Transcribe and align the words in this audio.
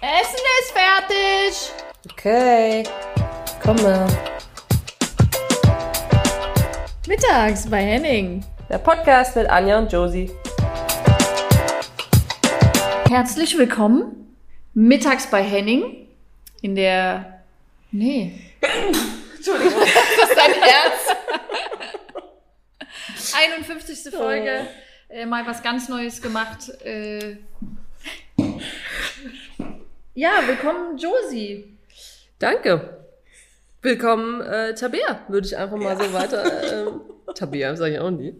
Essen 0.00 0.38
ist 0.60 0.72
fertig. 0.72 1.72
Okay, 2.12 2.84
komme. 3.60 4.06
Mittags 7.08 7.68
bei 7.68 7.82
Henning. 7.82 8.44
Der 8.68 8.78
Podcast 8.78 9.34
mit 9.34 9.50
Anja 9.50 9.76
und 9.78 9.92
Josie. 9.92 10.30
Herzlich 13.08 13.58
willkommen. 13.58 14.36
Mittags 14.72 15.26
bei 15.26 15.42
Henning. 15.42 16.06
In 16.62 16.76
der. 16.76 17.42
Nee. 17.90 18.38
Entschuldigung. 19.36 19.80
Das 19.80 20.30
ist 20.30 20.36
dein 20.36 20.52
Herz. 20.62 21.16
51. 23.34 24.14
Folge. 24.14 24.68
Äh, 25.08 25.26
mal 25.26 25.44
was 25.44 25.60
ganz 25.60 25.88
Neues 25.88 26.22
gemacht. 26.22 26.68
Äh, 26.84 27.38
ja, 30.18 30.30
willkommen 30.46 30.96
Josie. 30.98 31.78
Danke. 32.40 33.04
Willkommen, 33.82 34.40
äh, 34.40 34.74
Tabea, 34.74 35.20
würde 35.28 35.46
ich 35.46 35.56
einfach 35.56 35.76
mal 35.76 35.96
so 35.96 36.12
weiter. 36.12 36.88
ähm, 36.88 37.00
Tabea, 37.34 37.76
sage 37.76 37.94
ich 37.94 38.00
auch 38.00 38.10
nie. 38.10 38.34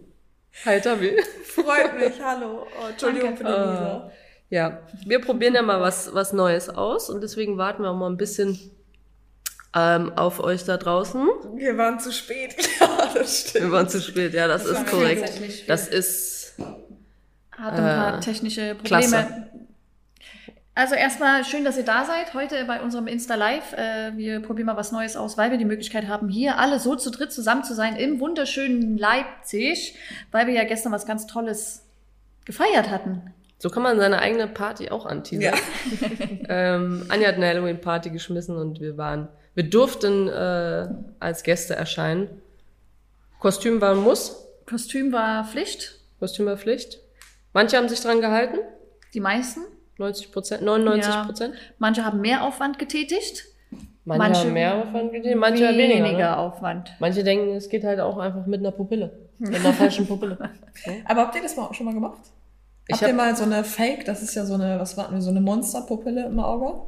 Hi, 0.65 0.81
Tabi. 0.81 1.15
Freut 1.45 1.97
mich, 1.97 2.21
hallo. 2.23 2.67
Oh, 2.81 2.89
Entschuldigung 2.89 3.37
für 3.37 3.43
den 3.45 3.53
Ah. 3.53 3.71
Lisa. 3.71 4.11
Ja, 4.49 4.79
wir 5.05 5.21
probieren 5.21 5.53
ja 5.55 5.61
mal 5.61 5.79
was, 5.79 6.13
was 6.13 6.33
Neues 6.33 6.69
aus 6.69 7.09
und 7.09 7.21
deswegen 7.21 7.57
warten 7.57 7.83
wir 7.83 7.91
auch 7.91 7.95
mal 7.95 8.09
ein 8.09 8.17
bisschen 8.17 8.59
ähm, 9.75 10.11
auf 10.17 10.39
euch 10.41 10.65
da 10.65 10.75
draußen. 10.75 11.25
Wir 11.55 11.77
waren 11.77 11.99
zu 11.99 12.11
spät. 12.11 12.55
Ja, 12.81 13.09
das 13.13 13.41
stimmt. 13.41 13.65
Wir 13.65 13.71
waren 13.71 13.87
zu 13.87 14.01
spät, 14.01 14.33
ja, 14.33 14.47
das, 14.47 14.63
Das 14.65 14.79
ist 14.79 14.87
korrekt. 14.87 15.31
Das 15.67 15.87
ist, 15.87 16.55
Hatte 17.51 17.77
ein 17.77 17.83
paar 17.83 18.17
Äh, 18.17 18.19
technische 18.21 18.75
Probleme. 18.75 18.83
klasse. 19.07 19.47
Also 20.79 20.95
erstmal 20.95 21.43
schön, 21.43 21.65
dass 21.65 21.75
ihr 21.75 21.83
da 21.83 22.05
seid 22.05 22.33
heute 22.33 22.63
bei 22.63 22.81
unserem 22.81 23.07
Insta 23.07 23.35
Live. 23.35 23.73
Äh, 23.73 24.15
wir 24.15 24.39
probieren 24.39 24.67
mal 24.67 24.77
was 24.77 24.93
Neues 24.93 25.17
aus, 25.17 25.37
weil 25.37 25.51
wir 25.51 25.57
die 25.57 25.65
Möglichkeit 25.65 26.07
haben, 26.07 26.29
hier 26.29 26.57
alle 26.57 26.79
so 26.79 26.95
zu 26.95 27.11
dritt 27.11 27.33
zusammen 27.33 27.65
zu 27.65 27.75
sein 27.75 27.97
im 27.97 28.21
wunderschönen 28.21 28.97
Leipzig, 28.97 29.97
weil 30.31 30.47
wir 30.47 30.53
ja 30.53 30.63
gestern 30.63 30.93
was 30.93 31.05
ganz 31.05 31.27
Tolles 31.27 31.85
gefeiert 32.45 32.89
hatten. 32.89 33.33
so 33.57 33.69
kann 33.69 33.83
man 33.83 33.99
seine 33.99 34.19
eigene 34.19 34.47
Party 34.47 34.89
auch 34.89 35.05
anteasern. 35.05 35.53
Ja. 35.53 36.07
Ähm, 36.51 37.05
Anja 37.09 37.27
hat 37.27 37.35
eine 37.35 37.47
Halloween-Party 37.47 38.09
geschmissen 38.09 38.55
und 38.55 38.79
wir 38.79 38.97
waren, 38.97 39.27
wir 39.55 39.69
durften 39.69 40.29
äh, 40.29 40.87
als 41.19 41.43
Gäste 41.43 41.75
erscheinen. 41.75 42.29
Kostüm 43.39 43.81
war 43.81 43.91
ein 43.91 43.99
Muss, 43.99 44.47
Kostüm 44.65 45.11
war 45.11 45.43
Pflicht, 45.43 45.99
Kostüm 46.19 46.45
war 46.45 46.57
Pflicht. 46.57 47.01
Manche 47.51 47.75
haben 47.75 47.89
sich 47.89 47.99
dran 47.99 48.21
gehalten, 48.21 48.59
die 49.13 49.19
meisten. 49.19 49.59
90 49.99 50.31
Prozent, 50.31 50.61
99 50.63 51.13
Ja. 51.13 51.23
Prozent. 51.25 51.53
Manche 51.77 52.03
haben 52.05 52.21
mehr 52.21 52.43
Aufwand 52.43 52.79
getätigt, 52.79 53.45
Manche, 54.05 54.19
Manche 54.23 54.41
haben 54.41 54.53
mehr 54.53 54.75
Aufwand 54.75 55.11
gegeben, 55.11 55.39
manche 55.39 55.67
haben 55.67 55.77
weniger. 55.77 56.17
Ne? 56.17 56.37
Aufwand. 56.37 56.93
Manche 56.99 57.23
denken, 57.23 57.49
es 57.55 57.69
geht 57.69 57.83
halt 57.83 57.99
auch 57.99 58.17
einfach 58.17 58.47
mit 58.47 58.59
einer 58.61 58.71
Pupille. 58.71 59.11
Mit 59.37 59.53
einer 59.53 59.71
falschen 59.73 60.07
Pupille. 60.07 60.35
Aber 61.05 61.21
habt 61.21 61.35
ihr 61.35 61.43
das 61.43 61.55
mal 61.55 61.71
schon 61.75 61.85
mal 61.85 61.93
gemacht? 61.93 62.17
Ich 62.87 62.93
habt 62.93 63.03
ihr 63.03 63.07
hab- 63.09 63.15
mal 63.17 63.35
so 63.35 63.43
eine 63.43 63.63
Fake, 63.63 64.05
das 64.05 64.23
ist 64.23 64.33
ja 64.33 64.45
so 64.45 64.55
eine, 64.55 64.79
was 64.79 64.97
warten 64.97 65.13
wir, 65.13 65.21
so 65.21 65.29
eine 65.29 65.41
Monsterpupille 65.41 66.25
im 66.25 66.39
Auge? 66.39 66.87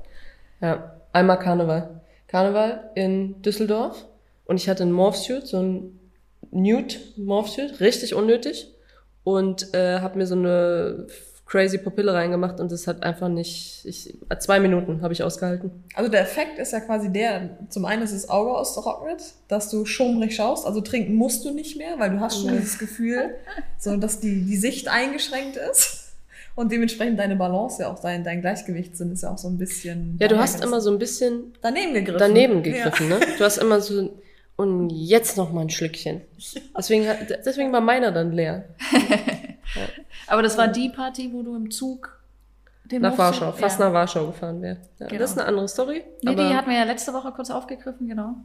Ja, 0.62 0.96
einmal 1.14 1.38
Karneval. 1.38 2.02
Karneval 2.28 2.90
in 2.96 3.40
Düsseldorf 3.44 4.04
und 4.46 4.56
ich 4.56 4.68
hatte 4.68 4.82
einen 4.84 4.94
Morphsuit, 4.94 5.46
so 5.46 5.60
ein 5.62 6.00
Nude 6.50 6.96
Morphsuit, 7.18 7.82
richtig 7.82 8.16
unnötig 8.16 8.74
und 9.24 9.76
äh, 9.76 10.00
habe 10.00 10.18
mir 10.18 10.26
so 10.26 10.36
eine 10.36 11.06
crazy 11.52 11.78
Pupille 11.78 12.14
reingemacht 12.14 12.62
und 12.62 12.72
das 12.72 12.88
hat 12.88 13.04
einfach 13.04 13.28
nicht, 13.28 13.82
ich, 13.84 14.18
zwei 14.40 14.62
Minuten 14.62 15.02
habe 15.02 15.14
ich 15.14 15.22
ausgehalten. 15.22 15.70
Also 15.96 16.10
der 16.10 16.22
Effekt 16.22 16.58
ist 16.58 16.72
ja 16.72 16.80
quasi 16.80 17.12
der, 17.12 17.50
zum 17.68 17.84
einen 17.84 18.04
ist 18.04 18.14
das 18.14 18.30
Auge 18.30 18.52
austrocknet, 18.52 19.22
dass 19.50 19.70
du 19.70 19.86
schummrig 19.86 20.34
schaust, 20.34 20.66
also 20.66 20.80
trinken 20.80 21.14
musst 21.16 21.44
du 21.44 21.52
nicht 21.52 21.78
mehr, 21.78 22.00
weil 22.00 22.12
du 22.12 22.22
hast 22.22 22.42
schon 22.42 22.54
dieses 22.54 22.80
Gefühl, 22.80 23.36
so 23.78 23.98
dass 23.98 24.22
die, 24.22 24.46
die 24.46 24.56
Sicht 24.56 24.88
eingeschränkt 24.88 25.58
ist. 25.58 26.08
Und 26.56 26.72
dementsprechend 26.72 27.20
deine 27.20 27.36
Balance 27.36 27.82
ja 27.82 27.92
auch 27.92 28.00
dein, 28.00 28.24
dein 28.24 28.42
Gleichgewichtssinn 28.42 29.12
ist 29.12 29.24
ja 29.24 29.32
auch 29.32 29.38
so 29.38 29.48
ein 29.48 29.58
bisschen. 29.58 30.18
Ja, 30.20 30.28
du 30.28 30.38
hast 30.38 30.62
immer 30.62 30.82
so 30.82 30.92
ein 30.92 31.00
bisschen 31.00 31.54
daneben 31.62 31.94
gegriffen. 31.94 32.20
daneben 32.20 32.62
gegriffen, 32.62 33.08
ne? 33.08 33.20
Du 33.38 33.44
hast 33.44 33.58
immer 33.58 33.80
so 33.80 34.10
und 34.58 34.90
jetzt 34.90 35.38
noch 35.38 35.52
mal 35.54 35.62
ein 35.62 35.70
Schlückchen. 35.70 36.22
Deswegen, 36.78 37.08
deswegen 37.46 37.72
war 37.72 37.82
meiner 37.82 38.12
dann 38.12 38.32
leer. 38.34 38.66
Aber 40.32 40.42
das 40.42 40.58
war 40.58 40.70
die 40.70 40.88
Party, 40.88 41.30
wo 41.34 41.44
du 41.44 41.58
im 41.58 41.70
Zug 41.70 42.18
den 42.86 43.02
Nach 43.02 43.18
Warschau, 43.18 43.52
fast 43.52 43.80
ja. 43.80 43.88
nach 43.88 43.94
Warschau 43.94 44.28
gefahren 44.28 44.62
wäre. 44.62 44.78
Ja, 44.98 45.08
Genau. 45.08 45.20
Das 45.20 45.32
ist 45.32 45.38
eine 45.38 45.48
andere 45.48 45.68
Story. 45.68 46.06
Nee, 46.24 46.36
die 46.36 46.56
hatten 46.56 46.70
wir 46.70 46.78
ja 46.78 46.86
letzte 46.86 47.12
Woche 47.12 47.34
kurz 47.34 47.52
aufgegriffen, 47.52 48.08
genau. 48.08 48.36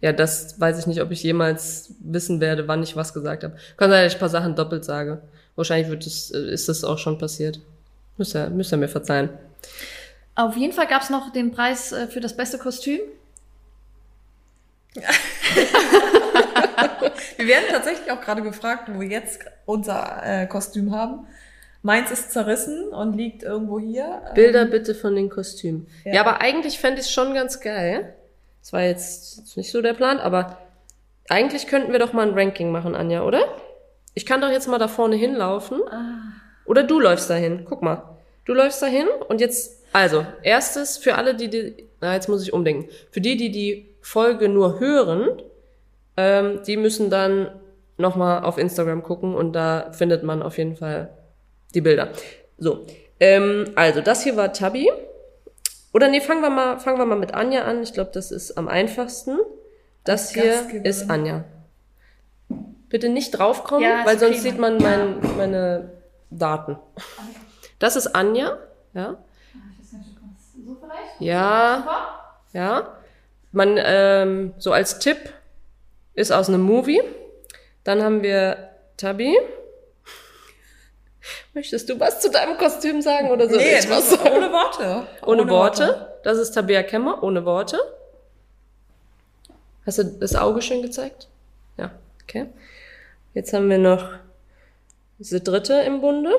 ja, 0.00 0.12
das 0.12 0.58
weiß 0.58 0.78
ich 0.78 0.86
nicht, 0.86 1.02
ob 1.02 1.10
ich 1.10 1.22
jemals 1.22 1.94
wissen 2.00 2.40
werde, 2.40 2.68
wann 2.68 2.82
ich 2.82 2.96
was 2.96 3.12
gesagt 3.12 3.44
habe. 3.44 3.54
Kann 3.76 3.90
sein, 3.90 4.02
dass 4.02 4.12
ich 4.12 4.16
ein 4.16 4.20
paar 4.20 4.30
Sachen 4.30 4.54
doppelt 4.56 4.86
sage. 4.86 5.20
Wahrscheinlich 5.56 5.90
wird 5.90 6.06
es, 6.06 6.30
äh, 6.30 6.38
ist 6.38 6.70
das 6.70 6.84
auch 6.84 6.98
schon 6.98 7.18
passiert. 7.18 7.60
Müsst 8.16 8.34
ihr, 8.34 8.48
müsst 8.48 8.72
ihr 8.72 8.78
mir 8.78 8.88
verzeihen. 8.88 9.28
Auf 10.34 10.56
jeden 10.56 10.72
Fall 10.72 10.86
gab's 10.86 11.10
noch 11.10 11.32
den 11.32 11.52
Preis 11.52 11.92
äh, 11.92 12.06
für 12.06 12.20
das 12.20 12.34
beste 12.34 12.56
Kostüm. 12.56 13.00
Wir 17.36 17.46
werden 17.46 17.64
tatsächlich 17.70 18.10
auch 18.10 18.20
gerade 18.20 18.42
gefragt, 18.42 18.88
wo 18.92 19.00
wir 19.00 19.08
jetzt 19.08 19.40
unser 19.66 20.22
äh, 20.24 20.46
Kostüm 20.46 20.94
haben. 20.94 21.26
Meins 21.82 22.10
ist 22.10 22.32
zerrissen 22.32 22.88
und 22.88 23.14
liegt 23.16 23.42
irgendwo 23.42 23.78
hier. 23.78 24.22
Bilder 24.34 24.64
bitte 24.64 24.94
von 24.94 25.14
den 25.14 25.28
Kostümen. 25.28 25.86
Ja, 26.04 26.14
Ja. 26.14 26.20
aber 26.22 26.40
eigentlich 26.40 26.78
fände 26.78 27.00
ich 27.00 27.06
es 27.06 27.12
schon 27.12 27.34
ganz 27.34 27.60
geil. 27.60 28.14
Das 28.62 28.72
war 28.72 28.80
jetzt 28.82 29.56
nicht 29.56 29.70
so 29.70 29.82
der 29.82 29.92
Plan, 29.92 30.18
aber 30.18 30.58
eigentlich 31.28 31.66
könnten 31.66 31.92
wir 31.92 31.98
doch 31.98 32.12
mal 32.14 32.26
ein 32.26 32.34
Ranking 32.34 32.70
machen, 32.72 32.94
Anja, 32.94 33.22
oder? 33.24 33.42
Ich 34.14 34.24
kann 34.24 34.40
doch 34.40 34.50
jetzt 34.50 34.68
mal 34.68 34.78
da 34.78 34.88
vorne 34.88 35.16
hinlaufen. 35.16 35.80
Oder 36.64 36.82
du 36.84 37.00
läufst 37.00 37.28
dahin. 37.28 37.66
Guck 37.68 37.82
mal. 37.82 38.02
Du 38.46 38.54
läufst 38.54 38.80
dahin 38.82 39.06
und 39.28 39.40
jetzt, 39.40 39.82
also, 39.92 40.24
erstes 40.42 40.96
für 40.98 41.16
alle, 41.16 41.34
die, 41.34 41.48
die, 41.48 41.86
na, 42.00 42.14
jetzt 42.14 42.28
muss 42.28 42.42
ich 42.42 42.52
umdenken. 42.52 42.88
Für 43.10 43.20
die, 43.20 43.36
die 43.36 43.50
die 43.50 43.94
Folge 44.00 44.48
nur 44.48 44.80
hören, 44.80 45.42
ähm, 46.16 46.60
die 46.66 46.76
müssen 46.76 47.10
dann 47.10 47.48
nochmal 47.96 48.42
auf 48.44 48.58
Instagram 48.58 49.02
gucken 49.02 49.34
und 49.34 49.52
da 49.52 49.92
findet 49.92 50.22
man 50.22 50.42
auf 50.42 50.58
jeden 50.58 50.76
Fall 50.76 51.10
die 51.74 51.80
Bilder. 51.80 52.08
So, 52.58 52.86
ähm, 53.20 53.70
also 53.74 54.00
das 54.00 54.22
hier 54.22 54.36
war 54.36 54.52
Tabi. 54.52 54.90
Oder 55.92 56.08
nee, 56.08 56.20
fangen 56.20 56.40
wir 56.42 56.50
mal, 56.50 56.78
fangen 56.78 56.98
wir 56.98 57.06
mal 57.06 57.18
mit 57.18 57.34
Anja 57.34 57.62
an. 57.62 57.82
Ich 57.82 57.92
glaube, 57.92 58.10
das 58.12 58.32
ist 58.32 58.58
am 58.58 58.68
einfachsten. 58.68 59.38
Das 60.02 60.30
hier 60.32 60.84
ist 60.84 61.08
Anja. 61.08 61.44
Bitte 62.88 63.08
nicht 63.08 63.30
draufkommen, 63.30 63.82
Ja, 63.82 64.04
weil 64.04 64.18
sonst 64.18 64.40
okay. 64.40 64.50
sieht 64.50 64.58
man 64.58 64.78
mein, 64.78 65.16
meine 65.36 65.90
Daten. 66.30 66.78
Das 67.78 67.96
ist 67.96 68.08
Anja, 68.14 68.58
ja. 68.92 69.16
So 70.64 70.76
vielleicht? 70.80 71.20
Ja, 71.20 71.86
ja. 72.52 72.88
Man, 73.52 73.78
ähm, 73.78 74.54
so 74.58 74.72
als 74.72 74.98
Tipp, 74.98 75.18
ist 76.14 76.30
aus 76.32 76.48
einem 76.48 76.62
Movie. 76.62 77.02
Dann 77.84 78.02
haben 78.02 78.22
wir 78.22 78.70
Tabi. 78.96 79.36
Möchtest 81.54 81.88
du 81.88 81.98
was 82.00 82.20
zu 82.20 82.30
deinem 82.30 82.58
Kostüm 82.58 83.00
sagen 83.00 83.30
oder 83.30 83.48
so? 83.48 83.56
nee, 83.56 83.78
ich 83.78 83.88
was 83.88 84.10
sagen? 84.10 84.30
ohne 84.36 84.52
Worte. 84.52 85.06
Ohne, 85.24 85.48
Worte. 85.48 86.18
Das 86.22 86.38
ist 86.38 86.52
Tabea 86.52 86.82
Kemmer, 86.82 87.22
ohne 87.22 87.44
Worte. 87.44 87.78
Hast 89.86 89.98
du 89.98 90.04
das 90.04 90.34
Auge 90.34 90.62
schön 90.62 90.82
gezeigt? 90.82 91.28
Ja, 91.76 91.92
okay. 92.22 92.46
Jetzt 93.34 93.52
haben 93.52 93.68
wir 93.68 93.78
noch 93.78 94.10
diese 95.18 95.40
dritte 95.40 95.74
im 95.74 96.00
Bunde. 96.00 96.34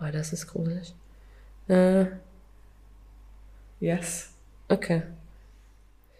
Oh, 0.00 0.06
das 0.12 0.32
ist 0.32 0.46
gruselig. 0.48 0.94
Äh, 1.68 2.06
Yes. 3.80 4.30
okay. 4.68 5.02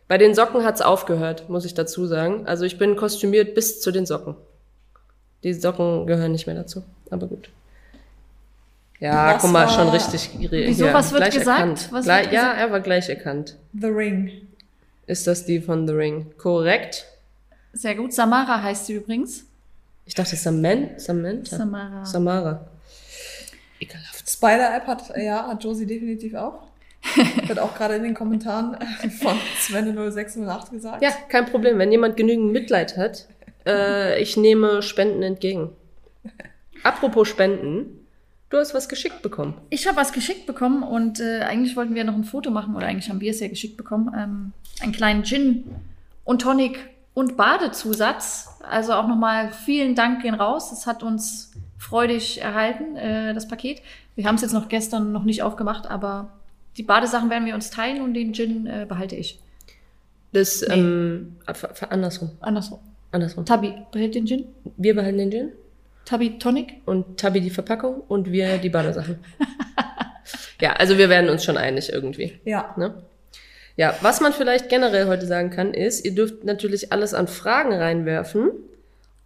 Bei 0.09 0.19
den 0.19 0.35
Socken 0.35 0.65
hat's 0.65 0.81
aufgehört, 0.83 1.49
muss 1.49 1.65
ich 1.65 1.75
dazu 1.75 2.07
sagen. 2.07 2.47
Also 2.47 2.65
ich 2.65 2.79
bin 2.79 2.97
kostümiert 2.97 3.55
bis 3.55 3.81
zu 3.81 3.91
den 3.91 4.07
Socken. 4.07 4.37
Die 5.43 5.53
Socken 5.53 6.07
gehören 6.07 6.33
nicht 6.33 6.47
mehr 6.47 6.55
dazu, 6.57 6.83
aber 7.11 7.27
gut. 7.27 7.51
Ja, 9.01 9.35
Was 9.35 9.43
guck 9.43 9.53
mal, 9.53 9.67
war- 9.67 9.73
schon 9.75 9.89
richtig. 9.91 10.31
Wieso, 10.51 10.87
was 10.87 11.13
wird 11.13 11.23
gleich 11.25 11.35
gesagt? 11.35 11.59
Erkannt. 11.61 11.89
Was 11.93 12.05
gleich, 12.05 12.25
wird 12.27 12.33
ja, 12.35 12.41
gesagt? 12.43 12.61
er 12.61 12.71
war 12.73 12.81
gleich 12.81 13.09
erkannt. 13.09 13.57
The 13.79 13.87
Ring. 13.89 14.31
Ist 15.07 15.27
das 15.27 15.45
die 15.45 15.61
von 15.61 15.87
The 15.87 15.93
Ring? 15.95 16.33
Korrekt. 16.39 17.05
Sehr 17.73 17.95
gut. 17.95 18.13
Samara 18.15 18.63
heißt 18.63 18.87
sie 18.87 18.95
übrigens. 18.95 19.45
Ich 20.07 20.15
dachte 20.15 20.35
Samantha. 20.37 20.99
Samantha. 20.99 21.57
Samara. 21.57 22.05
Samara. 22.07 22.67
Ekelhaft. 23.81 24.31
Spider-App 24.31 24.87
hat, 24.87 25.17
ja, 25.17 25.47
hat 25.49 25.63
Josie 25.63 25.85
definitiv 25.87 26.35
auch. 26.35 26.63
Wird 27.47 27.59
auch 27.59 27.75
gerade 27.75 27.97
in 27.97 28.03
den 28.03 28.15
Kommentaren 28.15 28.77
von 29.21 29.37
Sven0608 29.61 30.71
gesagt. 30.71 31.03
Ja, 31.03 31.11
kein 31.29 31.47
Problem. 31.47 31.79
Wenn 31.79 31.93
jemand 31.93 32.17
genügend 32.17 32.53
Mitleid 32.53 32.97
hat, 32.97 33.27
äh, 33.67 34.21
ich 34.21 34.37
nehme 34.37 34.83
Spenden 34.83 35.23
entgegen. 35.23 35.71
Apropos 36.83 37.29
Spenden, 37.29 38.07
Du 38.49 38.59
hast 38.59 38.75
was 38.75 38.89
geschickt 38.89 39.23
bekommen. 39.23 39.55
Ich 39.71 39.89
habe 39.89 39.97
was 39.97 40.13
geschickt 40.13 40.47
bekommen 40.47 40.85
und 40.85 41.19
äh, 41.19 41.41
eigentlich 41.41 41.77
wollten 41.77 41.97
wir 41.97 42.05
noch 42.05 42.15
ein 42.15 42.23
Foto 42.23 42.51
machen 42.53 42.77
oder 42.77 42.87
eigentlich 42.87 43.11
haben 43.11 43.21
wir 43.21 43.33
es 43.33 43.41
ja 43.41 43.49
geschickt 43.49 43.77
bekommen. 43.77 44.15
Ähm, 44.17 44.53
einen 44.81 44.93
kleinen 44.93 45.25
Gin 45.25 45.65
und 46.25 46.43
Tonic 46.43 46.79
und 47.13 47.37
Badezusatz. 47.37 48.61
Also 48.63 48.93
auch 48.93 49.09
nochmal 49.09 49.51
vielen 49.51 49.97
Dank 49.97 50.23
gehen 50.23 50.35
raus. 50.35 50.71
Das 50.71 50.87
hat 50.87 51.03
uns 51.03 51.53
freudig 51.77 52.41
erhalten, 52.41 52.97
äh, 52.97 53.35
das 53.35 53.49
Paket. 53.49 53.83
Wir 54.15 54.27
haben 54.27 54.37
es 54.37 54.43
jetzt 54.43 54.53
noch 54.53 54.69
gestern 54.69 55.11
noch 55.11 55.25
nicht 55.25 55.43
aufgemacht, 55.43 55.91
aber 55.91 56.31
die 56.77 56.83
Badesachen 56.83 57.31
werden 57.31 57.47
wir 57.47 57.55
uns 57.55 57.71
teilen 57.71 58.03
und 58.03 58.15
den 58.15 58.33
Gin 58.35 58.67
äh, 58.67 58.87
behalte 58.89 59.17
ich. 59.17 59.39
Das, 60.33 60.67
ähm, 60.69 61.37
ver- 61.47 61.75
ver- 61.75 61.93
andersrum. 61.93 62.31
Andersrum. 62.41 62.79
Andersrum. 63.13 63.45
Tabi 63.47 63.73
behält 63.93 64.15
den 64.15 64.27
Gin. 64.27 64.45
Wir 64.77 64.95
behalten 64.95 65.19
den 65.19 65.31
Gin 65.31 65.53
Tabi 66.05 66.39
Tonic. 66.39 66.75
und 66.85 67.19
Tabi 67.19 67.41
die 67.41 67.51
Verpackung 67.51 68.03
und 68.09 68.31
wir 68.31 68.59
die 68.59 68.69
Badesachen. 68.69 69.19
ja, 70.61 70.73
also 70.75 70.99
wir 70.99 71.09
werden 71.09 71.31
uns 71.31 71.45
schon 71.45 71.57
einig 71.57 71.93
irgendwie. 71.93 72.39
Ja. 72.45 72.75
Ne? 72.77 72.95
Ja, 73.77 73.95
was 74.03 74.21
man 74.21 74.33
vielleicht 74.33 74.69
generell 74.69 75.07
heute 75.07 75.27
sagen 75.27 75.51
kann, 75.51 75.75
ist, 75.75 76.05
ihr 76.05 76.15
dürft 76.15 76.45
natürlich 76.45 76.93
alles 76.93 77.13
an 77.15 77.29
Fragen 77.29 77.73
reinwerfen. 77.75 78.51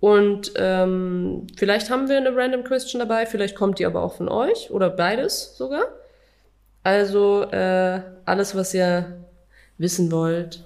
Und 0.01 0.53
ähm, 0.57 1.47
vielleicht 1.57 1.91
haben 1.91 2.09
wir 2.09 2.17
eine 2.17 2.35
Random 2.35 2.65
Question 2.65 3.01
dabei, 3.01 3.27
vielleicht 3.27 3.55
kommt 3.55 3.79
die 3.79 3.85
aber 3.87 4.03
auch 4.03 4.15
von 4.15 4.29
euch 4.31 4.71
oder 4.71 4.89
beides 4.89 5.57
sogar. 5.59 5.85
Also 6.83 7.43
äh, 7.51 8.01
alles, 8.25 8.55
was 8.55 8.75
ihr 8.75 9.25
wissen 9.79 10.11
wollt 10.13 10.65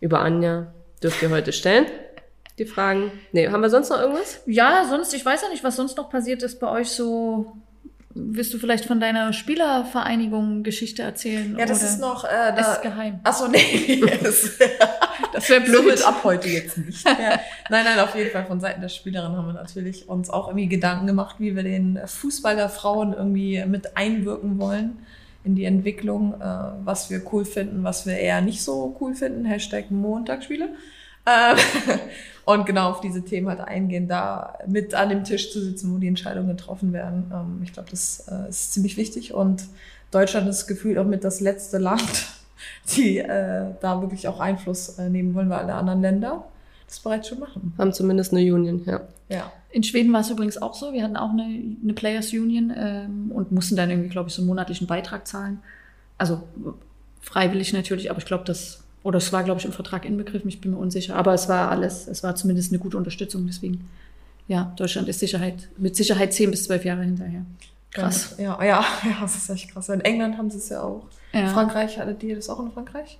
über 0.00 0.20
Anja, 0.20 0.72
dürft 1.02 1.22
ihr 1.22 1.30
heute 1.30 1.52
stellen. 1.52 1.86
Die 2.58 2.64
Fragen. 2.64 3.12
Nee, 3.32 3.48
haben 3.48 3.60
wir 3.60 3.70
sonst 3.70 3.90
noch 3.90 4.00
irgendwas? 4.00 4.40
Ja, 4.46 4.86
sonst, 4.88 5.12
ich 5.12 5.24
weiß 5.24 5.42
ja 5.42 5.48
nicht, 5.48 5.62
was 5.62 5.76
sonst 5.76 5.96
noch 5.96 6.08
passiert 6.08 6.42
ist 6.42 6.58
bei 6.58 6.70
euch 6.70 6.90
so. 6.90 7.52
Willst 8.18 8.54
du 8.54 8.58
vielleicht 8.58 8.86
von 8.86 8.98
deiner 8.98 9.34
Spielervereinigung 9.34 10.62
Geschichte 10.62 11.02
erzählen? 11.02 11.54
Ja, 11.58 11.66
das 11.66 11.82
ist 11.82 12.00
noch 12.00 12.24
äh, 12.24 12.58
ist 12.58 12.66
da. 12.66 12.80
geheim. 12.82 13.20
Achso, 13.22 13.46
nee. 13.48 14.02
Das, 14.22 14.52
Das 15.32 15.50
wäre 15.50 15.66
Somit 15.70 16.06
ab 16.06 16.24
heute 16.24 16.48
jetzt 16.48 16.78
nicht. 16.78 17.04
Ja. 17.04 17.40
Nein, 17.68 17.84
nein, 17.84 17.98
auf 17.98 18.14
jeden 18.14 18.30
Fall 18.30 18.46
von 18.46 18.58
Seiten 18.58 18.80
der 18.80 18.88
Spielerin 18.88 19.32
haben 19.32 19.46
wir 19.46 19.52
natürlich 19.52 20.08
uns 20.08 20.30
auch 20.30 20.48
irgendwie 20.48 20.66
Gedanken 20.66 21.06
gemacht, 21.06 21.36
wie 21.38 21.54
wir 21.54 21.62
den 21.62 22.00
Fußball 22.06 22.56
der 22.56 22.70
Frauen 22.70 23.12
irgendwie 23.12 23.62
mit 23.66 23.98
einwirken 23.98 24.58
wollen 24.58 24.98
in 25.44 25.54
die 25.54 25.64
Entwicklung, 25.64 26.40
äh, 26.40 26.44
was 26.84 27.10
wir 27.10 27.20
cool 27.32 27.44
finden, 27.44 27.84
was 27.84 28.06
wir 28.06 28.16
eher 28.16 28.40
nicht 28.40 28.62
so 28.62 28.96
cool 29.00 29.14
finden. 29.14 29.44
Hashtag 29.44 29.90
Montagsspiele. 29.90 30.70
Ähm, 31.26 31.56
und 32.44 32.66
genau 32.66 32.90
auf 32.90 33.00
diese 33.00 33.22
Themen 33.22 33.48
halt 33.48 33.60
eingehen, 33.60 34.08
da 34.08 34.58
mit 34.66 34.94
an 34.94 35.08
dem 35.08 35.24
Tisch 35.24 35.52
zu 35.52 35.60
sitzen, 35.60 35.92
wo 35.92 35.98
die 35.98 36.08
Entscheidungen 36.08 36.48
getroffen 36.48 36.92
werden. 36.92 37.30
Ähm, 37.32 37.60
ich 37.62 37.72
glaube, 37.72 37.90
das 37.90 38.26
äh, 38.28 38.48
ist 38.48 38.72
ziemlich 38.72 38.96
wichtig 38.96 39.34
und 39.34 39.64
Deutschland 40.10 40.48
ist 40.48 40.66
gefühlt 40.66 40.98
auch 40.98 41.04
mit 41.04 41.24
das 41.24 41.40
letzte 41.40 41.78
Land, 41.78 42.26
die 42.96 43.18
äh, 43.18 43.66
da 43.80 44.00
wirklich 44.00 44.28
auch 44.28 44.40
Einfluss 44.40 44.98
äh, 44.98 45.10
nehmen 45.10 45.34
wollen, 45.34 45.50
weil 45.50 45.58
alle 45.58 45.74
anderen 45.74 46.00
Länder 46.00 46.44
das 46.86 47.00
bereits 47.00 47.28
schon 47.28 47.40
machen. 47.40 47.74
Haben 47.78 47.92
zumindest 47.92 48.32
eine 48.32 48.42
Union, 48.54 48.82
ja. 48.86 49.00
Ja. 49.28 49.52
In 49.70 49.82
Schweden 49.82 50.12
war 50.12 50.20
es 50.20 50.30
übrigens 50.30 50.56
auch 50.56 50.74
so. 50.74 50.92
Wir 50.92 51.02
hatten 51.02 51.16
auch 51.16 51.30
eine, 51.30 51.42
eine 51.82 51.92
Players 51.92 52.32
Union 52.32 52.72
ähm, 52.76 53.32
und 53.32 53.52
mussten 53.52 53.76
dann 53.76 53.90
irgendwie, 53.90 54.08
glaube 54.08 54.28
ich, 54.28 54.34
so 54.34 54.42
einen 54.42 54.46
monatlichen 54.46 54.86
Beitrag 54.86 55.26
zahlen. 55.26 55.58
Also 56.16 56.42
freiwillig 57.20 57.72
natürlich, 57.72 58.10
aber 58.10 58.20
ich 58.20 58.24
glaube, 58.24 58.44
das, 58.44 58.84
oder 59.06 59.18
es 59.18 59.32
war, 59.32 59.44
glaube 59.44 59.60
ich, 59.60 59.64
im 59.66 59.72
Vertrag 59.72 60.04
inbegriffen, 60.04 60.48
ich 60.48 60.60
bin 60.60 60.72
mir 60.72 60.78
unsicher. 60.78 61.14
Aber 61.16 61.32
es 61.32 61.48
war 61.48 61.70
alles, 61.70 62.08
es 62.08 62.22
war 62.22 62.34
zumindest 62.34 62.72
eine 62.72 62.78
gute 62.80 62.96
Unterstützung. 62.96 63.46
Deswegen, 63.46 63.88
ja, 64.48 64.72
Deutschland 64.76 65.08
ist 65.08 65.20
Sicherheit, 65.20 65.68
mit 65.78 65.94
Sicherheit 65.96 66.32
10 66.32 66.50
bis 66.50 66.64
12 66.64 66.84
Jahre 66.84 67.02
hinterher. 67.02 67.42
Krass. 67.92 68.34
Ja, 68.38 68.62
ja, 68.64 68.84
ja, 69.04 69.16
das 69.22 69.36
ist 69.36 69.48
echt 69.48 69.70
krass. 69.72 69.88
In 69.88 70.00
England 70.00 70.36
haben 70.36 70.50
sie 70.50 70.58
es 70.58 70.68
ja 70.68 70.82
auch. 70.82 71.04
Ja. 71.32 71.46
Frankreich, 71.48 71.98
hattet 71.98 72.22
ihr 72.22 72.36
das 72.36 72.48
auch 72.48 72.60
in 72.60 72.70
Frankreich? 72.72 73.18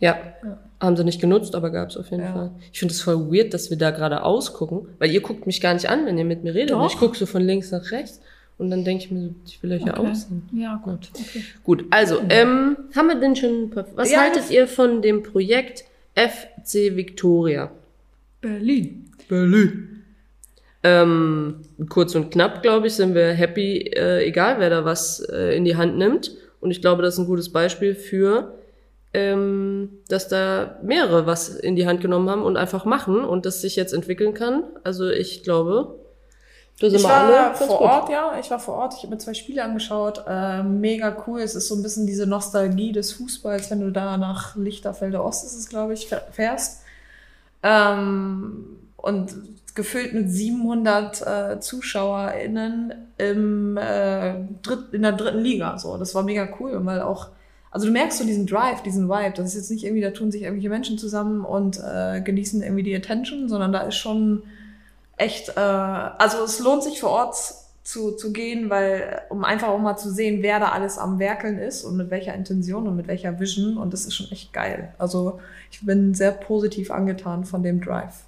Ja, 0.00 0.16
Ja. 0.44 0.58
haben 0.80 0.96
sie 0.96 1.04
nicht 1.04 1.20
genutzt, 1.20 1.54
aber 1.54 1.70
gab's 1.70 1.96
auf 1.96 2.10
jeden 2.10 2.22
Ja. 2.24 2.32
Fall. 2.32 2.50
Ich 2.72 2.78
finde 2.78 2.92
es 2.92 3.00
voll 3.00 3.32
weird, 3.32 3.54
dass 3.54 3.70
wir 3.70 3.78
da 3.78 3.90
gerade 3.90 4.22
ausgucken, 4.22 4.86
weil 4.98 5.10
ihr 5.10 5.20
guckt 5.22 5.46
mich 5.46 5.60
gar 5.60 5.74
nicht 5.74 5.88
an, 5.88 6.04
wenn 6.06 6.18
ihr 6.18 6.24
mit 6.24 6.44
mir 6.44 6.54
redet. 6.54 6.70
Doch. 6.72 6.80
Und 6.82 6.86
Ich 6.92 6.98
gucke 6.98 7.16
so 7.16 7.26
von 7.26 7.42
links 7.42 7.70
nach 7.70 7.90
rechts 7.90 8.20
und 8.58 8.70
dann 8.70 8.84
denke 8.84 9.04
ich 9.04 9.10
mir 9.10 9.20
so, 9.28 9.34
ich 9.46 9.62
will 9.62 9.72
euch 9.72 9.82
ja 9.84 9.98
Okay. 9.98 10.10
auch 10.10 10.14
sehen. 10.14 10.48
Ja, 10.52 10.80
gut. 10.82 11.10
Okay. 11.14 11.42
Gut, 11.64 11.84
also, 11.90 12.20
ähm, 12.28 12.76
haben 12.94 13.08
wir 13.08 13.16
denn 13.20 13.34
schon, 13.36 13.70
was 13.94 14.10
Ja, 14.10 14.20
haltet 14.20 14.50
ihr 14.50 14.66
von 14.68 15.02
dem 15.02 15.22
Projekt 15.22 15.84
FC 16.14 16.96
Victoria? 16.96 17.70
Berlin. 18.40 19.10
Berlin. 19.28 20.02
Ähm, 20.82 21.60
kurz 21.88 22.14
und 22.14 22.30
knapp, 22.30 22.62
glaube 22.62 22.88
ich, 22.88 22.92
sind 22.94 23.14
wir 23.14 23.28
happy, 23.32 23.78
äh, 23.96 24.24
egal 24.26 24.56
wer 24.58 24.68
da 24.70 24.84
was 24.84 25.20
äh, 25.20 25.56
in 25.56 25.64
die 25.64 25.76
Hand 25.76 25.96
nimmt. 25.96 26.32
Und 26.60 26.70
ich 26.70 26.80
glaube, 26.82 27.02
das 27.02 27.14
ist 27.14 27.20
ein 27.20 27.26
gutes 27.26 27.50
Beispiel 27.50 27.94
für, 27.94 28.54
ähm, 29.14 29.88
dass 30.08 30.28
da 30.28 30.78
mehrere 30.82 31.26
was 31.26 31.48
in 31.48 31.74
die 31.76 31.86
Hand 31.86 32.00
genommen 32.02 32.28
haben 32.28 32.42
und 32.42 32.56
einfach 32.58 32.84
machen 32.84 33.24
und 33.24 33.46
das 33.46 33.62
sich 33.62 33.76
jetzt 33.76 33.94
entwickeln 33.94 34.34
kann. 34.34 34.64
Also 34.82 35.08
ich 35.08 35.42
glaube, 35.42 35.98
sind 36.80 36.94
Ich 36.94 37.04
war 37.04 37.54
vor 37.54 37.66
gut. 37.66 37.80
Ort, 37.80 38.08
ja. 38.10 38.38
Ich 38.40 38.50
war 38.50 38.58
vor 38.58 38.74
Ort. 38.74 38.94
Ich 38.94 39.02
habe 39.02 39.10
mir 39.10 39.18
zwei 39.18 39.34
Spiele 39.34 39.62
angeschaut. 39.62 40.24
Äh, 40.26 40.62
mega 40.62 41.16
cool. 41.26 41.40
Es 41.40 41.54
ist 41.54 41.68
so 41.68 41.76
ein 41.76 41.82
bisschen 41.82 42.06
diese 42.06 42.26
Nostalgie 42.26 42.92
des 42.92 43.12
Fußballs, 43.12 43.70
wenn 43.70 43.80
du 43.80 43.90
da 43.90 44.16
nach 44.16 44.56
Lichterfelde 44.56 45.22
Ost 45.22 45.44
ist 45.44 45.56
es, 45.56 45.68
glaube 45.68 45.94
ich, 45.94 46.08
fährst. 46.32 46.82
Ähm, 47.62 48.66
und 48.96 49.34
gefüllt 49.74 50.14
mit 50.14 50.30
700 50.30 51.26
äh, 51.26 51.60
ZuschauerInnen 51.60 52.94
im, 53.18 53.76
äh, 53.76 54.34
dritt, 54.62 54.92
in 54.92 55.02
der 55.02 55.12
dritten 55.12 55.40
Liga. 55.40 55.78
So, 55.78 55.96
das 55.96 56.14
war 56.14 56.22
mega 56.22 56.48
cool, 56.60 56.78
weil 56.84 57.00
auch, 57.00 57.28
also 57.70 57.86
du 57.86 57.92
merkst 57.92 58.18
so 58.18 58.24
diesen 58.24 58.46
Drive, 58.46 58.82
diesen 58.82 59.08
Vibe. 59.08 59.34
Das 59.36 59.48
ist 59.48 59.54
jetzt 59.54 59.70
nicht 59.70 59.84
irgendwie, 59.84 60.02
da 60.02 60.10
tun 60.10 60.30
sich 60.30 60.42
irgendwelche 60.42 60.70
Menschen 60.70 60.98
zusammen 60.98 61.44
und 61.44 61.78
äh, 61.78 62.20
genießen 62.20 62.62
irgendwie 62.62 62.84
die 62.84 62.94
Attention, 62.94 63.48
sondern 63.48 63.72
da 63.72 63.80
ist 63.80 63.96
schon 63.96 64.44
echt, 65.16 65.50
äh, 65.50 65.60
also 65.60 66.44
es 66.44 66.58
lohnt 66.58 66.82
sich 66.82 67.00
vor 67.00 67.10
Ort 67.10 67.36
zu, 67.82 68.12
zu 68.12 68.32
gehen, 68.32 68.70
weil, 68.70 69.22
um 69.28 69.44
einfach 69.44 69.68
auch 69.68 69.78
mal 69.78 69.96
zu 69.96 70.10
sehen, 70.10 70.42
wer 70.42 70.58
da 70.58 70.70
alles 70.70 70.98
am 70.98 71.18
Werkeln 71.18 71.58
ist 71.58 71.84
und 71.84 71.96
mit 71.96 72.10
welcher 72.10 72.34
Intention 72.34 72.88
und 72.88 72.96
mit 72.96 73.06
welcher 73.08 73.38
Vision. 73.38 73.76
Und 73.76 73.92
das 73.92 74.06
ist 74.06 74.14
schon 74.14 74.30
echt 74.32 74.52
geil. 74.52 74.94
Also 74.98 75.40
ich 75.70 75.84
bin 75.84 76.14
sehr 76.14 76.32
positiv 76.32 76.90
angetan 76.90 77.44
von 77.44 77.62
dem 77.62 77.80
Drive. 77.80 78.24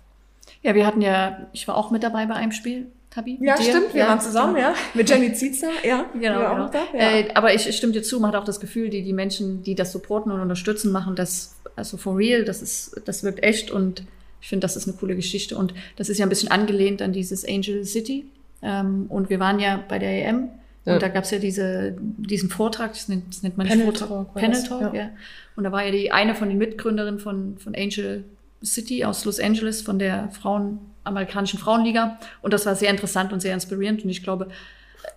Ja, 0.62 0.74
wir 0.74 0.86
hatten 0.86 1.00
ja, 1.00 1.46
ich 1.52 1.66
war 1.68 1.76
auch 1.76 1.90
mit 1.90 2.02
dabei 2.02 2.26
bei 2.26 2.34
einem 2.34 2.52
Spiel, 2.52 2.86
Tabi. 3.10 3.38
Ja, 3.40 3.56
dir. 3.56 3.62
stimmt, 3.62 3.94
wir 3.94 4.02
Ja, 4.02 4.08
waren 4.08 4.20
zusammen, 4.20 4.56
ja. 4.56 4.74
Mit 4.92 5.08
Jenny 5.08 5.32
Zietzer, 5.32 5.70
ja. 5.82 6.04
Genau, 6.12 6.38
genau. 6.38 6.66
auch 6.66 6.70
da, 6.70 6.80
ja. 6.92 7.10
Äh, 7.18 7.28
aber 7.34 7.54
ich, 7.54 7.66
ich 7.66 7.76
stimme 7.76 7.94
dir 7.94 8.02
zu, 8.02 8.20
man 8.20 8.32
hat 8.32 8.40
auch 8.40 8.44
das 8.44 8.60
Gefühl, 8.60 8.90
die, 8.90 9.02
die 9.02 9.14
Menschen, 9.14 9.62
die 9.62 9.74
das 9.74 9.92
supporten 9.92 10.30
und 10.32 10.40
unterstützen, 10.40 10.92
machen 10.92 11.16
das 11.16 11.56
also 11.76 11.98
for 11.98 12.16
real, 12.16 12.44
das 12.44 12.62
ist, 12.62 13.00
das 13.04 13.22
wirkt 13.22 13.42
echt 13.42 13.70
und 13.70 14.04
ich 14.40 14.48
finde, 14.48 14.64
das 14.64 14.76
ist 14.76 14.86
eine 14.88 14.96
coole 14.96 15.16
Geschichte 15.16 15.56
und 15.56 15.74
das 15.96 16.08
ist 16.08 16.18
ja 16.18 16.26
ein 16.26 16.28
bisschen 16.28 16.50
angelehnt 16.50 17.02
an 17.02 17.12
dieses 17.12 17.46
Angel 17.46 17.84
City. 17.84 18.26
Ähm, 18.62 19.06
und 19.08 19.30
wir 19.30 19.40
waren 19.40 19.58
ja 19.58 19.82
bei 19.88 19.98
der 19.98 20.26
EM 20.26 20.48
Ja. 20.84 20.94
und 20.94 21.02
da 21.02 21.08
gab's 21.08 21.30
ja 21.30 21.38
diese, 21.38 21.96
diesen 21.98 22.48
Vortrag, 22.48 22.92
das 22.92 23.08
nennt, 23.08 23.28
das 23.28 23.42
nennt 23.42 23.56
man 23.58 23.66
Panel 23.66 23.84
Vortrag, 23.84 24.08
Talk 24.08 24.34
Panel 24.34 24.50
das, 24.50 24.64
Talk, 24.68 24.94
ja. 24.94 24.94
ja. 24.94 25.10
Und 25.56 25.64
da 25.64 25.72
war 25.72 25.84
ja 25.84 25.90
die 25.90 26.12
eine 26.12 26.34
von 26.34 26.48
den 26.48 26.58
Mitgründerinnen 26.58 27.20
von, 27.20 27.58
von 27.58 27.74
Angel 27.74 28.24
City 28.64 29.04
aus 29.04 29.24
Los 29.24 29.40
Angeles, 29.40 29.82
von 29.82 29.98
der 29.98 30.30
Frauen, 30.30 30.78
amerikanischen 31.04 31.58
Frauenliga. 31.58 32.18
Und 32.42 32.52
das 32.52 32.66
war 32.66 32.74
sehr 32.74 32.90
interessant 32.90 33.32
und 33.32 33.40
sehr 33.40 33.54
inspirierend. 33.54 34.04
Und 34.04 34.10
ich 34.10 34.22
glaube, 34.22 34.48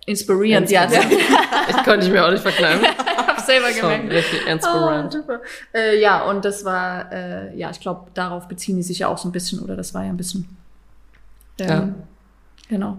inspirierend, 0.06 0.70
ja. 0.70 0.88
Ich 1.68 1.84
konnte 1.84 2.06
ich 2.06 2.12
mir 2.12 2.24
auch 2.24 2.30
nicht 2.30 2.42
verkneifen. 2.42 2.86
Ich 3.52 3.62
habe 3.62 3.72
selber 3.74 3.98
gemerkt. 3.98 4.12
richtig 4.12 4.40
Oh, 4.46 4.50
inspirant. 4.50 5.12
super. 5.12 5.40
Äh, 5.74 6.00
ja, 6.00 6.24
und 6.28 6.44
das 6.44 6.64
war, 6.64 7.12
äh, 7.12 7.56
ja, 7.56 7.70
ich 7.70 7.80
glaube, 7.80 8.10
darauf 8.14 8.48
beziehen 8.48 8.76
die 8.76 8.82
sich 8.82 9.00
ja 9.00 9.08
auch 9.08 9.18
so 9.18 9.28
ein 9.28 9.32
bisschen, 9.32 9.60
oder 9.60 9.76
das 9.76 9.94
war 9.94 10.04
ja 10.04 10.10
ein 10.10 10.16
bisschen. 10.16 10.48
Ähm, 11.58 11.68
Ja. 11.68 11.88
Genau. 12.68 12.96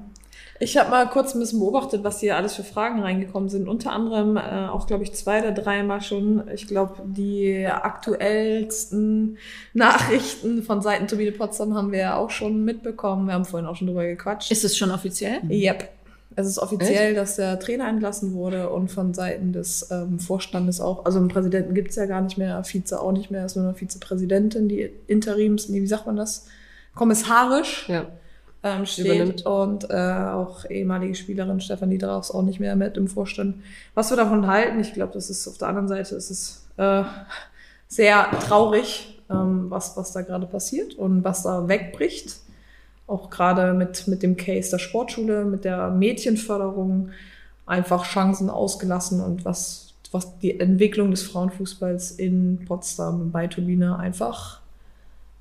Ich 0.63 0.77
habe 0.77 0.91
mal 0.91 1.10
kurz 1.10 1.34
ein 1.34 1.39
bisschen 1.39 1.58
beobachtet, 1.60 2.03
was 2.03 2.20
hier 2.20 2.36
alles 2.36 2.53
für 2.53 2.63
Fragen 2.63 3.01
reingekommen 3.01 3.50
sind. 3.50 3.67
Unter 3.67 3.93
anderem 3.93 4.38
äh, 4.38 4.67
auch, 4.70 4.86
glaube 4.86 5.01
ich, 5.03 5.12
zwei 5.13 5.39
oder 5.39 5.53
dreimal 5.53 6.01
schon. 6.01 6.43
Ich 6.53 6.67
glaube, 6.67 7.01
die 7.03 7.65
aktuellsten 7.65 9.39
Nachrichten 9.74 10.62
von 10.62 10.81
Seiten 10.84 11.08
Turbine 11.08 11.31
Potsdam 11.31 11.74
haben 11.74 11.91
wir 11.91 12.00
ja 12.00 12.15
auch 12.15 12.29
schon 12.29 12.63
mitbekommen. 12.63 13.25
Wir 13.25 13.34
haben 13.34 13.46
vorhin 13.46 13.67
auch 13.67 13.75
schon 13.75 13.88
drüber 13.88 14.05
gequatscht. 14.05 14.51
Ist 14.51 14.63
es 14.63 14.77
schon 14.77 14.91
offiziell? 14.91 15.39
Yep. 15.50 15.89
Es 16.35 16.47
ist 16.47 16.59
offiziell, 16.59 17.13
dass 17.13 17.35
der 17.35 17.59
Trainer 17.59 17.89
entlassen 17.89 18.33
wurde 18.33 18.69
und 18.69 18.89
von 18.89 19.13
Seiten 19.13 19.51
des 19.51 19.89
ähm, 19.91 20.19
Vorstandes 20.19 20.79
auch. 20.79 21.05
Also 21.05 21.19
einen 21.19 21.27
Präsidenten 21.27 21.73
gibt's 21.73 21.95
ja 21.97 22.05
gar 22.05 22.21
nicht 22.21 22.38
mehr, 22.38 22.63
Vize 22.63 23.00
auch 23.00 23.11
nicht 23.11 23.31
mehr, 23.31 23.45
ist 23.45 23.55
nur 23.57 23.65
eine 23.65 23.73
Vizepräsidentin, 23.75 24.69
die 24.69 24.89
Interims, 25.07 25.67
nee, 25.67 25.81
wie 25.81 25.88
sagt 25.88 26.05
man 26.05 26.15
das? 26.15 26.47
Kommissarisch 26.95 27.88
Ja. 27.89 28.05
ähm, 28.63 28.85
steht 28.85 29.05
Übernimmt. 29.05 29.45
und 29.45 29.89
äh, 29.89 29.95
auch 29.95 30.65
ehemalige 30.69 31.15
Spielerin 31.15 31.59
Stefanie 31.59 31.97
Draus 31.97 32.31
auch 32.31 32.43
nicht 32.43 32.59
mehr 32.59 32.75
mit 32.75 32.95
im 32.95 33.07
Vorstand. 33.07 33.55
Was 33.93 34.09
wir 34.09 34.17
davon 34.17 34.47
halten, 34.47 34.79
ich 34.79 34.93
glaube, 34.93 35.13
das 35.13 35.29
ist 35.29 35.47
auf 35.47 35.57
der 35.57 35.67
anderen 35.67 35.88
Seite 35.88 36.15
ist 36.15 36.29
es 36.31 36.67
äh, 36.77 37.03
sehr 37.88 38.29
traurig, 38.47 39.21
ähm, 39.29 39.65
was, 39.69 39.97
was 39.97 40.13
da 40.13 40.21
gerade 40.21 40.47
passiert 40.47 40.93
und 40.95 41.25
was 41.25 41.43
da 41.43 41.67
wegbricht. 41.67 42.38
Auch 43.12 43.30
gerade 43.30 43.74
mit, 43.74 44.08
mit 44.08 44.24
dem 44.24 44.38
Case 44.38 44.72
der 44.72 44.80
Sportschule, 44.80 45.46
mit 45.46 45.65
der 45.65 45.89
Mädchenförderung 45.89 47.10
einfach 47.65 48.06
Chancen 48.06 48.50
ausgelassen 48.50 49.22
und 49.22 49.46
was, 49.46 49.94
was 50.12 50.39
die 50.39 50.60
Entwicklung 50.60 51.12
des 51.12 51.24
Frauenfußballs 51.24 52.12
in 52.12 52.65
Potsdam 52.65 53.32
bei 53.32 53.48
Turbine 53.48 53.98
einfach 53.98 54.62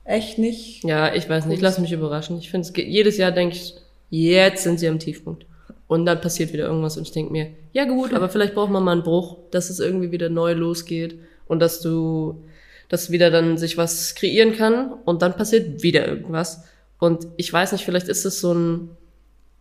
echt 0.05 0.39
nicht. 0.39 0.85
Ja, 0.85 1.15
ich 1.15 1.29
weiß 1.29 1.47
nicht, 1.47 1.63
lass 1.63 1.79
mich 1.79 1.93
überraschen. 1.93 2.39
Ich 2.39 2.51
finde, 2.51 2.69
jedes 2.81 3.17
Jahr 3.17 3.33
denke 3.33 3.57
ich, 3.57 3.77
jetzt 4.11 4.65
sind 4.65 4.81
sie 4.81 4.89
am 4.89 4.99
Tiefpunkt. 4.99 5.47
Und 5.87 6.07
dann 6.07 6.21
passiert 6.21 6.53
wieder 6.53 6.67
irgendwas 6.67 6.97
und 6.97 7.03
ich 7.03 7.13
denke 7.13 7.33
mir, 7.33 7.49
ja 7.73 7.85
gut, 7.85 8.15
aber 8.15 8.29
vielleicht 8.29 8.55
braucht 8.55 8.71
man 8.71 8.85
mal 8.85 8.93
einen 8.93 9.03
Bruch, 9.03 9.39
dass 9.51 9.71
es 9.71 9.81
irgendwie 9.81 10.13
wieder 10.13 10.29
neu 10.29 10.53
losgeht 10.53 11.19
und 11.49 11.59
dass 11.59 11.81
du, 11.81 12.45
dass 12.89 13.11
wieder 13.11 13.33
dann 13.33 13.59
sich 13.59 13.77
was 13.77 14.15
kreieren 14.15 14.53
kann 14.53 14.93
und 15.05 15.23
dann 15.23 15.35
passiert 15.35 15.83
wieder 15.83 16.07
irgendwas. 16.07 16.63
Und 17.01 17.27
ich 17.37 17.53
weiß 17.53 17.73
nicht, 17.73 17.85
vielleicht 17.85 18.09
ist 18.09 18.25
es 18.25 18.41
so 18.41 18.55
ein, 18.55 18.91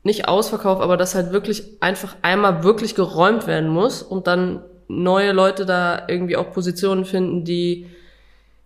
nicht 0.04 0.28
Ausverkauf, 0.28 0.80
aber 0.82 0.98
dass 0.98 1.16
halt 1.16 1.32
wirklich 1.32 1.64
einfach 1.80 2.16
einmal 2.22 2.64
wirklich 2.64 2.94
geräumt 2.94 3.48
werden 3.48 3.70
muss 3.70 4.04
und 4.04 4.28
dann 4.28 4.62
neue 4.88 5.32
Leute 5.32 5.66
da 5.66 6.04
irgendwie 6.08 6.38
auch 6.38 6.52
Positionen 6.52 7.06
finden, 7.06 7.46
die 7.46 7.88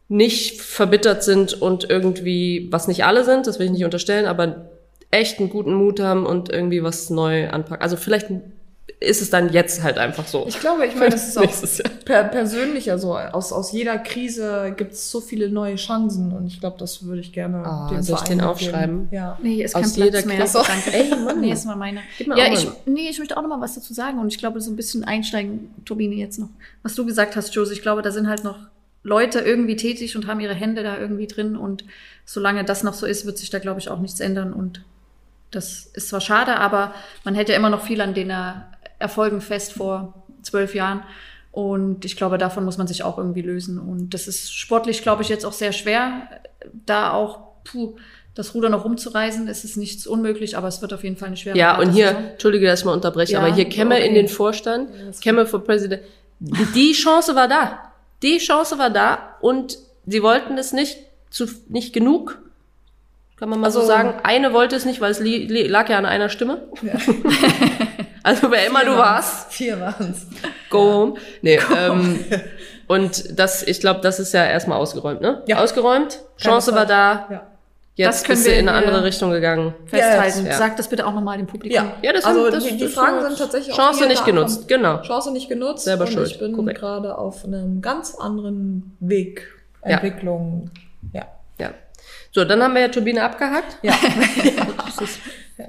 nicht 0.10 0.62
verbittert 0.62 1.24
sind 1.24 1.53
und 1.60 1.89
irgendwie, 1.89 2.68
was 2.72 2.88
nicht 2.88 3.06
alle 3.06 3.24
sind, 3.24 3.48
das 3.48 3.60
will 3.60 3.68
ich 3.68 3.72
nicht 3.72 3.86
unterstellen, 3.86 4.25
aber 4.25 4.70
echt 5.12 5.39
einen 5.39 5.50
guten 5.50 5.74
Mut 5.74 6.00
haben 6.00 6.25
und 6.25 6.51
irgendwie 6.51 6.84
was 6.84 7.10
neu 7.10 7.50
anpacken. 7.50 7.84
Also 7.84 7.96
vielleicht 7.96 8.27
ist 9.03 9.22
es 9.22 9.29
dann 9.29 9.51
jetzt 9.51 9.83
halt 9.83 9.98
einfach 9.98 10.25
so. 10.27 10.45
Ich 10.48 10.60
glaube, 10.60 10.86
ich 10.86 10.95
meine, 10.95 11.10
das 11.12 11.27
ist 11.36 11.38
auch 11.38 12.05
per 12.05 12.24
persönlicher 12.25 12.98
so. 12.98 13.17
Aus, 13.17 13.51
aus 13.51 13.72
jeder 13.72 13.98
Krise 13.98 14.74
gibt 14.77 14.93
es 14.93 15.12
so 15.12 15.22
viele 15.22 15.50
neue 15.50 15.75
Chancen 15.75 16.31
und 16.31 16.48
ich 16.48 16.60
glaube, 16.60 16.77
das 16.79 17.03
würde 17.05 17.22
ich 17.22 17.33
gerne 17.33 17.57
Ah, 17.65 17.89
dem 17.91 18.01
soll 18.01 18.17
ich 18.22 18.27
den 18.27 18.41
aufschreiben? 18.41 19.10
Ja. 19.12 19.38
Nee, 19.41 19.63
ist 19.63 19.75
Aus 19.75 19.81
kein 19.81 19.91
Platz 19.93 20.05
jeder 20.05 20.25
mehr. 20.27 20.36
Klasse. 20.38 20.63
Danke. 20.65 20.93
Ey, 20.93 21.10
Mann. 21.24 21.41
Nee, 21.41 21.51
ist 21.51 21.65
mal 21.65 21.75
meine. 21.75 22.01
Gib 22.17 22.27
mir 22.27 22.38
Ja, 22.38 22.45
auch 22.48 22.53
ich, 22.53 22.65
mal. 22.65 22.75
nee, 22.86 23.10
ich 23.10 23.19
möchte 23.19 23.36
auch 23.38 23.41
noch 23.41 23.50
mal 23.50 23.62
was 23.62 23.75
dazu 23.75 23.93
sagen 23.93 24.19
und 24.19 24.27
ich 24.29 24.38
glaube, 24.38 24.62
so 24.62 24.72
ein 24.72 24.75
bisschen 24.75 25.03
einsteigen, 25.03 25.74
Turbine, 25.86 26.15
jetzt 26.15 26.39
noch. 26.39 26.50
Was 26.81 26.95
du 26.95 27.05
gesagt 27.05 27.36
hast, 27.36 27.53
Josie, 27.53 27.74
ich 27.74 27.81
glaube, 27.81 28.01
da 28.01 28.12
sind 28.12 28.27
halt 28.27 28.43
noch 28.43 28.57
Leute 29.03 29.39
irgendwie 29.39 29.75
tätig 29.75 30.15
und 30.15 30.27
haben 30.27 30.39
ihre 30.39 30.53
Hände 30.53 30.81
da 30.81 30.98
irgendwie 30.98 31.27
drin 31.27 31.57
und 31.57 31.83
solange 32.25 32.63
das 32.63 32.83
noch 32.83 32.93
so 32.93 33.05
ist, 33.05 33.25
wird 33.25 33.38
sich 33.38 33.50
da, 33.50 33.60
glaube 33.60 33.79
ich, 33.81 33.89
auch 33.89 34.00
nichts 34.00 34.22
ändern 34.22 34.53
und 34.53 34.83
das 35.51 35.86
ist 35.93 36.10
zwar 36.10 36.22
schade, 36.22 36.55
aber 36.57 36.93
man 37.25 37.36
hält 37.36 37.50
ja 37.50 37.55
immer 37.55 37.69
noch 37.69 37.83
viel 37.86 38.01
an 38.01 38.13
den 38.13 38.29
äh, 38.29 38.53
Erfolgen 39.03 39.41
fest 39.41 39.74
vor 39.74 40.24
zwölf 40.41 40.74
Jahren. 40.74 41.03
Und 41.51 42.03
ich 42.05 42.15
glaube, 42.15 42.39
davon 42.39 42.65
muss 42.65 42.77
man 42.79 42.88
sich 42.88 43.03
auch 43.03 43.19
irgendwie 43.19 43.41
lösen. 43.43 43.77
Und 43.77 44.15
das 44.15 44.27
ist 44.27 44.51
sportlich, 44.53 45.03
glaube 45.03 45.22
ich, 45.22 45.29
jetzt 45.29 45.45
auch 45.45 45.53
sehr 45.53 45.72
schwer, 45.72 46.27
da 46.86 47.12
auch 47.12 47.39
puh, 47.63 47.95
das 48.33 48.55
Ruder 48.55 48.69
noch 48.69 48.86
rumzureisen. 48.86 49.48
Es 49.48 49.63
ist 49.63 49.77
nichts 49.77 50.07
unmöglich, 50.07 50.57
aber 50.57 50.67
es 50.67 50.81
wird 50.81 50.93
auf 50.93 51.03
jeden 51.03 51.17
Fall 51.17 51.27
eine 51.27 51.38
schwere 51.38 51.55
Ja, 51.55 51.77
und 51.77 51.91
hier, 51.91 52.07
Saison. 52.07 52.24
entschuldige, 52.31 52.65
dass 52.65 52.79
ich 52.79 52.86
mal 52.86 52.93
unterbreche, 52.93 53.33
Ja, 53.33 53.39
aber 53.39 53.53
hier 53.53 53.65
käme 53.65 53.95
okay. 53.95 54.07
in 54.07 54.15
den 54.15 54.27
Vorstand, 54.27 54.89
käme 55.22 55.45
für 55.45 55.60
Präsident. 55.60 56.01
Die 56.39 56.93
Chance 56.93 57.36
war 57.36 57.48
da. 57.48 57.91
Die 58.24 58.38
Chance 58.39 58.79
war 58.79 58.89
da 58.89 59.36
und 59.41 59.77
sie 60.07 60.24
wollten 60.24 60.57
es 60.57 60.74
nicht 60.74 60.98
zu, 61.29 61.45
nicht 61.67 61.93
genug. 61.93 62.39
Kann 63.38 63.50
man 63.50 63.60
mal 63.60 63.72
so 63.72 63.80
Also- 63.80 63.92
sagen. 63.92 64.13
Eine 64.24 64.54
wollte 64.54 64.75
es 64.75 64.86
nicht, 64.86 65.02
weil 65.02 65.12
es 65.12 65.20
lag 65.22 65.90
ja 65.90 65.98
an 65.98 66.06
einer 66.06 66.30
Stimme. 66.30 66.62
Ja. 66.82 66.94
Also 68.25 68.50
wer 68.50 68.66
immer 68.68 68.86
du 68.86 68.92
warst, 68.96 69.52
Vier 69.52 69.78
waren's. 69.82 70.25
go 70.70 70.80
home. 70.94 71.13
Nee, 71.42 71.60
ähm, 71.78 72.24
und 72.88 73.38
das, 73.38 73.63
ich 73.63 73.82
glaube, 73.82 74.00
das 74.00 74.18
ist 74.18 74.34
ja 74.34 74.46
erstmal 74.46 74.78
ausgeräumt, 74.78 75.20
ne? 75.20 75.44
Ja. 75.46 75.58
Ausgeräumt, 75.62 76.22
Keine 76.40 76.52
Chance 76.54 76.74
war 76.74 76.86
da, 76.86 77.28
Ja. 77.30 77.42
jetzt 77.96 78.08
Das 78.22 78.24
können 78.24 78.38
bist 78.38 78.48
du 78.48 78.52
wir 78.52 78.60
in 78.60 78.70
eine 78.70 78.78
andere 78.78 79.04
Richtung 79.04 79.32
gegangen. 79.32 79.74
festhalten. 79.88 80.46
Ja. 80.46 80.54
Sag 80.54 80.78
das 80.78 80.88
bitte 80.88 81.06
auch 81.06 81.13
nochmal 81.13 81.38
dem 81.38 81.48
Publikum. 81.48 81.75
Ja. 81.75 81.92
Ja, 82.02 82.13
das 82.13 82.24
also 82.24 82.44
sind- 82.46 82.54
das- 82.56 82.63
die, 82.63 82.78
die 82.78 82.84
das 82.86 82.94
Fragen 82.94 83.22
sind 83.24 83.38
tatsächlich 83.38 83.74
auch 83.74 83.78
Chance 83.78 84.06
nicht 84.08 84.24
genutzt, 84.24 84.72
ankommen. 84.72 84.84
genau. 84.84 85.02
Chance 85.02 85.32
nicht 85.34 85.50
genutzt. 85.50 85.84
Selber 85.84 86.06
und 86.06 86.13
schuld, 86.13 86.28
Ich 86.32 86.40
bin 86.40 86.54
korrekt. 86.54 86.80
gerade 86.80 87.18
auf 87.18 87.44
einem 87.44 87.82
ganz 87.82 88.16
anderen 88.16 88.96
Weg. 89.02 89.52
Ja. 89.84 89.98
Entwicklung. 89.98 90.70
Ja. 91.12 91.24
Ja. 91.60 91.72
So, 92.34 92.44
dann 92.46 92.62
haben 92.63 92.74
wir 92.74 92.82
ja 92.82 92.88
Turbine 92.90 93.24
abgehakt. 93.24 93.78
Ja. 93.82 93.94
Das 94.86 95.10
ist, 95.10 95.20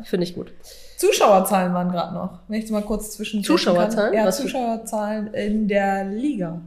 finde 0.04 0.24
ich 0.24 0.34
gut. 0.34 0.52
Zuschauerzahlen 0.98 1.72
waren 1.72 1.90
gerade 1.90 2.14
noch. 2.14 2.40
Wenn 2.48 2.60
ich 2.60 2.70
mal 2.70 2.82
kurz 2.82 3.12
zwischen 3.12 3.42
Zuschauerzahlen? 3.42 4.12
Kann. 4.12 4.20
Ja, 4.20 4.26
Was 4.26 4.38
Zuschauerzahlen 4.38 5.32
in 5.32 5.66
der 5.68 6.04
Liga. 6.04 6.60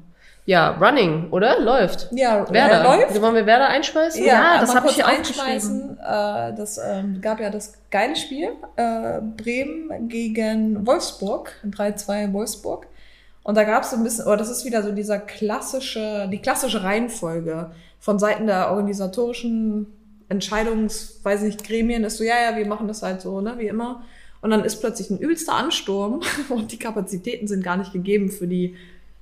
Ja, 0.46 0.72
Running, 0.72 1.30
oder? 1.32 1.60
Läuft. 1.60 2.08
Ja, 2.12 2.50
Werder. 2.50 2.82
äh, 2.82 2.84
läuft. 2.84 3.22
Wollen 3.22 3.36
wir 3.36 3.46
Werder 3.46 3.68
einschmeißen? 3.68 4.24
Ja, 4.24 4.60
das 4.60 4.70
mal 4.70 4.75
hab 4.77 4.84
kurz 4.84 4.98
ich 4.98 5.04
hier 5.04 5.08
einschmeißen. 5.08 6.00
Äh, 6.00 6.56
das 6.56 6.77
ähm, 6.77 7.20
gab 7.22 7.39
ja 7.42 7.50
das 7.50 7.74
geile 7.92 8.16
Spiel. 8.16 8.50
Äh, 8.75 9.20
Bremen 9.22 10.08
gegen 10.08 10.88
Wolfsburg. 10.88 11.51
3-2 11.66 12.32
Wolfsburg. 12.34 12.88
Und 13.44 13.56
da 13.56 13.66
gab 13.66 13.84
es 13.84 13.92
so 13.92 13.98
ein 13.98 14.04
bisschen, 14.04 14.25
oder 14.25 14.38
das 14.38 14.50
ist 14.50 14.66
wieder 14.66 14.84
so 14.84 14.92
dieser 14.92 15.20
klassische, 15.20 16.30
die 16.32 16.39
klassische 16.39 16.84
Reihenfolge 16.84 17.72
von 18.00 18.20
Seiten 18.20 18.48
der 18.48 18.72
organisatorischen 18.72 19.88
Entscheidungs, 20.30 21.20
weiß 21.24 21.44
nicht, 21.44 21.63
Gremien 21.63 22.04
ist 22.04 22.18
so, 22.18 22.24
ja, 22.24 22.36
ja, 22.50 22.58
wir 22.58 22.68
machen 22.68 22.88
das 22.88 23.01
halt 23.01 23.22
so, 23.22 23.42
ne, 23.42 23.56
wie 23.58 23.68
immer. 23.68 24.04
Und 24.42 24.51
dann 24.51 24.63
ist 24.63 24.77
plötzlich 24.77 25.10
ein 25.10 25.18
übelster 25.18 25.54
Ansturm 25.54 26.22
und 26.50 26.72
die 26.72 26.80
Kapazitäten 26.80 27.48
sind 27.48 27.63
gar 27.63 27.77
nicht 27.77 27.94
gegeben 27.94 28.30
für 28.30 28.48
die 28.48 28.75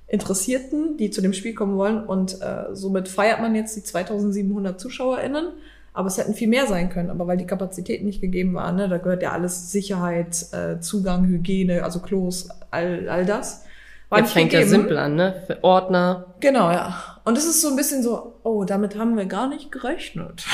Interessierten, 0.08 0.96
die 0.96 1.10
zu 1.10 1.20
dem 1.20 1.32
Spiel 1.32 1.54
kommen 1.54 1.76
wollen. 1.76 2.04
Und 2.04 2.40
äh, 2.40 2.74
somit 2.74 3.08
feiert 3.08 3.40
man 3.40 3.54
jetzt 3.54 3.76
die 3.76 3.82
2700 3.82 4.80
ZuschauerInnen. 4.80 5.48
Aber 5.94 6.08
es 6.08 6.18
hätten 6.18 6.34
viel 6.34 6.48
mehr 6.48 6.66
sein 6.66 6.90
können. 6.90 7.10
Aber 7.10 7.26
weil 7.26 7.38
die 7.38 7.46
Kapazitäten 7.46 8.04
nicht 8.04 8.20
gegeben 8.20 8.54
waren, 8.54 8.76
ne, 8.76 8.88
da 8.88 8.98
gehört 8.98 9.22
ja 9.22 9.32
alles 9.32 9.72
Sicherheit, 9.72 10.46
äh, 10.52 10.78
Zugang, 10.80 11.26
Hygiene, 11.26 11.82
also 11.82 12.00
Klos, 12.00 12.48
all, 12.70 13.08
all 13.08 13.24
das. 13.24 13.64
War 14.08 14.20
Jetzt 14.20 14.32
fängt 14.32 14.52
ja 14.52 14.64
simpel 14.64 14.98
an, 14.98 15.16
ne? 15.16 15.42
Für 15.48 15.64
Ordner. 15.64 16.26
Genau, 16.38 16.70
ja. 16.70 17.18
Und 17.24 17.36
es 17.36 17.44
ist 17.44 17.60
so 17.60 17.68
ein 17.70 17.74
bisschen 17.76 18.04
so, 18.04 18.34
oh, 18.44 18.62
damit 18.62 18.96
haben 18.96 19.16
wir 19.16 19.24
gar 19.26 19.48
nicht 19.48 19.72
gerechnet. 19.72 20.44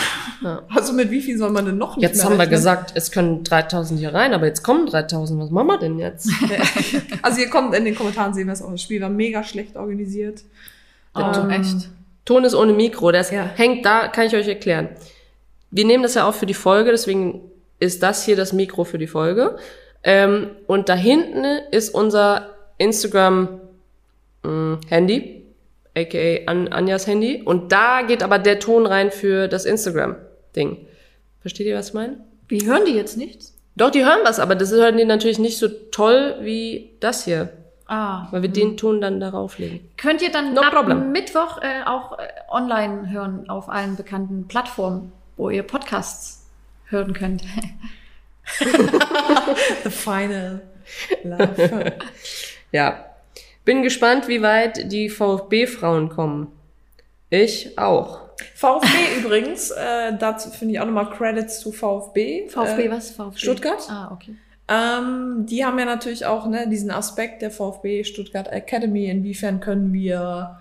Ja. 0.42 0.62
Also 0.74 0.94
mit 0.94 1.10
wie 1.10 1.20
viel 1.20 1.36
soll 1.36 1.50
man 1.50 1.66
denn 1.66 1.76
noch 1.76 1.96
nicht 1.96 2.02
Jetzt 2.02 2.16
mehr 2.16 2.24
haben 2.24 2.32
wir 2.32 2.40
rechnen? 2.40 2.50
gesagt, 2.56 2.92
es 2.94 3.10
können 3.12 3.44
3000 3.44 4.00
hier 4.00 4.14
rein, 4.14 4.32
aber 4.32 4.46
jetzt 4.46 4.62
kommen 4.62 4.86
3000. 4.86 5.38
Was 5.42 5.50
machen 5.50 5.66
wir 5.66 5.78
denn 5.78 5.98
jetzt? 5.98 6.30
Also 7.22 7.40
ihr 7.40 7.50
kommt 7.50 7.74
in 7.74 7.84
den 7.84 7.94
Kommentaren 7.94 8.32
sehen 8.34 8.46
wir 8.46 8.52
es 8.54 8.62
auch. 8.62 8.70
Das 8.70 8.80
Spiel 8.82 9.00
war 9.02 9.10
mega 9.10 9.44
schlecht 9.44 9.76
organisiert. 9.76 10.42
Oh, 11.14 11.20
Ähm, 11.20 11.50
echt. 11.50 11.88
Ton 12.24 12.44
ist 12.44 12.54
ohne 12.54 12.72
Mikro, 12.72 13.12
das 13.12 13.30
Ja. 13.30 13.44
hängt 13.54 13.84
da, 13.84 14.08
kann 14.08 14.26
ich 14.26 14.34
euch 14.34 14.48
erklären. 14.48 14.88
Wir 15.70 15.84
nehmen 15.84 16.02
das 16.02 16.14
ja 16.14 16.26
auf 16.26 16.36
für 16.36 16.46
die 16.46 16.54
Folge, 16.54 16.90
deswegen 16.90 17.40
ist 17.80 18.02
das 18.02 18.24
hier 18.24 18.36
das 18.36 18.52
Mikro 18.54 18.84
für 18.84 18.98
die 18.98 19.06
Folge. 19.06 19.56
Ähm, 20.04 20.50
und 20.66 20.88
da 20.88 20.94
hinten 20.94 21.44
ist 21.70 21.94
unser 21.94 22.51
Instagram 22.82 23.60
mh, 24.42 24.78
Handy, 24.88 25.42
aka 25.96 26.44
An 26.46 26.68
Anjas 26.68 27.06
Handy. 27.06 27.42
Und 27.44 27.72
da 27.72 28.02
geht 28.02 28.22
aber 28.22 28.38
der 28.38 28.58
Ton 28.58 28.86
rein 28.86 29.10
für 29.10 29.48
das 29.48 29.64
Instagram-Ding. 29.64 30.76
Versteht 31.40 31.66
ihr, 31.66 31.76
was 31.76 31.88
ich 31.88 31.94
meine? 31.94 32.18
Wie 32.48 32.66
hören 32.66 32.84
die 32.84 32.92
jetzt 32.94 33.16
nichts? 33.16 33.54
Doch, 33.76 33.90
die 33.90 34.04
hören 34.04 34.20
was, 34.24 34.38
aber 34.38 34.54
das 34.54 34.70
hören 34.72 34.96
die 34.98 35.04
natürlich 35.04 35.38
nicht 35.38 35.58
so 35.58 35.68
toll 35.68 36.36
wie 36.42 36.90
das 37.00 37.24
hier, 37.24 37.48
Ah. 37.86 38.28
weil 38.30 38.42
wir 38.42 38.48
den 38.50 38.76
Ton 38.76 39.00
dann 39.00 39.18
darauf 39.20 39.58
legen. 39.58 39.88
Könnt 39.96 40.20
ihr 40.22 40.30
dann 40.30 40.52
No 40.54 40.60
ab 40.60 40.72
problem. 40.74 41.10
Mittwoch 41.12 41.58
äh, 41.62 41.82
auch 41.86 42.18
äh, 42.18 42.24
online 42.50 43.10
hören 43.10 43.48
auf 43.48 43.68
allen 43.70 43.96
bekannten 43.96 44.46
Plattformen, 44.48 45.12
wo 45.36 45.48
ihr 45.50 45.62
Podcasts 45.62 46.46
hören 46.86 47.12
könnt. 47.14 47.42
The 49.84 49.90
final 49.90 50.60
love. 51.24 51.92
Ja. 52.72 53.06
Bin 53.64 53.82
gespannt, 53.82 54.26
wie 54.26 54.42
weit 54.42 54.90
die 54.90 55.08
VfB-Frauen 55.08 56.08
kommen. 56.08 56.48
Ich 57.30 57.78
auch. 57.78 58.20
VfB 58.54 58.88
übrigens, 59.20 59.70
äh, 59.70 60.16
dazu 60.18 60.50
finde 60.50 60.74
ich 60.74 60.80
auch 60.80 60.86
nochmal 60.86 61.10
Credits 61.10 61.60
zu 61.60 61.70
VfB. 61.70 62.48
VfB 62.48 62.86
äh, 62.86 62.90
was? 62.90 63.12
VfB? 63.12 63.38
Stuttgart? 63.38 63.88
Ah, 63.88 64.10
okay. 64.12 64.34
Ähm, 64.68 65.46
die 65.46 65.64
haben 65.64 65.78
ja 65.78 65.84
natürlich 65.84 66.26
auch 66.26 66.46
ne, 66.46 66.68
diesen 66.68 66.90
Aspekt 66.90 67.42
der 67.42 67.50
VfB 67.50 68.04
Stuttgart 68.04 68.48
Academy. 68.48 69.06
Inwiefern 69.06 69.60
können 69.60 69.92
wir 69.92 70.58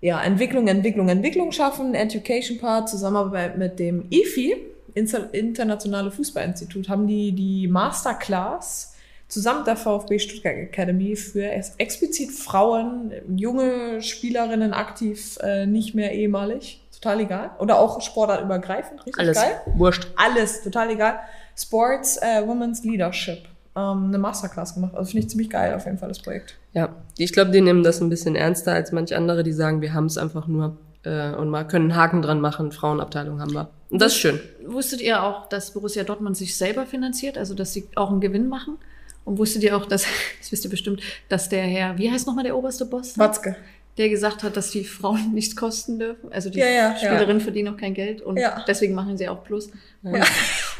ja, 0.00 0.20
Entwicklung, 0.20 0.66
Entwicklung, 0.66 1.08
Entwicklung 1.08 1.52
schaffen, 1.52 1.94
Education 1.94 2.58
Part, 2.58 2.88
Zusammenarbeit 2.88 3.56
mit 3.56 3.78
dem 3.78 4.06
IFI, 4.10 4.56
Inter 4.94 5.32
Internationale 5.32 6.10
Fußballinstitut, 6.10 6.88
haben 6.88 7.06
die 7.06 7.32
die 7.32 7.68
Masterclass 7.68 8.91
zusammen 9.32 9.60
mit 9.60 9.66
der 9.66 9.76
VfB 9.76 10.18
Stuttgart 10.18 10.54
Academy 10.54 11.16
für 11.16 11.50
explizit 11.78 12.32
Frauen, 12.32 13.12
junge 13.34 14.02
Spielerinnen 14.02 14.74
aktiv, 14.74 15.38
äh, 15.40 15.64
nicht 15.64 15.94
mehr 15.94 16.12
ehemalig, 16.12 16.82
total 16.94 17.20
egal. 17.20 17.50
Oder 17.58 17.78
auch 17.78 18.02
sportartübergreifend, 18.02 19.06
richtig 19.06 19.18
Alles 19.18 19.38
geil 19.38 19.60
wurscht. 19.74 20.06
alles 20.16 20.62
total 20.62 20.90
egal. 20.90 21.18
Sports 21.56 22.18
äh, 22.18 22.46
Women's 22.46 22.84
Leadership. 22.84 23.38
Ähm, 23.74 24.08
eine 24.08 24.18
Masterclass 24.18 24.74
gemacht. 24.74 24.94
Also 24.94 25.12
finde 25.12 25.24
ich 25.24 25.30
ziemlich 25.30 25.48
geil 25.48 25.74
auf 25.74 25.86
jeden 25.86 25.96
Fall 25.96 26.08
das 26.08 26.20
Projekt. 26.20 26.58
Ja, 26.74 26.94
ich 27.16 27.32
glaube, 27.32 27.52
die 27.52 27.62
nehmen 27.62 27.82
das 27.82 28.02
ein 28.02 28.10
bisschen 28.10 28.36
ernster 28.36 28.74
als 28.74 28.92
manch 28.92 29.16
andere, 29.16 29.44
die 29.44 29.52
sagen, 29.52 29.80
wir 29.80 29.94
haben 29.94 30.06
es 30.06 30.18
einfach 30.18 30.46
nur. 30.46 30.76
äh, 31.04 31.34
und 31.34 31.48
mal 31.48 31.66
können 31.66 31.90
einen 31.90 31.98
Haken 31.98 32.20
dran 32.20 32.42
machen. 32.42 32.70
Frauenabteilung 32.70 33.40
haben 33.40 33.54
wir. 33.54 33.70
Und 33.88 34.02
das 34.02 34.12
ist 34.12 34.18
schön. 34.18 34.40
Wusstet 34.66 35.00
ihr 35.00 35.22
auch, 35.22 35.48
dass 35.48 35.70
Borussia 35.70 36.04
Dortmund 36.04 36.36
sich 36.36 36.54
selber 36.54 36.84
finanziert, 36.84 37.38
also 37.38 37.54
dass 37.54 37.72
sie 37.72 37.88
auch 37.96 38.10
einen 38.10 38.20
Gewinn 38.20 38.48
machen? 38.48 38.76
Und 39.24 39.38
wusstet 39.38 39.62
ihr 39.62 39.76
auch, 39.76 39.86
dass, 39.86 40.04
das 40.40 40.52
wisst 40.52 40.64
ihr 40.64 40.70
bestimmt, 40.70 41.00
dass 41.28 41.48
der 41.48 41.62
Herr, 41.62 41.98
wie 41.98 42.10
heißt 42.10 42.26
nochmal 42.26 42.44
der 42.44 42.56
oberste 42.56 42.84
Boss? 42.84 43.18
Watzke. 43.18 43.56
Der 43.98 44.08
gesagt 44.08 44.42
hat, 44.42 44.56
dass 44.56 44.70
die 44.70 44.84
Frauen 44.84 45.30
nichts 45.34 45.54
kosten 45.54 45.98
dürfen. 45.98 46.32
Also 46.32 46.48
die 46.48 46.58
Ja, 46.60 46.66
ja, 46.66 46.96
Spielerinnen 46.96 47.40
verdienen 47.42 47.74
auch 47.74 47.76
kein 47.78 47.92
Geld 47.92 48.22
und 48.22 48.38
Ja. 48.38 48.64
deswegen 48.66 48.94
machen 48.94 49.18
sie 49.18 49.28
auch 49.28 49.44
Plus. 49.44 49.70
Ja. 50.02 50.24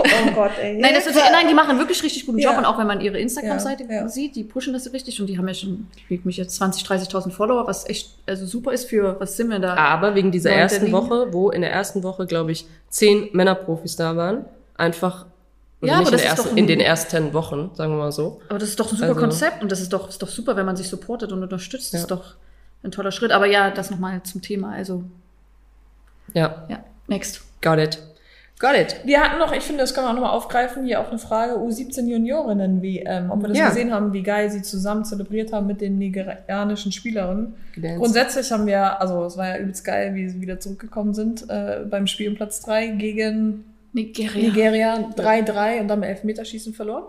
Oh 0.04 0.30
Gott, 0.34 0.52
ey. 0.60 0.78
Nein, 0.78 0.92
das 0.94 1.06
ist, 1.06 1.14
nein, 1.14 1.46
die 1.48 1.54
machen 1.54 1.78
wirklich 1.78 2.02
richtig 2.02 2.26
guten 2.26 2.38
Job 2.38 2.52
Ja. 2.54 2.58
und 2.58 2.64
auch 2.64 2.76
wenn 2.78 2.86
man 2.88 3.00
ihre 3.00 3.18
Instagram-Seite 3.20 3.84
Ja, 3.84 3.92
ja. 3.92 4.08
sieht, 4.08 4.34
die 4.34 4.42
pushen 4.42 4.72
das 4.72 4.92
richtig 4.92 5.20
und 5.20 5.28
die 5.28 5.38
haben 5.38 5.46
ja 5.46 5.54
schon, 5.54 5.86
ich 5.96 6.10
wiege 6.10 6.22
mich 6.24 6.38
jetzt 6.38 6.56
20, 6.56 6.82
30.000 6.84 7.30
Follower, 7.30 7.66
was 7.68 7.88
echt 7.88 8.14
also 8.26 8.46
super 8.46 8.72
ist 8.72 8.86
für, 8.88 9.20
was 9.20 9.36
sind 9.36 9.48
wir 9.50 9.60
da? 9.60 9.74
Aber 9.76 10.14
wegen 10.16 10.32
dieser 10.32 10.50
ersten. 10.50 10.90
Woche, 10.90 11.32
wo 11.32 11.50
in 11.50 11.60
der 11.60 11.70
ersten 11.70 12.02
Woche, 12.02 12.26
glaube 12.26 12.50
ich, 12.50 12.66
zehn 12.88 13.28
Männerprofis 13.32 13.94
da 13.94 14.16
waren, 14.16 14.44
einfach 14.76 15.26
oder 15.82 15.90
Ja, 15.92 15.98
nicht 15.98 16.08
aber 16.08 16.16
in, 16.16 16.22
das 16.22 16.22
ersten, 16.30 16.44
doch 16.46 16.52
ein- 16.52 16.58
in 16.58 16.66
den 16.68 16.80
ersten 16.80 17.32
Wochen, 17.34 17.70
sagen 17.74 17.92
wir 17.92 17.98
mal 17.98 18.12
so. 18.12 18.40
Aber 18.48 18.58
das 18.58 18.70
ist 18.70 18.80
doch 18.80 18.90
ein 18.90 18.96
super 18.96 19.08
Also- 19.08 19.20
Konzept 19.20 19.62
und 19.62 19.70
das 19.72 19.80
ist 19.80 19.92
doch, 19.92 20.08
ist 20.08 20.22
doch 20.22 20.28
super, 20.28 20.56
wenn 20.56 20.64
man 20.66 20.76
sich 20.76 20.88
supportet 20.88 21.32
und 21.32 21.42
unterstützt. 21.42 21.92
Das 21.92 22.00
Ja. 22.00 22.04
ist 22.04 22.10
doch 22.10 22.34
ein 22.84 22.90
toller 22.92 23.12
Schritt. 23.12 23.32
Aber 23.32 23.46
ja, 23.46 23.70
das 23.70 23.90
nochmal 23.90 24.22
zum 24.22 24.40
Thema. 24.42 24.72
Also, 24.72 25.04
Ja, 26.34 26.64
ja, 26.68 26.80
next. 27.08 27.42
got 27.60 27.78
it. 27.78 27.98
Got 28.58 28.76
it. 28.76 28.96
Wir 29.04 29.20
hatten 29.20 29.40
noch, 29.40 29.52
ich 29.52 29.64
finde, 29.64 29.80
das 29.80 29.92
können 29.92 30.06
wir 30.06 30.10
auch 30.10 30.14
nochmal 30.14 30.30
aufgreifen, 30.30 30.84
hier 30.86 31.00
auch 31.00 31.08
eine 31.08 31.18
Frage 31.18 31.54
U17 31.58 32.06
Juniorinnen, 32.08 32.80
wie, 32.80 33.00
ähm, 33.00 33.28
ob 33.32 33.40
wir 33.42 33.48
das 33.48 33.58
Ja. 33.58 33.68
gesehen 33.70 33.92
haben, 33.92 34.12
wie 34.12 34.22
geil 34.22 34.52
sie 34.52 34.62
zusammen 34.62 35.04
zelebriert 35.04 35.52
haben 35.52 35.66
mit 35.66 35.80
den 35.80 35.98
nigerianischen 35.98 36.92
Spielerinnen. 36.92 37.54
Gedanced. 37.74 37.98
Grundsätzlich 37.98 38.52
haben 38.52 38.66
wir, 38.66 39.00
also 39.00 39.24
es 39.24 39.36
war 39.36 39.48
ja 39.48 39.58
übelst 39.58 39.84
geil, 39.84 40.14
wie 40.14 40.28
sie 40.28 40.40
wieder 40.40 40.60
zurückgekommen 40.60 41.12
sind 41.12 41.50
äh, 41.50 41.80
beim 41.90 42.06
Spiel 42.06 42.28
um 42.28 42.36
Platz 42.36 42.60
3 42.60 42.86
gegen 42.86 43.64
Nigeria. 43.92 44.48
Nigeria 44.48 44.94
3-3 45.16 45.80
und 45.80 45.88
dann 45.88 45.98
im 45.98 46.08
Elfmeterschießen 46.08 46.72
verloren. 46.74 47.04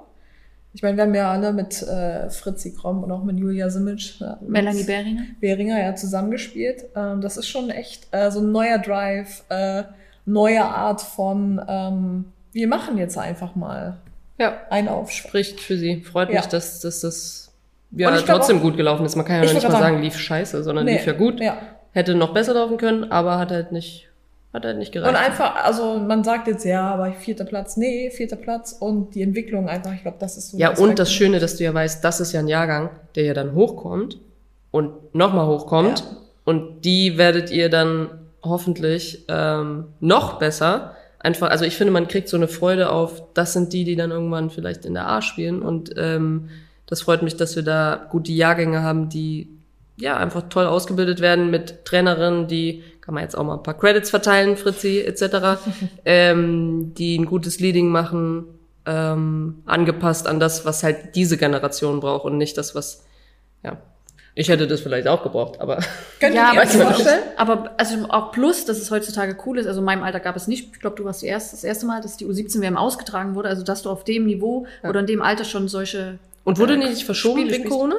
Ich 0.76 0.82
meine, 0.82 0.98
wir 0.98 1.04
haben 1.04 1.14
ja 1.14 1.32
alle 1.32 1.54
mit 1.54 1.84
äh, 1.84 2.30
Fritzi 2.32 2.74
Kromm 2.74 3.04
und 3.04 3.12
auch 3.12 3.24
mit 3.24 3.38
Julia 3.38 3.70
Simic, 3.70 4.16
mit 4.42 4.50
Melanie 4.50 4.84
Behringer. 4.84 5.22
Behringer 5.40 5.80
ja 5.80 5.96
zusammengespielt. 5.96 6.86
Ähm, 6.96 7.22
das 7.22 7.38
ist 7.38 7.48
schon 7.48 7.70
echt 7.70 8.08
äh, 8.12 8.32
so 8.32 8.40
ein 8.40 8.52
neuer 8.52 8.80
Drive, 8.80 9.44
äh, 9.50 9.84
neue 10.26 10.64
Art 10.66 11.02
von 11.02 11.62
ähm, 11.68 12.26
wir 12.54 12.68
machen 12.68 12.98
jetzt 12.98 13.18
einfach 13.18 13.56
mal 13.56 13.98
Ja, 14.40 14.58
einen 14.70 14.88
Aufschwung. 14.88 15.30
spricht 15.30 15.60
für 15.60 15.78
sie. 15.78 16.02
Freut 16.02 16.30
Ja. 16.30 16.40
mich, 16.40 16.48
dass, 16.48 16.80
dass 16.82 17.02
das 17.02 17.52
ja, 17.92 18.16
trotzdem 18.22 18.58
auch- 18.58 18.62
gut 18.64 18.76
gelaufen 18.78 19.06
ist. 19.06 19.16
Man 19.16 19.26
kann 19.26 19.38
ja 19.38 19.44
Ich 19.44 19.54
nicht 19.54 19.64
mal 19.70 19.72
sagen, 19.80 20.02
lief 20.02 20.18
scheiße, 20.18 20.64
sondern 20.64 20.86
Nee. 20.86 20.94
lief 20.94 21.06
ja 21.06 21.14
gut. 21.14 21.40
Ja. 21.40 21.58
Hätte 21.92 22.16
noch 22.16 22.34
besser 22.34 22.56
laufen 22.56 22.78
können, 22.78 23.12
aber 23.12 23.38
hat 23.38 23.52
halt 23.52 23.72
nicht, 23.72 24.10
hat 24.54 24.66
halt 24.66 24.78
nicht 24.78 24.92
gereicht. 24.92 25.10
Und 25.10 25.20
einfach, 25.20 25.64
also 25.64 25.98
man 25.98 26.24
sagt 26.24 26.48
jetzt 26.48 26.64
ja, 26.64 26.94
aber 26.94 27.12
vierter 27.12 27.46
Platz, 27.46 27.76
nee, 27.76 28.12
vierter 28.12 28.36
Platz 28.36 28.76
und 28.80 29.16
die 29.16 29.24
Entwicklung 29.24 29.68
einfach, 29.68 29.94
ich 29.94 30.04
glaube, 30.04 30.18
das 30.20 30.38
ist 30.38 30.52
so. 30.52 30.58
Ja, 30.58 30.78
und 30.78 31.00
das 31.00 31.12
Schöne, 31.12 31.40
dass 31.40 31.58
du 31.58 31.64
ja 31.64 31.74
weißt, 31.74 32.04
das 32.04 32.20
ist 32.20 32.34
ja 32.34 32.40
ein 32.40 32.48
Jahrgang, 32.48 32.92
der 33.16 33.24
ja 33.26 33.34
dann 33.34 33.56
hochkommt 33.56 34.20
und 34.72 35.14
nochmal 35.16 35.48
hochkommt. 35.48 36.00
Ja. 36.00 36.18
Und 36.46 36.82
die 36.82 37.18
werdet 37.18 37.52
ihr 37.52 37.70
dann 37.70 38.10
hoffentlich 38.44 39.26
ähm, 39.28 39.86
noch 40.00 40.40
besser. 40.40 40.96
Einfach, 41.20 41.50
also 41.50 41.64
ich 41.64 41.78
finde, 41.78 41.94
man 41.94 42.08
kriegt 42.08 42.28
so 42.28 42.36
eine 42.36 42.50
Freude 42.50 42.92
auf, 42.92 43.24
das 43.34 43.54
sind 43.54 43.72
die, 43.72 43.86
die 43.86 43.96
dann 43.96 44.12
irgendwann 44.12 44.50
vielleicht 44.50 44.86
in 44.86 44.94
der 44.94 45.08
A 45.08 45.22
spielen. 45.22 45.62
Und 45.62 45.94
ähm, 45.98 46.50
das 46.86 47.02
freut 47.02 47.24
mich, 47.24 47.38
dass 47.38 47.56
wir 47.56 47.64
da 47.64 48.08
gute 48.12 48.34
Jahrgänge 48.34 48.84
haben, 48.84 49.08
die 49.10 49.48
ja 49.98 50.18
einfach 50.18 50.44
toll 50.50 50.66
ausgebildet 50.66 51.22
werden 51.22 51.52
mit 51.52 51.86
Trainerinnen, 51.86 52.48
die 52.48 52.84
kann 53.02 53.14
man 53.14 53.24
jetzt 53.24 53.36
auch 53.38 53.44
mal 53.44 53.56
ein 53.56 53.64
paar 53.64 53.78
Credits 53.78 54.10
verteilen, 54.10 54.58
Fritzi 54.58 55.02
etc., 55.02 55.60
ähm, 56.06 56.94
die 56.96 57.18
ein 57.18 57.26
gutes 57.26 57.60
Leading 57.60 57.90
machen, 57.90 58.46
ähm, 58.86 59.62
angepasst 59.66 60.28
an 60.28 60.40
das, 60.40 60.66
was 60.66 60.84
halt 60.84 61.16
diese 61.16 61.38
Generation 61.38 62.00
braucht 62.00 62.26
und 62.26 62.38
nicht 62.38 62.58
das, 62.58 62.76
was 62.76 63.04
ja 63.64 63.78
ich 64.36 64.50
hätte 64.50 64.66
das 64.66 64.82
vielleicht 64.82 65.08
auch 65.08 65.22
gebraucht, 65.22 65.62
aber 65.62 65.78
Könnt 66.20 66.34
Ja, 66.34 66.54
ihr 66.54 66.60
aber, 66.60 66.62
euch 66.64 66.70
vorstellen? 66.76 67.22
aber 67.38 67.72
also 67.78 67.96
auch 68.10 68.32
plus, 68.32 68.66
dass 68.66 68.80
es 68.80 68.90
heutzutage 68.90 69.38
cool 69.46 69.60
ist. 69.60 69.68
Also 69.68 69.80
in 69.82 69.86
meinem 69.86 70.02
Alter 70.02 70.20
gab 70.20 70.36
es 70.36 70.48
nicht. 70.48 70.70
Ich 70.74 70.80
glaube, 70.80 70.96
du 70.96 71.06
warst 71.06 71.22
die 71.22 71.28
erste, 71.28 71.52
das 71.56 71.64
erste 71.64 71.86
Mal, 71.86 72.02
dass 72.02 72.18
die 72.18 72.26
U17-WM 72.26 72.76
ausgetragen 72.76 73.36
wurde. 73.36 73.50
Also 73.50 73.64
dass 73.64 73.84
du 73.84 73.92
auf 73.92 74.04
dem 74.06 74.26
Niveau 74.26 74.66
Ja. 74.82 74.90
oder 74.90 75.02
in 75.02 75.06
dem 75.06 75.22
Alter 75.22 75.44
schon 75.44 75.68
solche 75.68 76.18
und 76.46 76.58
wurde 76.58 76.74
Äh, 76.74 76.78
nicht 76.78 77.04
verschoben 77.06 77.42
Spiele 77.42 77.52
wegen 77.54 77.62
spielst. 77.66 77.78
Corona 77.78 77.96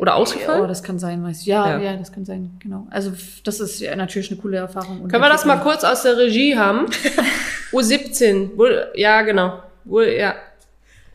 oder 0.00 0.14
ausgefallen? 0.16 0.62
Oh, 0.62 0.66
das 0.66 0.82
kann 0.82 0.98
sein, 0.98 1.22
weiß 1.24 1.40
ich. 1.40 1.46
Ja, 1.46 1.78
Ja. 1.78 1.78
ja, 1.92 1.96
das 1.96 2.12
kann 2.12 2.24
sein, 2.24 2.50
genau. 2.60 2.86
Also 2.90 3.12
das 3.44 3.60
ist 3.60 3.80
ja 3.80 3.94
natürlich 3.96 4.30
eine 4.30 4.40
coole 4.40 4.58
Erfahrung. 4.58 5.08
Können 5.08 5.22
wir 5.22 5.28
das 5.28 5.44
mal 5.44 5.56
kurz 5.58 5.84
aus 5.84 6.02
der 6.02 6.16
Regie 6.16 6.56
haben? 6.56 6.86
U17, 7.72 8.56
wohl, 8.56 8.86
ja 8.94 9.22
genau, 9.22 9.60
wohl, 9.84 10.06
ja, 10.06 10.34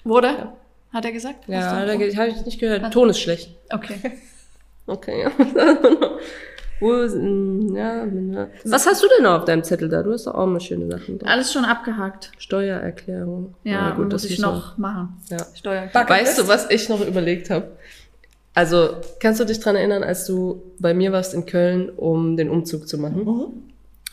Wurde? 0.03 0.49
Hat 0.93 1.05
er 1.05 1.11
gesagt? 1.11 1.47
ja, 1.47 1.71
habe 1.85 2.03
ich 2.29 2.45
nicht 2.45 2.59
gehört. 2.59 2.91
Ton 2.91 3.09
ist 3.09 3.19
schlecht. 3.19 3.55
Okay. 3.69 3.99
Okay, 4.87 5.21
ja. 5.21 5.31
Wo- 6.79 7.03
ja, 7.75 8.03
ja. 8.05 8.47
Was 8.65 8.87
hast 8.87 9.03
du 9.03 9.07
denn 9.15 9.23
noch 9.23 9.39
auf 9.39 9.45
deinem 9.45 9.63
Zettel 9.63 9.87
da? 9.87 10.01
Du 10.01 10.11
hast 10.11 10.25
doch 10.25 10.33
auch 10.33 10.47
mal 10.47 10.59
schöne 10.59 10.87
Sachen 10.87 11.19
drauf. 11.19 11.29
Alles 11.29 11.53
schon 11.53 11.63
abgehakt. 11.63 12.31
Steuererklärung. 12.39 13.53
Ja, 13.63 13.91
gut, 13.91 14.05
muss 14.05 14.23
das 14.23 14.25
ich 14.25 14.31
müssen 14.39 14.41
wir- 14.49 14.51
noch 14.55 14.77
machen. 14.79 15.21
Ja. 15.29 15.37
Steuer. 15.53 15.83
Bucket 15.93 16.09
Weißt 16.09 16.39
du, 16.39 16.47
was 16.47 16.69
ich 16.71 16.89
noch 16.89 16.99
überlegt 17.05 17.51
habe? 17.51 17.71
Also, 18.53 18.97
kannst 19.19 19.39
du 19.39 19.45
dich 19.45 19.59
dran 19.59 19.75
erinnern, 19.75 20.03
als 20.03 20.25
du 20.25 20.61
bei 20.79 20.93
mir 20.93 21.11
warst 21.11 21.33
in 21.33 21.45
Köln, 21.45 21.89
um 21.89 22.35
den 22.35 22.49
Umzug 22.49 22.87
zu 22.87 22.97
machen? 22.97 23.23
Mhm. 23.23 23.45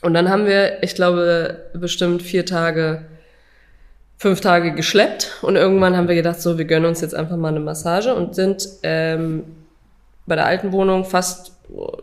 Und 0.00 0.14
dann 0.14 0.28
haben 0.28 0.46
wir, 0.46 0.82
ich 0.82 0.94
glaube, 0.94 1.64
bestimmt 1.74 2.22
vier 2.22 2.46
Tage, 2.46 3.02
fünf 4.16 4.40
Tage 4.40 4.72
geschleppt. 4.72 5.38
Und 5.42 5.56
irgendwann 5.56 5.96
haben 5.96 6.06
wir 6.06 6.14
gedacht, 6.14 6.40
so, 6.40 6.56
wir 6.56 6.66
gönnen 6.66 6.86
uns 6.86 7.00
jetzt 7.00 7.14
einfach 7.14 7.36
mal 7.36 7.48
eine 7.48 7.60
Massage 7.60 8.14
und 8.14 8.36
sind 8.36 8.68
ähm, 8.84 9.44
bei 10.26 10.36
der 10.36 10.46
alten 10.46 10.72
Wohnung 10.72 11.04
fast 11.04 11.52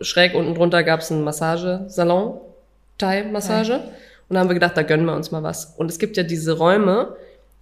schräg 0.01 0.35
unten 0.35 0.55
drunter 0.55 0.83
gab 0.83 0.99
es 0.99 1.11
einen 1.11 1.23
Massagesalon, 1.23 2.39
Thai-Massage. 2.97 3.75
Und 4.27 4.33
da 4.33 4.39
haben 4.39 4.49
wir 4.49 4.55
gedacht, 4.55 4.77
da 4.77 4.83
gönnen 4.83 5.05
wir 5.05 5.15
uns 5.15 5.31
mal 5.31 5.43
was. 5.43 5.73
Und 5.77 5.91
es 5.91 5.99
gibt 5.99 6.17
ja 6.17 6.23
diese 6.23 6.57
Räume, 6.57 7.15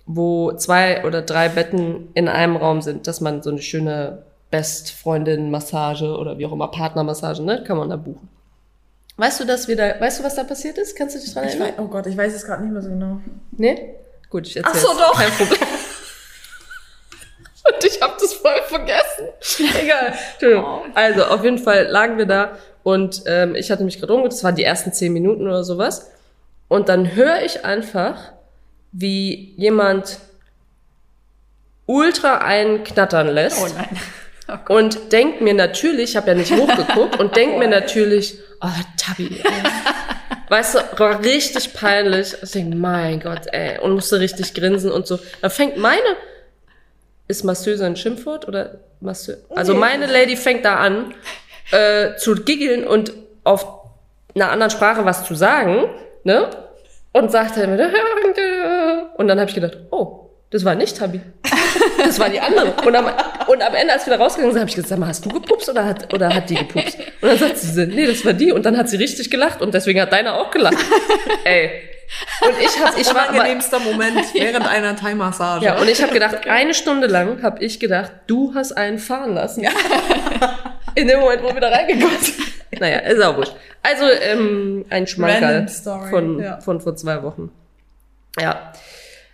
wo 0.05 0.51
zwei 0.53 1.05
oder 1.05 1.21
drei 1.21 1.49
Betten 1.49 2.09
in 2.13 2.27
einem 2.27 2.55
Raum 2.55 2.81
sind, 2.81 3.07
dass 3.07 3.21
man 3.21 3.41
so 3.41 3.49
eine 3.49 3.61
schöne 3.61 4.23
Best-Freundin-Massage 4.53 6.15
oder 6.15 6.37
wie 6.37 6.45
auch 6.45 6.51
immer 6.51 6.67
Partnermassage, 6.67 7.41
ne, 7.41 7.63
kann 7.63 7.75
man 7.75 7.89
da 7.89 7.95
buchen. 7.95 8.29
Weißt 9.17 9.39
du, 9.39 9.45
dass 9.45 9.67
wir 9.67 9.75
da, 9.75 9.99
weißt 9.99 10.19
du, 10.19 10.23
was 10.23 10.35
da 10.35 10.43
passiert 10.43 10.77
ist? 10.77 10.95
Kannst 10.95 11.15
du 11.15 11.19
dich 11.19 11.33
dran 11.33 11.45
erinnern? 11.45 11.69
weiß, 11.69 11.73
oh 11.79 11.87
Gott, 11.87 12.05
ich 12.05 12.15
weiß 12.15 12.31
es 12.35 12.45
gerade 12.45 12.61
nicht 12.61 12.71
mehr 12.71 12.83
so 12.83 12.89
genau. 12.89 13.19
Nee? 13.51 13.95
Gut, 14.29 14.45
ich 14.45 14.55
erzähl's. 14.57 14.77
Ach 14.77 14.91
so, 14.91 14.95
doch. 14.95 15.17
Kein 15.17 15.31
Problem. 15.31 15.59
Und 17.65 17.83
ich 17.83 17.99
habe 17.99 18.13
das 18.19 18.33
voll 18.33 18.61
vergessen. 18.67 19.29
Egal. 19.81 20.13
Entschuldigung. 20.33 20.65
Oh. 20.65 20.83
Also, 20.93 21.23
auf 21.25 21.43
jeden 21.43 21.57
Fall 21.57 21.87
lagen 21.87 22.19
wir 22.19 22.27
da 22.27 22.57
und 22.83 23.23
ähm, 23.25 23.55
ich 23.55 23.71
hatte 23.71 23.85
mich 23.85 23.97
gerade 23.97 24.11
umgeguckt, 24.11 24.33
das 24.33 24.43
waren 24.43 24.55
die 24.55 24.65
ersten 24.65 24.91
zehn 24.91 25.13
Minuten 25.13 25.47
oder 25.47 25.63
sowas. 25.63 26.11
Und 26.67 26.89
dann 26.89 27.15
höre 27.15 27.41
ich 27.41 27.63
einfach, 27.63 28.33
wie 28.91 29.53
jemand 29.55 30.19
ultra 31.85 32.39
einen 32.39 32.83
knattern 32.83 33.27
lässt. 33.27 33.63
Oh 33.63 33.73
nein. 33.73 33.97
Oh. 34.47 34.75
Und 34.75 35.11
denk 35.11 35.41
mir 35.41 35.53
natürlich, 35.53 36.11
ich 36.11 36.15
habe 36.17 36.29
ja 36.29 36.33
nicht 36.35 36.51
hochgeguckt, 36.55 37.19
und 37.19 37.35
denk 37.35 37.57
mir 37.57 37.67
natürlich, 37.67 38.39
oh, 38.61 38.67
Tabi, 38.97 39.41
ey. 39.43 39.51
Weißt 40.49 40.75
du, 40.75 40.79
war 40.99 41.23
richtig 41.23 41.73
peinlich. 41.73 42.35
Ich 42.43 42.51
denk, 42.51 42.75
mein 42.75 43.19
Gott, 43.19 43.47
ey, 43.51 43.79
und 43.79 43.93
musste 43.93 44.19
richtig 44.19 44.53
grinsen 44.53 44.91
und 44.91 45.07
so. 45.07 45.17
Da 45.41 45.49
fängt 45.49 45.77
meine, 45.77 46.17
ist 47.27 47.43
Masseuse 47.43 47.85
ein 47.85 47.95
Schimpfwort 47.95 48.47
oder 48.47 48.79
Masseur? 48.99 49.37
Also 49.49 49.73
meine 49.73 50.05
Lady 50.05 50.35
fängt 50.35 50.65
da 50.65 50.75
an, 50.75 51.13
äh, 51.71 52.15
zu 52.17 52.35
giggeln 52.35 52.85
und 52.85 53.13
auf 53.43 53.65
einer 54.35 54.51
anderen 54.51 54.71
Sprache 54.71 55.05
was 55.05 55.25
zu 55.25 55.35
sagen, 55.35 55.85
ne? 56.23 56.49
Und 57.13 57.31
sagte 57.31 57.65
mir, 57.67 57.91
und 59.17 59.27
dann 59.27 59.39
habe 59.39 59.49
ich 59.49 59.55
gedacht, 59.55 59.77
oh, 59.91 60.29
das 60.49 60.65
war 60.65 60.75
nicht 60.75 60.97
Tabi. 60.97 61.21
Das 61.97 62.19
war 62.19 62.29
die 62.29 62.39
andere. 62.39 62.73
Und 62.85 62.95
am, 62.95 63.05
und 63.53 63.61
am 63.61 63.75
Ende, 63.75 63.93
als 63.93 64.05
wir 64.05 64.17
da 64.17 64.23
rausgegangen 64.23 64.51
sind, 64.51 64.61
habe 64.61 64.69
ich 64.69 64.75
gesagt, 64.75 64.89
sag 64.89 64.99
mal, 64.99 65.07
hast 65.07 65.25
du 65.25 65.29
gepupst 65.29 65.69
oder 65.69 65.85
hat, 65.85 66.13
oder 66.13 66.33
hat 66.33 66.49
die 66.49 66.55
gepupst? 66.55 66.97
Und 67.21 67.29
dann 67.29 67.37
sagt 67.37 67.57
sie, 67.57 67.85
nee, 67.85 68.05
das 68.05 68.25
war 68.25 68.33
die. 68.33 68.51
Und 68.51 68.65
dann 68.65 68.77
hat 68.77 68.89
sie 68.89 68.97
richtig 68.97 69.29
gelacht 69.29 69.61
und 69.61 69.73
deswegen 69.73 70.01
hat 70.01 70.11
deiner 70.11 70.35
auch 70.35 70.51
gelacht. 70.51 70.77
Ey. 71.45 71.69
Und 72.41 72.53
ich 72.59 72.83
hab, 72.83 72.97
ich 72.97 73.07
war, 73.07 73.29
aber, 73.29 73.35
Unangenehmster 73.35 73.79
Moment 73.79 74.17
während 74.33 74.67
einer 74.67 74.95
Thai-Massage. 74.95 75.65
ja, 75.65 75.79
und 75.79 75.87
ich 75.87 76.01
habe 76.01 76.11
gedacht, 76.11 76.47
eine 76.47 76.73
Stunde 76.73 77.07
lang 77.07 77.41
habe 77.43 77.63
ich 77.63 77.79
gedacht, 77.79 78.11
du 78.27 78.53
hast 78.55 78.73
einen 78.73 78.99
fahren 78.99 79.35
lassen. 79.35 79.65
In 80.95 81.07
dem 81.07 81.21
Moment, 81.21 81.43
wo 81.43 81.53
wir 81.53 81.61
da 81.61 81.69
reingekommen 81.69 82.17
sind. 82.19 82.79
Naja, 82.79 82.99
ist 82.99 83.21
auch 83.21 83.37
wurscht. 83.37 83.55
Also, 83.81 84.05
ähm, 84.05 84.85
ein 84.89 85.07
Schmankerl 85.07 85.67
von, 86.09 86.39
ja. 86.39 86.59
von 86.59 86.81
vor 86.81 86.95
zwei 86.95 87.23
Wochen. 87.23 87.51
Ja. 88.39 88.73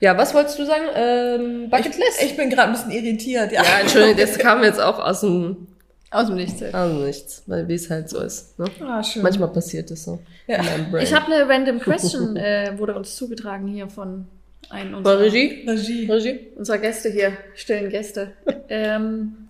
Ja, 0.01 0.17
was 0.17 0.33
wolltest 0.33 0.57
du 0.57 0.65
sagen? 0.65 0.85
Ähm, 0.95 1.69
Bucket 1.69 1.97
List? 1.97 2.23
Ich 2.23 2.37
bin 2.37 2.49
gerade 2.49 2.69
ein 2.69 2.73
bisschen 2.73 2.91
irritiert. 2.91 3.51
Ja. 3.51 3.63
ja, 3.63 3.79
Entschuldigung, 3.81 4.17
das 4.17 4.37
kam 4.37 4.63
jetzt 4.63 4.79
auch 4.79 4.97
aus 4.99 5.21
dem 5.21 5.67
Aus 6.11 6.27
dem 6.27 6.35
Nichts. 6.35 6.63
Also 6.73 7.05
nichts, 7.05 7.43
weil 7.47 7.67
wie 7.67 7.73
es 7.73 7.89
halt 7.89 8.09
so 8.09 8.21
ist. 8.21 8.57
Ne? 8.57 8.65
Ah, 8.81 9.03
schön. 9.03 9.23
Manchmal 9.23 9.49
passiert 9.49 9.91
es 9.91 10.05
so. 10.05 10.19
Ja. 10.47 10.57
In 10.57 10.65
meinem 10.65 10.91
Brain. 10.91 11.03
Ich 11.03 11.13
habe 11.13 11.31
eine 11.31 11.49
random 11.49 11.79
question, 11.81 12.37
äh, 12.37 12.73
wurde 12.77 12.95
uns 12.95 13.15
zugetragen 13.15 13.67
hier 13.67 13.89
von 13.89 14.25
einem 14.69 14.95
unserer, 14.95 15.19
Regie? 15.19 15.65
Regie. 15.67 16.05
Regie? 16.09 16.39
unserer 16.55 16.77
Gäste 16.77 17.09
hier, 17.09 17.33
stillen 17.55 17.89
Gäste. 17.89 18.31
ähm, 18.69 19.49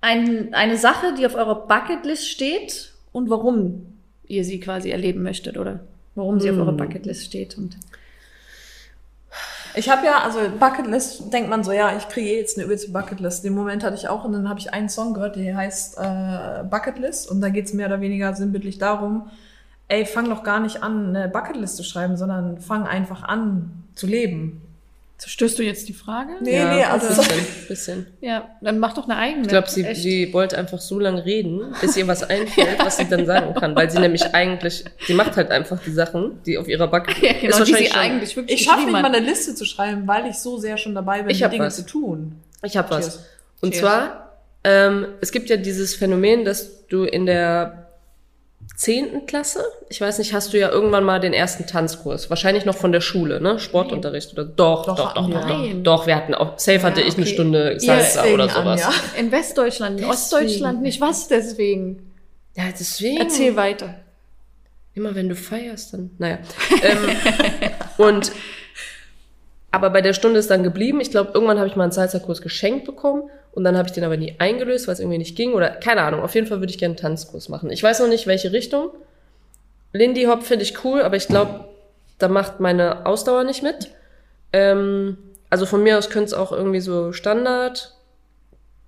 ein, 0.00 0.54
eine 0.54 0.76
Sache, 0.76 1.14
die 1.18 1.26
auf 1.26 1.34
eurer 1.34 1.66
Bucketlist 1.66 2.28
steht 2.28 2.92
und 3.12 3.28
warum 3.28 3.86
ihr 4.28 4.44
sie 4.44 4.60
quasi 4.60 4.90
erleben 4.90 5.22
möchtet 5.22 5.56
oder 5.58 5.80
warum 6.14 6.40
sie 6.40 6.50
auf 6.50 6.58
eurer 6.58 6.72
Bucketlist 6.72 7.24
steht. 7.24 7.58
Und 7.58 7.76
Ich 9.78 9.90
habe 9.90 10.06
ja, 10.06 10.22
also 10.22 10.38
Bucketlist, 10.58 11.30
denkt 11.34 11.50
man 11.50 11.62
so, 11.62 11.70
ja, 11.70 11.94
ich 11.94 12.08
kriege 12.08 12.34
jetzt 12.34 12.56
eine 12.56 12.64
übelste 12.64 12.92
Bucketlist. 12.92 13.44
Den 13.44 13.54
Moment 13.54 13.84
hatte 13.84 13.94
ich 13.94 14.08
auch 14.08 14.24
und 14.24 14.32
dann 14.32 14.48
habe 14.48 14.58
ich 14.58 14.72
einen 14.72 14.88
Song 14.88 15.12
gehört, 15.12 15.36
der 15.36 15.54
heißt 15.54 15.98
äh, 15.98 16.64
Bucketlist 16.64 17.30
und 17.30 17.42
da 17.42 17.50
geht 17.50 17.66
es 17.66 17.74
mehr 17.74 17.86
oder 17.86 18.00
weniger 18.00 18.34
sinnbildlich 18.34 18.78
darum, 18.78 19.30
ey, 19.88 20.06
fang 20.06 20.30
doch 20.30 20.44
gar 20.44 20.60
nicht 20.60 20.82
an, 20.82 21.14
eine 21.14 21.28
Bucketlist 21.28 21.76
zu 21.76 21.84
schreiben, 21.84 22.16
sondern 22.16 22.58
fang 22.58 22.86
einfach 22.86 23.22
an 23.22 23.84
zu 23.94 24.06
leben. 24.06 24.62
Zerstößt 25.18 25.58
du 25.58 25.62
jetzt 25.62 25.88
die 25.88 25.92
Frage? 25.94 26.32
Nee, 26.42 26.62
nee, 26.62 26.84
also 26.84 27.06
bisschen, 27.08 27.46
bisschen. 27.68 28.06
Ja, 28.20 28.50
dann 28.60 28.78
mach 28.78 28.92
doch 28.94 29.04
eine 29.04 29.16
eigene. 29.16 29.42
Ich 29.42 29.48
glaube, 29.48 29.68
sie, 29.70 29.82
Echt. 29.84 30.02
sie 30.02 30.32
wollte 30.32 30.58
einfach 30.58 30.78
so 30.80 30.98
lange 30.98 31.24
reden, 31.24 31.74
bis 31.80 31.96
ihr 31.96 32.06
was 32.06 32.22
einfällt, 32.22 32.78
was 32.78 32.98
sie 32.98 33.08
dann 33.08 33.24
sagen 33.26 33.54
kann. 33.54 33.74
Weil 33.74 33.90
sie 33.90 33.98
nämlich 33.98 34.34
eigentlich, 34.34 34.84
sie 35.06 35.14
macht 35.14 35.36
halt 35.36 35.50
einfach 35.50 35.80
die 35.82 35.90
Sachen, 35.92 36.42
die 36.44 36.58
auf 36.58 36.68
ihrer 36.68 36.86
Backe 36.88 37.12
ja, 37.26 37.32
genau, 37.40 37.64
die 37.64 37.72
sie 37.74 37.86
schon- 37.86 37.96
eigentlich 37.98 38.36
wirklich 38.36 38.60
ich 38.60 38.66
schaffe 38.66 38.82
nicht 38.84 38.92
mal 38.92 39.04
eine 39.04 39.20
Liste 39.20 39.54
zu 39.54 39.64
schreiben, 39.64 40.06
weil 40.06 40.26
ich 40.28 40.36
so 40.36 40.58
sehr 40.58 40.76
schon 40.76 40.94
dabei 40.94 41.22
bin, 41.22 41.30
Ich 41.30 41.38
die 41.38 41.44
hab 41.44 41.50
Dinge 41.50 41.64
was. 41.66 41.76
zu 41.76 41.86
tun. 41.86 42.40
Ich 42.62 42.76
habe 42.76 42.90
was. 42.90 43.24
Und 43.62 43.70
Cheers. 43.72 43.80
zwar, 43.80 44.32
ähm, 44.64 45.06
es 45.20 45.32
gibt 45.32 45.48
ja 45.48 45.56
dieses 45.56 45.94
Phänomen, 45.94 46.44
dass 46.44 46.86
du 46.88 47.04
in 47.04 47.24
der 47.26 47.85
zehnten 48.74 49.26
Klasse, 49.26 49.64
ich 49.88 50.00
weiß 50.00 50.18
nicht, 50.18 50.32
hast 50.34 50.52
du 50.52 50.58
ja 50.58 50.70
irgendwann 50.70 51.04
mal 51.04 51.20
den 51.20 51.32
ersten 51.32 51.66
Tanzkurs. 51.66 52.30
Wahrscheinlich 52.30 52.64
noch 52.64 52.76
von 52.76 52.92
der 52.92 53.00
Schule, 53.00 53.40
ne? 53.40 53.58
Sportunterricht 53.58 54.32
oder 54.32 54.44
doch, 54.44 54.86
Doch, 54.86 54.96
doch, 54.96 55.14
doch, 55.14 55.22
hatten 55.22 55.30
doch, 55.30 55.40
wir. 55.40 55.54
doch, 55.54 55.58
Nein. 55.58 55.84
doch. 55.84 56.06
wir 56.06 56.16
hatten 56.16 56.34
auch, 56.34 56.58
safe 56.58 56.82
hatte 56.82 57.00
ich 57.00 57.14
eine 57.14 57.24
okay. 57.24 57.34
Stunde 57.34 57.80
Salsa 57.80 58.24
oder 58.26 58.44
an, 58.44 58.50
sowas. 58.50 58.80
ja. 58.80 58.92
In 59.18 59.30
Westdeutschland, 59.30 60.00
in 60.00 60.06
Ostdeutschland 60.06 60.82
nicht. 60.82 61.00
Was 61.00 61.28
deswegen? 61.28 62.12
Ja, 62.56 62.64
deswegen. 62.78 63.18
Erzähl 63.18 63.56
weiter. 63.56 63.94
Immer 64.94 65.14
wenn 65.14 65.28
du 65.28 65.36
feierst, 65.36 65.92
dann. 65.92 66.10
Naja. 66.18 66.38
ähm, 66.82 66.98
und 67.98 68.32
aber 69.70 69.90
bei 69.90 70.00
der 70.00 70.14
Stunde 70.14 70.38
ist 70.38 70.50
dann 70.50 70.62
geblieben. 70.62 71.00
Ich 71.02 71.10
glaube, 71.10 71.32
irgendwann 71.34 71.58
habe 71.58 71.68
ich 71.68 71.76
mal 71.76 71.82
einen 71.82 71.92
Salsa-Kurs 71.92 72.40
geschenkt 72.40 72.86
bekommen 72.86 73.24
und 73.56 73.64
dann 73.64 73.78
habe 73.78 73.88
ich 73.88 73.94
den 73.94 74.04
aber 74.04 74.18
nie 74.18 74.34
eingelöst, 74.38 74.86
weil 74.86 74.92
es 74.92 75.00
irgendwie 75.00 75.16
nicht 75.16 75.34
ging. 75.34 75.54
Oder 75.54 75.70
keine 75.70 76.02
Ahnung. 76.02 76.20
Auf 76.20 76.34
jeden 76.34 76.46
Fall 76.46 76.60
würde 76.60 76.70
ich 76.70 76.78
gerne 76.78 76.92
einen 76.92 77.00
Tanzkurs 77.00 77.48
machen. 77.48 77.70
Ich 77.70 77.82
weiß 77.82 78.00
noch 78.00 78.08
nicht, 78.08 78.26
welche 78.26 78.52
Richtung. 78.52 78.90
Lindy 79.94 80.24
Hop 80.24 80.42
finde 80.42 80.62
ich 80.62 80.84
cool, 80.84 81.00
aber 81.00 81.16
ich 81.16 81.26
glaube, 81.26 81.64
da 82.18 82.28
macht 82.28 82.60
meine 82.60 83.06
Ausdauer 83.06 83.44
nicht 83.44 83.62
mit. 83.62 83.92
Ähm, 84.52 85.16
also 85.48 85.64
von 85.64 85.82
mir 85.82 85.96
aus 85.96 86.10
könnte 86.10 86.26
es 86.26 86.34
auch 86.34 86.52
irgendwie 86.52 86.80
so 86.80 87.14
Standard 87.14 87.94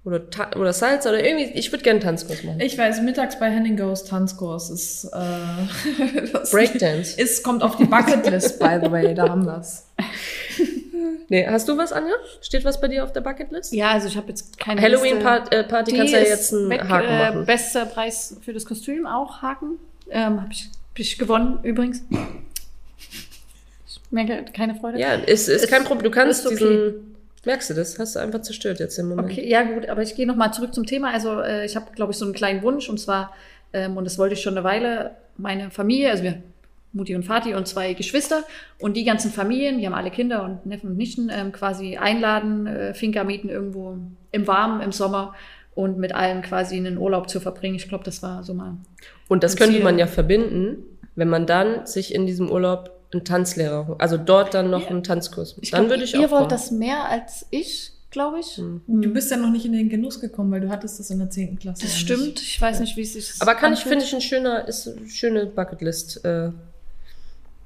oder, 0.04 0.28
Ta 0.28 0.50
oder 0.54 0.74
Salsa 0.74 1.08
oder 1.08 1.24
irgendwie. 1.24 1.58
Ich 1.58 1.72
würde 1.72 1.82
gerne 1.82 2.00
einen 2.00 2.04
Tanzkurs 2.04 2.44
machen. 2.44 2.60
Ich 2.60 2.76
weiß, 2.76 3.00
mittags 3.00 3.38
bei 3.38 3.48
Henning 3.48 3.78
Goes 3.78 4.04
Tanzkurs 4.04 4.68
ist, 4.68 5.04
äh, 5.14 6.28
Breakdance. 6.50 7.18
ist, 7.18 7.42
kommt 7.42 7.62
auf 7.62 7.76
die 7.76 7.86
Bucketlist, 7.86 8.58
by 8.58 8.80
the 8.84 8.90
way, 8.90 9.14
da 9.14 9.30
haben 9.30 9.46
wir's. 9.46 9.86
Nee, 11.28 11.46
hast 11.46 11.68
du 11.68 11.76
was, 11.76 11.92
Anja? 11.92 12.14
Steht 12.40 12.64
was 12.64 12.80
bei 12.80 12.88
dir 12.88 13.04
auf 13.04 13.12
der 13.12 13.20
Bucketlist? 13.20 13.72
Ja, 13.72 13.90
also 13.90 14.08
ich 14.08 14.16
habe 14.16 14.28
jetzt 14.28 14.58
keine. 14.58 14.80
Halloween-Party 14.80 15.92
kannst 15.96 16.12
du 16.12 16.18
ja 16.18 16.24
jetzt 16.24 16.52
einen 16.52 16.70
weg, 16.70 16.88
Haken 16.88 17.08
äh, 17.08 17.18
machen. 17.18 17.46
Bester 17.46 17.86
Preis 17.86 18.36
für 18.40 18.52
das 18.52 18.64
Kostüm 18.64 19.06
auch 19.06 19.42
Haken. 19.42 19.78
Ähm, 20.10 20.40
habe 20.40 20.52
ich, 20.52 20.64
hab 20.64 20.98
ich 20.98 21.18
gewonnen 21.18 21.60
übrigens. 21.62 22.02
Ich 23.86 24.00
merke 24.10 24.50
keine 24.52 24.74
Freude. 24.74 24.98
Ja, 24.98 25.14
ist, 25.14 25.48
ist, 25.48 25.64
Ist- 25.64 25.70
kein 25.70 25.84
Problem. 25.84 26.04
Du 26.04 26.10
kannst 26.10 26.46
okay. 26.46 26.56
diesen. 26.56 27.14
Merkst 27.44 27.70
du 27.70 27.74
das? 27.74 27.98
Hast 27.98 28.16
du 28.16 28.20
einfach 28.20 28.42
zerstört 28.42 28.80
jetzt 28.80 28.98
im 28.98 29.08
Moment. 29.08 29.30
Okay, 29.30 29.48
ja 29.48 29.62
gut, 29.62 29.88
aber 29.88 30.02
ich 30.02 30.14
gehe 30.14 30.26
nochmal 30.26 30.52
zurück 30.52 30.74
zum 30.74 30.86
Thema. 30.86 31.12
Also 31.12 31.40
äh, 31.40 31.64
ich 31.64 31.76
habe, 31.76 31.86
glaube 31.94 32.12
ich, 32.12 32.18
so 32.18 32.24
einen 32.24 32.34
kleinen 32.34 32.62
Wunsch 32.62 32.88
und 32.88 32.98
zwar, 32.98 33.32
ähm, 33.72 33.96
und 33.96 34.04
das 34.04 34.18
wollte 34.18 34.34
ich 34.34 34.42
schon 34.42 34.54
eine 34.54 34.64
Weile, 34.64 35.12
meine 35.36 35.70
Familie, 35.70 36.10
also 36.10 36.24
wir, 36.24 36.42
Mutti 36.92 37.14
und 37.14 37.28
Vati 37.28 37.54
und 37.54 37.66
zwei 37.68 37.92
Geschwister 37.94 38.44
und 38.78 38.96
die 38.96 39.04
ganzen 39.04 39.30
Familien, 39.30 39.78
die 39.78 39.86
haben 39.86 39.94
alle 39.94 40.10
Kinder 40.10 40.42
und 40.44 40.64
Neffen 40.66 40.90
und 40.90 40.96
Nichten, 40.96 41.30
ähm, 41.32 41.52
quasi 41.52 41.96
einladen, 41.96 42.66
äh, 42.66 42.94
Finca 42.94 43.24
mieten 43.24 43.48
irgendwo 43.48 43.96
im 44.32 44.46
Warmen, 44.46 44.80
im 44.80 44.92
Sommer 44.92 45.34
und 45.74 45.98
mit 45.98 46.14
allen 46.14 46.42
quasi 46.42 46.76
einen 46.76 46.98
Urlaub 46.98 47.28
zu 47.28 47.40
verbringen. 47.40 47.76
Ich 47.76 47.88
glaube, 47.88 48.04
das 48.04 48.22
war 48.22 48.42
so 48.42 48.54
mal. 48.54 48.76
Und 49.28 49.44
das 49.44 49.54
Ein 49.54 49.58
könnte 49.58 49.74
Ziel. 49.74 49.84
man 49.84 49.98
ja 49.98 50.06
verbinden, 50.06 50.78
wenn 51.14 51.28
man 51.28 51.46
dann 51.46 51.86
sich 51.86 52.14
in 52.14 52.26
diesem 52.26 52.50
Urlaub 52.50 52.90
einen 53.12 53.24
Tanzlehrer 53.24 53.86
holt. 53.86 54.00
Also 54.00 54.16
dort 54.16 54.54
dann 54.54 54.70
noch 54.70 54.88
einen 54.90 55.02
Tanzkurs. 55.02 55.56
Ich 55.60 55.70
dann 55.70 55.82
glaub, 55.82 55.90
würde 55.90 56.04
ich 56.04 56.14
ihr 56.14 56.20
auch 56.20 56.30
wollt 56.30 56.40
kommen. 56.40 56.48
das 56.50 56.70
mehr 56.70 57.04
als 57.08 57.46
ich, 57.50 57.92
glaube 58.10 58.40
ich. 58.40 58.56
Du 58.56 59.12
bist 59.12 59.30
ja 59.30 59.36
noch 59.36 59.50
nicht 59.50 59.64
in 59.66 59.72
den 59.72 59.88
Genuss 59.88 60.20
gekommen, 60.20 60.50
weil 60.50 60.60
du 60.60 60.68
hattest 60.68 60.98
das 60.98 61.10
in 61.10 61.18
der 61.18 61.30
10. 61.30 61.58
Klasse. 61.58 61.82
Das 61.82 61.92
ja 61.92 61.98
stimmt. 61.98 62.22
Nicht. 62.36 62.42
Ich 62.42 62.60
weiß 62.60 62.80
nicht, 62.80 62.96
wie 62.96 63.02
es 63.02 63.12
sich 63.14 63.30
Aber 63.40 63.54
kann 63.54 63.72
ich, 63.72 63.78
anfühlt. 63.80 63.92
finde 63.92 64.04
ich, 64.04 64.14
ein 64.14 64.20
schöner, 64.20 64.66
ist 64.68 64.88
eine 64.88 65.08
schöne 65.08 65.46
Bucketlist, 65.46 66.24
äh, 66.24 66.50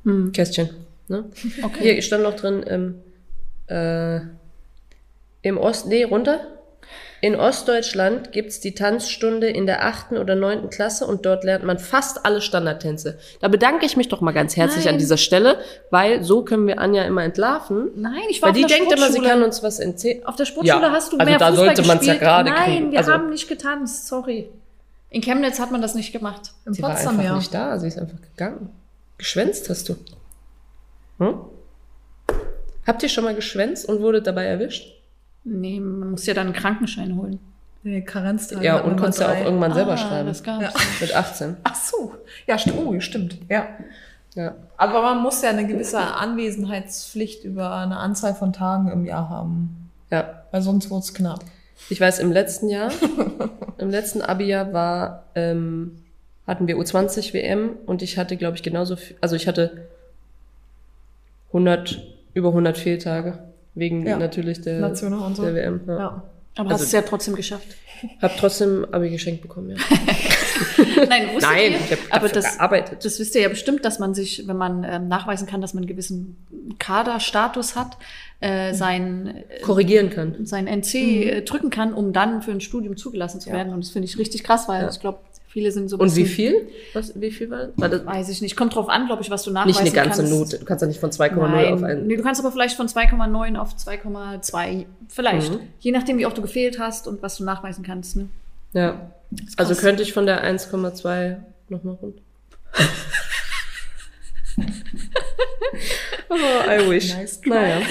Hm. 0.05 0.33
Kästchen. 0.33 0.71
Ne? 1.09 1.25
Okay. 1.63 1.95
Hier 1.95 2.03
stand 2.03 2.23
noch 2.23 2.35
drin, 2.37 2.65
ähm, 2.69 2.95
äh, 3.69 4.21
im 5.43 5.59
Ost, 5.59 5.87
nee, 5.87 6.05
runter. 6.05 6.41
In 7.21 7.37
Ostdeutschland 7.37 8.33
gibt's 8.33 8.59
die 8.59 8.75
Tanzstunde 8.75 9.47
in 9.49 9.65
der 9.67 9.85
achten 9.87 10.19
oder 10.19 10.35
neunten 10.35 10.71
Klasse 10.71 11.07
und 11.07 11.25
dort 11.25 11.45
lernt 11.45 11.63
man 11.65 11.79
fast 11.79 12.27
alle 12.27 12.41
Standardtänze. 12.41 13.17
Da 13.41 13.47
bedanke 13.47 13.87
ich 13.87 13.97
mich 13.97 14.09
doch 14.09 14.21
mal 14.21 14.33
ganz 14.33 14.57
herzlich 14.57 14.87
Nein. 14.87 14.95
an 14.95 14.99
dieser 14.99 15.17
Stelle, 15.17 15.59
weil 15.91 16.25
so 16.25 16.43
können 16.43 16.67
wir 16.67 16.81
Anja 16.81 17.05
immer 17.05 17.23
entlarven. 17.23 17.91
Nein, 17.95 18.23
ich 18.29 18.43
war 18.43 18.49
Weil 18.49 18.55
die 18.55 18.65
auf 18.65 18.71
der 18.71 18.79
denkt 18.79 18.93
immer, 18.93 19.13
sie 19.13 19.21
kann 19.21 19.41
uns 19.45 19.63
was 19.63 19.79
erzählen. 19.79 20.27
Auf 20.27 20.35
der 20.35 20.47
Sportschule 20.47 20.83
Ja, 20.83 20.91
hast 20.91 21.13
du 21.13 21.19
also 21.19 21.31
mehr 21.31 21.39
da 21.39 21.49
Fußball 21.51 21.67
sollte 21.77 21.87
man's 21.87 22.07
ja 22.07 22.15
gerade 22.15 22.51
Nein, 22.51 22.65
kriegen. 22.65 22.91
wir 22.91 22.99
Also- 22.99 23.13
haben 23.13 23.31
nicht 23.31 23.49
getanzt, 23.49 24.09
sorry. 24.09 24.49
In 25.11 25.21
Chemnitz 25.23 25.61
hat 25.61 25.71
man 25.71 25.81
das 25.81 25.95
nicht 25.95 26.13
gemacht. 26.13 26.53
In 26.67 26.73
Sie 26.75 26.83
war 26.83 26.91
Potsdam, 26.91 27.13
einfach 27.21 27.25
ja. 27.25 27.37
nicht 27.37 27.55
da, 27.55 27.79
sie 27.79 27.87
ist 27.87 27.99
einfach 27.99 28.19
gegangen. 28.21 28.71
Geschwänzt 29.23 29.71
hast 29.71 29.89
du. 29.89 29.95
Hm? 31.21 31.43
Habt 32.85 33.05
ihr 33.05 33.09
schon 33.09 33.23
mal 33.23 33.37
geschwänzt 33.37 33.89
und 33.89 34.01
wurde 34.01 34.21
dabei 34.21 34.47
erwischt? 34.47 35.01
Nee, 35.45 35.79
man 35.79 36.11
muss 36.11 36.27
ja 36.27 36.35
dann 36.35 36.49
einen 36.49 36.57
Krankenschein 36.57 37.15
holen. 37.17 37.39
Nee, 37.85 38.03
Karenztage. 38.03 38.65
Ja, 38.65 38.81
und 38.81 38.97
konntest 38.97 39.21
ja 39.21 39.31
auch 39.31 39.45
irgendwann 39.45 39.75
selber 39.75 39.93
ah, 39.93 39.97
schreiben. 39.97 40.27
Das 40.27 40.43
gab's. 40.43 40.65
Ja. 40.65 40.73
Mit 41.01 41.15
18. 41.15 41.57
Ach 41.63 41.75
so. 41.77 42.17
Ja, 42.49 42.59
st 42.59 42.73
oh, 42.77 42.99
stimmt. 42.99 43.39
Ja. 43.49 43.69
Ja. 44.35 44.57
Aber 44.77 45.03
man 45.03 45.23
muss 45.23 45.41
ja 45.41 45.51
eine 45.51 45.69
gewisse 45.69 46.01
Anwesenheitspflicht 46.01 47.45
über 47.45 47.77
eine 47.77 47.99
Anzahl 47.99 48.35
von 48.35 48.53
Tagen 48.53 48.91
im 48.91 49.05
Jahr 49.05 49.29
haben. 49.29 49.89
ja. 50.11 50.43
Weil 50.51 50.63
sonst 50.63 50.91
wird's 50.91 51.15
knapp. 51.15 51.45
Ich 51.91 52.01
weiß, 52.01 52.19
im 52.19 52.33
letzten 52.33 52.69
Jahr, 52.69 52.91
im 53.79 53.89
letzten 53.89 54.21
Abi-Jahr 54.21 54.73
war, 54.73 55.27
ähm, 55.37 56.02
hatten 56.47 56.67
wir 56.67 56.77
U20 56.77 57.33
WM 57.35 57.71
und 57.87 58.03
ich 58.03 58.19
hatte, 58.19 58.37
glaube 58.37 58.57
ich, 58.57 58.63
genauso 58.63 58.97
viel, 58.97 59.17
also 59.21 59.37
ich 59.37 59.47
hatte 59.47 59.87
100, 61.49 62.01
über 62.35 62.49
100 62.49 62.77
Fehltage. 62.79 63.39
Wegen 63.75 64.07
Ja. 64.07 64.19
natürlich 64.19 64.61
der, 64.61 64.95
so. 64.95 65.09
der 65.09 65.55
WM. 65.55 65.81
Ja. 65.87 65.99
Ja. 65.99 66.23
Aber 66.57 66.71
Also- 66.71 66.75
hast 66.75 66.83
es 66.83 66.93
ja 66.93 67.03
trotzdem 67.03 67.35
geschafft. 67.35 67.67
Hab 68.21 68.37
trotzdem 68.37 68.85
Abi 68.93 69.09
geschenkt 69.11 69.41
bekommen, 69.43 69.71
ja. 69.71 69.77
Nein, 71.09 71.29
wusstet 71.29 71.43
Nein, 71.43 71.73
ihr? 71.73 71.79
ich 71.79 71.91
habe 71.93 72.01
aber 72.11 72.29
das, 72.29 72.57
gearbeitet. 72.59 73.05
das 73.05 73.19
wisst 73.19 73.35
ihr 73.35 73.43
ja 73.43 73.49
bestimmt, 73.49 73.85
dass 73.85 73.99
man 73.99 74.13
sich, 74.13 74.47
wenn 74.47 74.57
man 74.57 74.85
ähm, 74.85 75.09
nachweisen 75.09 75.47
kann, 75.47 75.61
dass 75.63 75.73
man 75.73 75.83
einen 75.83 75.89
gewissen 75.89 76.37
Kaderstatus 76.79 77.77
hat, 77.77 77.97
äh, 78.41 78.75
sein, 78.75 79.43
äh, 79.49 79.61
Korrigieren 79.61 80.11
kann. 80.11 80.45
sein 80.45 80.67
NC 80.67 80.95
äh, 80.95 81.43
drücken 81.43 81.71
kann, 81.71 81.95
um 81.95 82.13
dann 82.13 82.43
für 82.43 82.51
ein 82.51 82.61
Studium 82.61 82.97
zugelassen 82.97 83.41
zu 83.41 83.49
Ja. 83.51 83.55
werden. 83.57 83.73
Und 83.73 83.85
das 83.85 83.91
finde 83.91 84.07
ich 84.07 84.19
richtig 84.19 84.43
krass, 84.45 84.69
weil 84.69 84.83
Ja. 84.83 84.91
ich 84.91 85.01
glaube, 85.01 85.21
viele 85.53 85.71
sind 85.71 85.89
so 85.89 85.99
Und 85.99 86.17
wie 86.17 86.25
viel? 86.25 86.69
Was, 86.95 87.21
wie 87.21 87.31
viel 87.31 87.51
war 87.51 87.67
das? 87.67 87.71
War 87.77 87.89
das 87.91 88.07
Weiß 88.07 88.29
ich 88.31 88.41
nicht. 88.41 88.57
Kommt 88.57 88.75
drauf 88.75 88.89
an, 88.89 89.07
glaube 89.07 89.23
ich, 89.23 89.31
was 89.31 89.43
du 89.43 89.51
nicht 89.51 89.55
nachweisen 89.55 89.81
eine 89.81 89.91
ganze 89.91 90.23
kannst. 90.23 90.33
Note. 90.33 90.59
Du 90.59 90.65
kannst 90.65 90.81
ja 90.83 90.89
nicht 90.89 90.99
von 91.01 91.11
2,0 91.11 91.37
Nein. 91.37 91.75
auf 91.75 91.83
einen. 91.83 92.07
Nee, 92.07 92.17
du 92.17 92.23
kannst 92.23 92.41
aber 92.41 92.51
vielleicht 92.51 92.77
von 92.77 92.89
2,9 92.89 93.57
auf 93.59 93.75
2,2. 93.75 94.87
Vielleicht. 95.09 95.53
Mhm. 95.53 95.61
Je 95.81 95.93
nachdem, 95.93 96.17
wie 96.19 96.25
oft 96.27 96.39
du 96.39 96.43
gefehlt 96.43 96.79
hast 96.79 97.07
und 97.07 97.23
was 97.23 97.37
du 97.37 97.45
nachweisen 97.45 97.85
kannst. 97.85 98.17
Ne? 98.17 98.29
Ja. 98.73 99.13
Also 99.59 99.75
könnte 99.75 100.03
ich 100.03 100.15
von 100.15 100.25
der 100.25 100.43
1,2 100.43 101.37
nochmal 101.69 101.97
runter. 102.01 102.23
oh, 106.31 106.35
I 106.35 106.91
wish. 106.91 107.15
Nice 107.15 107.41
naja. 107.45 107.83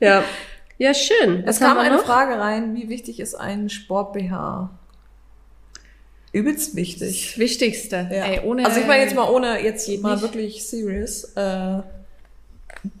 ja. 0.00 0.24
Ja, 0.78 0.94
schön. 0.94 1.44
Es 1.46 1.60
kam 1.60 1.78
eine 1.78 1.94
noch? 1.94 2.04
Frage 2.04 2.40
rein, 2.40 2.74
wie 2.74 2.88
wichtig 2.88 3.20
ist 3.20 3.36
ein 3.36 3.68
Sport-BH? 3.68 4.70
Übelst 6.32 6.74
wichtig. 6.76 7.30
Das 7.30 7.38
Wichtigste. 7.38 7.96
Ja. 8.10 8.24
Ey, 8.24 8.40
ohne, 8.40 8.64
also 8.64 8.80
ich 8.80 8.86
meine 8.86 9.02
jetzt 9.02 9.14
mal 9.14 9.28
ohne, 9.28 9.62
jetzt 9.62 9.86
mal 10.00 10.12
nicht. 10.14 10.22
wirklich 10.22 10.66
serious, 10.66 11.24
äh, 11.36 11.82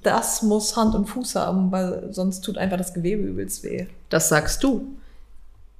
das 0.02 0.42
muss 0.42 0.76
Hand 0.76 0.94
und 0.94 1.06
Fuß 1.06 1.34
haben, 1.36 1.72
weil 1.72 2.08
sonst 2.12 2.42
tut 2.42 2.58
einfach 2.58 2.76
das 2.76 2.92
Gewebe 2.94 3.22
übelst 3.22 3.64
weh. 3.64 3.86
Das 4.10 4.28
sagst 4.28 4.62
du. 4.62 4.86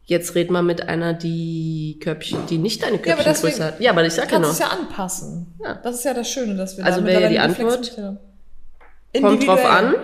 Jetzt 0.06 0.34
red 0.34 0.50
mal 0.50 0.62
mit 0.62 0.88
einer, 0.88 1.12
die 1.14 1.98
Köpfchen, 2.02 2.46
die 2.46 2.58
nicht 2.58 2.82
deine 2.82 2.96
Ja, 2.96 3.02
Köpfchengröße 3.02 3.46
deswegen- 3.46 3.64
hat. 3.64 3.80
Ja, 3.80 3.92
aber 3.92 4.02
ich 4.04 4.14
Du 4.14 4.20
sag 4.20 4.24
ja 4.24 4.30
kannst 4.40 4.48
noch. 4.48 4.52
es 4.54 4.58
ja 4.72 4.76
anpassen. 4.78 5.46
Ja. 5.62 5.74
Das 5.74 5.94
ist 5.96 6.04
ja 6.04 6.14
das 6.14 6.28
Schöne, 6.28 6.56
dass 6.56 6.76
wir 6.76 6.84
Also 6.84 7.00
da 7.00 7.06
wäre 7.06 7.22
ja 7.22 7.28
die 7.28 7.38
Antwort. 7.38 7.96
Kommt 9.20 9.46
drauf 9.46 9.64
an, 9.64 9.94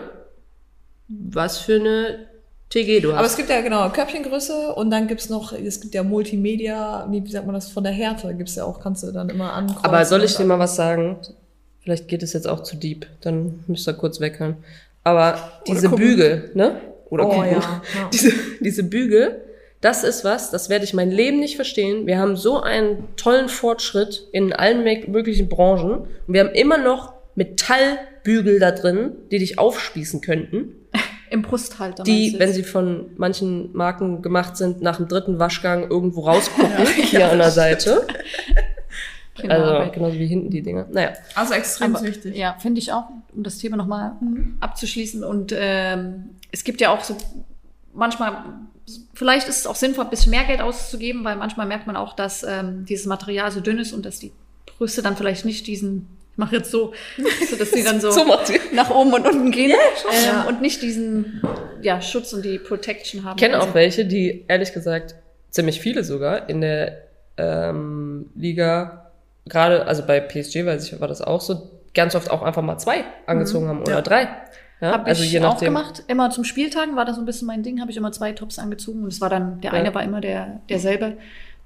was 1.09 1.59
für 1.59 1.77
eine 1.77 2.28
TG 2.71 3.01
du 3.01 3.13
Aber 3.13 3.21
es 3.23 3.29
hast. 3.33 3.37
gibt 3.39 3.49
ja 3.51 3.61
genau 3.63 3.89
Köpfchengröße 3.91 4.75
und 4.75 4.91
dann 4.91 5.07
gibt's 5.09 5.29
noch, 5.31 5.53
es 5.53 5.81
gibt 5.81 5.95
ja 5.95 6.03
Multimedia, 6.03 7.07
wie 7.11 7.27
sagt 7.31 7.47
man 7.47 7.55
das, 7.55 7.71
von 7.71 7.83
der 7.83 7.93
Härte 7.93 8.35
gibt's 8.35 8.57
ja 8.57 8.65
auch, 8.65 8.81
kannst 8.81 9.03
du 9.05 9.13
dann 9.13 9.31
immer 9.31 9.53
ankreuzen. 9.55 9.85
Aber 9.85 10.05
soll 10.05 10.23
ich 10.25 10.37
dir 10.37 10.45
mal 10.45 10.59
was 10.59 10.77
sagen? 10.77 11.17
Vielleicht 11.81 12.09
geht 12.09 12.23
es 12.23 12.35
jetzt 12.35 12.47
auch 12.47 12.63
zu 12.63 12.77
deep, 12.77 13.07
dann 13.23 13.65
müsst 13.67 13.89
ihr 13.89 13.95
kurz 13.95 14.21
weghören. 14.21 14.57
Aber 15.05 15.39
diese. 15.67 15.89
Bügel, 15.89 16.51
ne? 16.55 16.81
Oder 17.09 17.25
Oh 17.27 17.31
gucken. 17.31 17.53
ja, 17.53 17.61
ja. 17.95 18.11
Diese, 18.13 18.33
diese 18.61 18.83
Bügel, 18.83 19.41
das 19.81 20.05
ist 20.05 20.25
was, 20.25 20.51
das 20.51 20.69
werde 20.69 20.85
ich 20.85 20.93
mein 20.93 21.11
Leben 21.11 21.41
nicht 21.41 21.57
verstehen. 21.57 22.07
Wir 22.07 22.19
haben 22.19 22.37
so 22.37 22.61
einen 22.61 23.05
tollen 23.17 23.49
Fortschritt 23.49 24.29
in 24.33 24.53
allen 24.53 24.83
möglichen 25.11 25.49
Branchen 25.49 26.01
und 26.27 26.35
wir 26.35 26.41
haben 26.41 26.55
immer 26.55 26.77
noch 26.77 27.15
Metallbügel 27.37 28.59
da 28.59 28.73
drin, 28.73 29.13
die 29.31 29.39
dich 29.39 29.59
aufspießen 29.59 30.21
könnten, 30.21 30.75
Im 31.31 31.43
Brusthalter. 31.43 32.03
die, 32.03 32.35
wenn 32.39 32.53
sie 32.53 32.63
von 32.63 33.11
manchen 33.17 33.75
Marken 33.77 34.23
gemacht 34.23 34.57
sind, 34.57 34.83
nach 34.83 34.97
dem 34.97 35.09
dritten 35.09 35.39
Waschgang 35.39 35.89
irgendwo 35.89 36.23
rausgucken, 36.23 36.87
hier 37.03 37.31
an 37.31 37.39
der 37.39 37.51
Seite. 37.51 38.07
Kinderarbeit. 39.35 39.79
Also 39.79 39.93
genauso 39.93 40.19
wie 40.19 40.27
hinten 40.27 40.51
die 40.51 40.63
Dinger. 40.63 40.87
Naja. 40.91 41.13
Also 41.35 41.55
extrem 41.55 41.95
Aber, 41.95 42.05
wichtig. 42.05 42.37
Ja, 42.37 42.57
finde 42.59 42.81
ich 42.81 42.93
auch, 42.93 43.05
um 43.33 43.45
das 43.45 43.59
Thema 43.59 43.77
nochmal 43.77 44.13
abzuschließen. 44.59 45.23
Und 45.23 45.55
ähm, 45.57 46.31
es 46.51 46.65
gibt 46.65 46.81
ja 46.81 46.91
auch 46.91 47.05
so 47.05 47.17
manchmal, 47.95 48.45
vielleicht 49.15 49.49
ist 49.49 49.59
es 49.59 49.67
auch 49.67 49.75
sinnvoll, 49.75 50.05
ein 50.05 50.11
bisschen 50.11 50.31
mehr 50.31 50.45
Geld 50.45 50.61
auszugeben, 50.61 51.25
weil 51.25 51.37
manchmal 51.37 51.67
merkt 51.67 51.87
man 51.87 51.97
auch, 51.97 52.15
dass 52.15 52.43
ähm, 52.43 52.85
dieses 52.85 53.07
Material 53.07 53.51
so 53.51 53.61
dünn 53.61 53.79
ist 53.79 53.93
und 53.93 54.07
dass 54.07 54.19
die 54.19 54.33
Brüste 54.79 55.03
dann 55.03 55.17
vielleicht 55.17 55.45
nicht 55.45 55.67
diesen, 55.67 56.07
mache 56.39 56.57
jetzt 56.57 56.71
so, 56.71 56.93
so 57.49 57.57
dass 57.57 57.71
die 57.73 57.83
dann 57.83 58.01
so, 58.01 58.11
So 58.11 58.25
sie. 58.45 58.59
nach 58.75 58.91
oben 58.91 59.13
und 59.13 59.27
unten 59.27 59.51
gehen 59.51 59.71
ähm, 59.73 60.25
Ja. 60.27 60.43
und 60.49 60.63
nicht 60.63 60.81
diesen 60.83 61.43
ja, 61.83 62.01
Schutz 62.01 62.33
und 62.33 62.45
die 62.45 62.59
Protection 62.59 63.25
haben. 63.25 63.37
Ich 63.37 63.43
kenne 63.45 63.61
auch 63.61 63.75
welche, 63.75 64.05
die 64.07 64.45
ehrlich 64.49 64.73
gesagt, 64.73 65.15
ziemlich 65.51 65.81
viele 65.81 66.05
sogar, 66.05 66.49
in 66.49 66.61
der 66.61 66.99
ähm, 67.37 68.31
Liga, 68.35 69.11
gerade, 69.47 69.87
also 69.87 70.05
bei 70.07 70.21
PSG, 70.21 70.65
weiß 70.67 70.93
ich, 70.93 71.01
war 71.01 71.09
das 71.09 71.23
auch 71.23 71.41
so, 71.41 71.71
ganz 71.95 72.15
oft 72.15 72.31
auch 72.31 72.43
einfach 72.43 72.63
mal 72.63 72.79
zwei 72.79 73.05
angezogen 73.27 73.69
haben 73.69 73.81
oder 73.83 73.93
Ja. 73.93 74.03
drei. 74.03 74.29
Ja, 74.81 74.93
Habe 74.93 75.07
also 75.07 75.25
ich 75.25 75.33
je 75.33 75.41
auch 75.43 75.59
gemacht. 75.59 76.05
Immer 76.07 76.31
zum 76.31 76.45
Spieltagen 76.45 76.95
war 76.95 77.05
das 77.05 77.17
so 77.17 77.23
ein 77.23 77.25
bisschen 77.25 77.49
mein 77.49 77.65
Ding. 77.65 77.81
Habe 77.81 77.91
ich 77.91 77.97
immer 77.97 78.13
zwei 78.13 78.31
Tops 78.31 78.61
angezogen 78.61 79.03
und 79.03 79.09
es 79.09 79.21
war 79.21 79.29
dann 79.29 79.61
der 79.61 79.73
eine 79.73 79.93
war 79.93 80.05
immer 80.05 80.21
der 80.21 80.61
derselbe. 80.69 81.15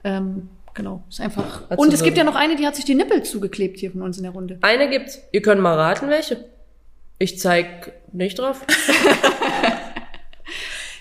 Ähm, 0.02 0.48
genau, 0.74 1.04
ist 1.08 1.20
einfach. 1.20 1.68
Hat 1.70 1.78
und 1.78 1.92
es 1.92 2.02
gibt 2.02 2.16
ja 2.16 2.24
noch 2.24 2.34
eine, 2.36 2.56
die 2.56 2.66
hat 2.66 2.76
sich 2.76 2.84
die 2.84 2.94
Nippel 2.94 3.22
zugeklebt 3.22 3.78
hier 3.78 3.90
von 3.92 4.02
uns 4.02 4.16
in 4.16 4.22
der 4.24 4.32
Runde. 4.32 4.58
Eine 4.62 4.88
gibt's. 4.90 5.20
Ihr 5.32 5.42
könnt 5.42 5.60
mal 5.60 5.74
raten, 5.78 6.08
welche. 6.08 6.44
Ich 7.18 7.38
zeig 7.38 7.92
nicht 8.12 8.38
drauf. 8.38 8.64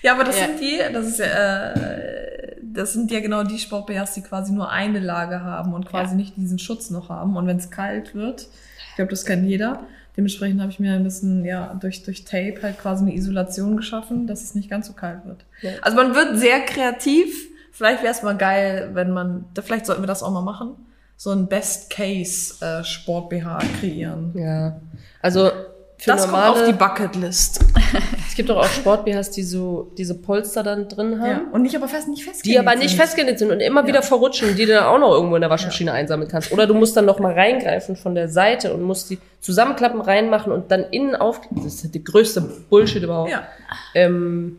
Ja, 0.04 0.14
aber 0.14 0.24
das 0.24 0.38
Ja. 0.40 0.46
sind 0.46 0.60
die, 0.60 0.78
das 0.92 1.06
ist 1.06 1.18
ja, 1.20 1.72
äh, 1.74 2.56
das 2.60 2.92
sind 2.92 3.10
ja 3.12 3.20
genau 3.20 3.44
die 3.44 3.58
Sport-BHs, 3.60 4.14
die 4.14 4.22
quasi 4.22 4.52
nur 4.52 4.68
eine 4.70 4.98
Lage 4.98 5.42
haben 5.42 5.72
und 5.74 5.86
quasi 5.86 6.12
Ja. 6.12 6.16
nicht 6.16 6.36
diesen 6.36 6.58
Schutz 6.58 6.90
noch 6.90 7.08
haben. 7.08 7.36
Und 7.36 7.46
wenn 7.46 7.56
es 7.58 7.70
kalt 7.70 8.12
wird, 8.14 8.48
ich 8.90 8.96
glaube, 8.96 9.10
das 9.10 9.24
kennt 9.24 9.46
jeder. 9.48 9.84
Dementsprechend 10.16 10.60
habe 10.60 10.72
ich 10.72 10.80
mir 10.80 10.94
ein 10.94 11.04
bisschen, 11.04 11.44
ja, 11.44 11.72
durch, 11.80 12.02
durch 12.02 12.24
Tape 12.24 12.56
halt 12.62 12.78
quasi 12.80 13.04
eine 13.04 13.14
Isolation 13.14 13.76
geschaffen, 13.76 14.26
dass 14.26 14.42
es 14.42 14.54
nicht 14.56 14.68
ganz 14.68 14.88
so 14.88 14.92
kalt 14.92 15.24
wird. 15.24 15.44
Ja. 15.60 15.70
Also 15.82 15.96
man 15.96 16.14
wird 16.16 16.36
sehr 16.38 16.60
kreativ. 16.60 17.48
Vielleicht 17.72 18.02
wäre 18.02 18.12
es 18.12 18.22
mal 18.22 18.36
geil, 18.36 18.90
wenn 18.92 19.10
man, 19.10 19.46
da, 19.54 19.62
vielleicht 19.62 19.86
sollten 19.86 20.02
wir 20.02 20.06
das 20.06 20.22
auch 20.22 20.30
mal 20.30 20.42
machen, 20.42 20.76
so 21.16 21.30
ein 21.30 21.48
Best-Case-Sport-BH 21.48 23.58
kreieren. 23.80 24.34
Ja. 24.36 24.76
Also 25.20 25.50
für 25.96 26.10
das 26.10 26.26
normale, 26.26 26.52
kommt 26.52 26.58
auf 26.58 26.66
die 26.66 26.72
Bucketlist. 26.72 27.64
es 28.28 28.34
gibt 28.34 28.50
doch 28.50 28.56
auch 28.56 28.66
Sport-BHs, 28.66 29.30
die 29.30 29.44
so 29.44 29.92
diese 29.96 30.16
Polster 30.16 30.64
dann 30.64 30.88
drin 30.88 31.20
haben. 31.20 31.30
Ja. 31.30 31.42
Und 31.52 31.62
nicht 31.62 31.76
aber 31.76 31.86
fest, 31.86 32.08
nicht 32.08 32.24
fest. 32.24 32.44
Die 32.44 32.58
aber 32.58 32.74
nicht 32.74 32.96
festgenäht 32.96 33.38
sind 33.38 33.52
und 33.52 33.60
immer 33.60 33.86
wieder 33.86 34.02
verrutschen, 34.02 34.56
die 34.56 34.66
du 34.66 34.72
dann 34.74 34.82
auch 34.84 34.98
noch 34.98 35.12
irgendwo 35.12 35.36
in 35.36 35.42
der 35.42 35.50
Waschmaschine 35.50 35.92
einsammeln 35.92 36.28
kannst. 36.28 36.50
Oder 36.50 36.66
du 36.66 36.74
musst 36.74 36.96
dann 36.96 37.04
noch 37.04 37.20
mal 37.20 37.32
reingreifen 37.32 37.94
von 37.96 38.16
der 38.16 38.28
Seite 38.28 38.74
und 38.74 38.82
musst 38.82 39.10
die 39.10 39.20
zusammenklappen, 39.40 40.00
reinmachen 40.00 40.50
und 40.52 40.72
dann 40.72 40.82
innen 40.90 41.14
auf. 41.14 41.40
Das 41.52 41.66
ist 41.66 41.94
die 41.94 42.02
größte 42.02 42.40
Bullshit 42.68 43.04
überhaupt. 43.04 43.30
Ja. 43.30 43.46
Ähm, 43.94 44.58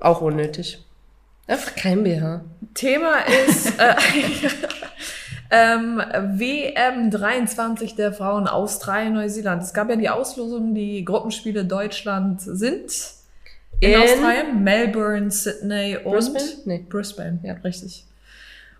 auch 0.00 0.20
unnötig. 0.20 0.85
Einfach 1.46 1.74
kein 1.76 2.02
BH. 2.02 2.44
Thema 2.74 3.18
ist 3.48 3.78
äh, 3.78 3.94
ähm, 5.50 6.02
WM 6.38 7.10
23 7.10 7.94
der 7.94 8.12
Frauen 8.12 8.48
Australien, 8.48 9.14
Neuseeland. 9.14 9.62
Es 9.62 9.72
gab 9.72 9.88
ja 9.88 9.96
die 9.96 10.08
Auslosung, 10.08 10.74
die 10.74 11.04
Gruppenspiele 11.04 11.64
Deutschland 11.64 12.40
sind 12.40 12.92
in, 13.80 13.90
In 13.92 14.00
Australien, 14.00 14.64
Melbourne, 14.64 15.30
Sydney 15.30 15.98
und 16.02 16.12
Brisbane? 16.12 16.44
Nee. 16.64 16.84
Brisbane, 16.88 17.38
ja, 17.42 17.54
richtig. 17.54 18.06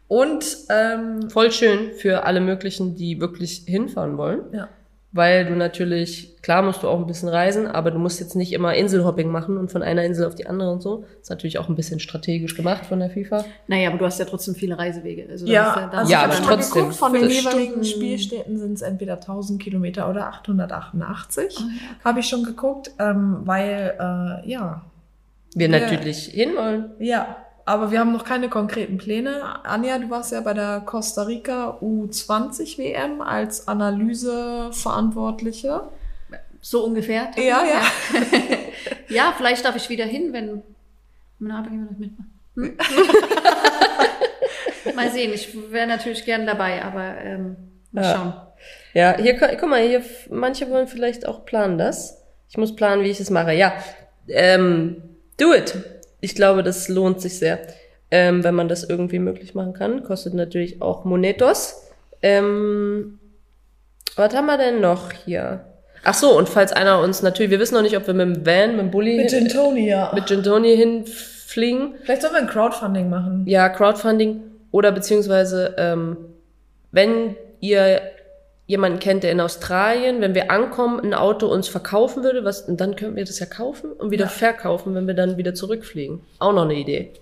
Und 0.08 0.44
ähm, 0.68 1.30
Voll 1.30 1.52
schön 1.52 1.92
für 1.92 2.24
alle 2.24 2.40
möglichen, 2.40 2.94
die 2.96 3.20
wirklich 3.20 3.64
hinfahren 3.66 4.16
wollen. 4.18 4.40
ja. 4.52 4.68
Weil 5.12 5.46
du 5.46 5.54
natürlich, 5.54 6.36
klar 6.42 6.60
musst 6.62 6.82
du 6.82 6.88
auch 6.88 6.98
ein 6.98 7.06
bisschen 7.06 7.28
reisen, 7.30 7.66
aber 7.66 7.90
du 7.90 7.98
musst 7.98 8.20
jetzt 8.20 8.36
nicht 8.36 8.52
immer 8.52 8.74
Inselhopping 8.74 9.28
machen 9.30 9.56
und 9.56 9.72
von 9.72 9.82
einer 9.82 10.04
Insel 10.04 10.26
auf 10.26 10.34
die 10.34 10.46
andere 10.46 10.70
und 10.72 10.82
so. 10.82 11.04
ist 11.22 11.30
natürlich 11.30 11.58
auch 11.58 11.68
ein 11.70 11.74
bisschen 11.74 12.00
strategisch 12.00 12.54
gemacht 12.54 12.84
von 12.84 12.98
der 12.98 13.08
FIFA. 13.08 13.44
Naja, 13.66 13.88
aber 13.88 13.98
du 13.98 14.04
hast 14.04 14.18
ja 14.18 14.26
trotzdem 14.26 14.54
viele 14.56 14.76
Reisewege. 14.76 15.26
Also 15.30 15.46
da 15.46 15.52
Ja, 15.52 15.88
da 15.90 15.98
also 15.98 16.12
Ja, 16.12 16.18
ich 16.26 16.26
du 16.26 16.32
habe 16.34 16.42
aber 16.46 16.56
trotzdem. 16.56 16.82
geguckt, 16.82 16.96
von 16.98 17.12
den 17.14 17.30
jeweiligen. 17.30 17.84
Spielstätten 17.84 18.58
sind 18.58 18.74
es 18.74 18.82
entweder 18.82 19.14
1000 19.14 19.62
Kilometer 19.62 20.10
oder 20.10 20.26
888. 20.26 21.56
Oh 21.58 21.62
Habe 22.04 22.20
ich 22.20 22.28
schon 22.28 22.42
geguckt, 22.44 22.90
ähm, 22.98 23.38
weil, 23.44 23.94
äh, 23.98 24.50
ja, 24.50 24.82
Wir 25.54 25.70
Ja. 25.70 25.80
natürlich 25.80 26.24
hinwollen. 26.26 26.90
Ja, 26.98 27.36
aber 27.66 27.90
wir 27.90 27.98
haben 28.00 28.12
noch 28.12 28.24
keine 28.24 28.48
konkreten 28.48 28.96
Pläne. 28.96 29.42
Anja, 29.64 29.98
du 29.98 30.08
warst 30.08 30.32
ja 30.32 30.40
bei 30.40 30.54
der 30.54 30.80
Costa 30.86 31.24
Rica 31.24 31.76
U20 31.82 32.78
WM 32.78 33.20
als 33.20 33.68
Analyseverantwortliche. 33.68 35.82
So 36.60 36.84
ungefähr. 36.84 37.30
Ja, 37.36 37.62
ja. 37.64 37.82
Ja, 39.08 39.32
vielleicht 39.36 39.64
darf 39.64 39.76
ich 39.76 39.88
wieder 39.88 40.04
hin, 40.04 40.32
wenn 40.32 40.62
mein 41.38 41.52
Arbeitgeber 41.52 41.86
das 41.90 41.98
mitmacht. 41.98 42.28
Hm? 42.56 42.76
mal 44.96 45.10
sehen, 45.10 45.32
ich 45.32 45.56
wäre 45.70 45.86
natürlich 45.86 46.24
gern 46.24 46.44
dabei, 46.46 46.82
aber 46.84 47.16
ähm, 47.22 47.56
mal 47.92 48.04
Ja. 48.04 48.14
schauen. 48.14 48.32
Ja, 48.94 49.16
hier, 49.16 49.34
gu- 49.38 49.56
guck 49.60 49.68
mal, 49.68 49.80
hier, 49.86 50.02
manche 50.30 50.68
wollen 50.70 50.88
vielleicht 50.88 51.26
auch 51.28 51.44
planen 51.44 51.78
das. 51.78 52.20
Ich 52.48 52.56
muss 52.56 52.74
planen, 52.74 53.04
wie 53.04 53.10
ich 53.10 53.20
es 53.20 53.30
mache. 53.30 53.52
Ja, 53.52 53.74
ähm, 54.28 55.02
do 55.38 55.52
it. 55.54 55.74
Ich 56.26 56.34
glaube, 56.34 56.64
das 56.64 56.88
lohnt 56.88 57.20
sich 57.20 57.38
sehr, 57.38 57.60
ähm, 58.10 58.42
wenn 58.42 58.56
man 58.56 58.66
das 58.66 58.82
irgendwie 58.82 59.20
möglich 59.20 59.54
machen 59.54 59.74
kann. 59.74 60.02
Kostet 60.02 60.34
natürlich 60.34 60.82
auch 60.82 61.04
Monetos. 61.04 61.86
Ähm, 62.20 63.20
was 64.16 64.34
haben 64.34 64.46
wir 64.46 64.58
denn 64.58 64.80
noch 64.80 65.12
hier? 65.12 65.60
Ach 66.02 66.14
so, 66.14 66.36
und 66.36 66.48
falls 66.48 66.72
einer 66.72 66.98
uns 66.98 67.22
natürlich, 67.22 67.52
wir 67.52 67.60
wissen 67.60 67.76
noch 67.76 67.82
nicht, 67.82 67.96
ob 67.96 68.08
wir 68.08 68.14
mit 68.14 68.26
dem 68.26 68.44
Van, 68.44 68.72
mit 68.72 68.80
dem 68.80 68.90
Bulli, 68.90 69.18
Mit 69.18 69.30
Gintoni, 69.30 69.88
ja. 69.88 70.10
mit 70.16 70.26
Gintoni 70.26 70.76
hinfliegen. 70.76 71.94
Vielleicht 72.02 72.22
sollen 72.22 72.34
wir 72.34 72.40
ein 72.40 72.48
Crowdfunding 72.48 73.08
machen. 73.08 73.44
Ja, 73.46 73.68
Crowdfunding 73.68 74.40
oder 74.72 74.90
beziehungsweise, 74.90 75.76
ähm, 75.78 76.16
wenn 76.90 77.36
ihr 77.60 78.00
jemanden 78.66 78.98
kennt, 78.98 79.22
der 79.22 79.30
in 79.32 79.40
Australien, 79.40 80.20
wenn 80.20 80.34
wir 80.34 80.50
ankommen, 80.50 80.98
ein 81.00 81.14
Auto 81.14 81.46
uns 81.46 81.68
verkaufen 81.68 82.24
würde, 82.24 82.44
was, 82.44 82.62
und 82.62 82.80
dann 82.80 82.96
könnten 82.96 83.16
wir 83.16 83.24
das 83.24 83.38
ja 83.38 83.46
kaufen 83.46 83.92
und 83.92 84.10
wieder 84.10 84.24
Ja. 84.24 84.30
verkaufen, 84.30 84.94
wenn 84.94 85.06
wir 85.06 85.14
dann 85.14 85.36
wieder 85.36 85.54
zurückfliegen. 85.54 86.20
Auch 86.40 86.52
noch 86.52 86.62
eine 86.64 86.74
Idee. 86.74 87.12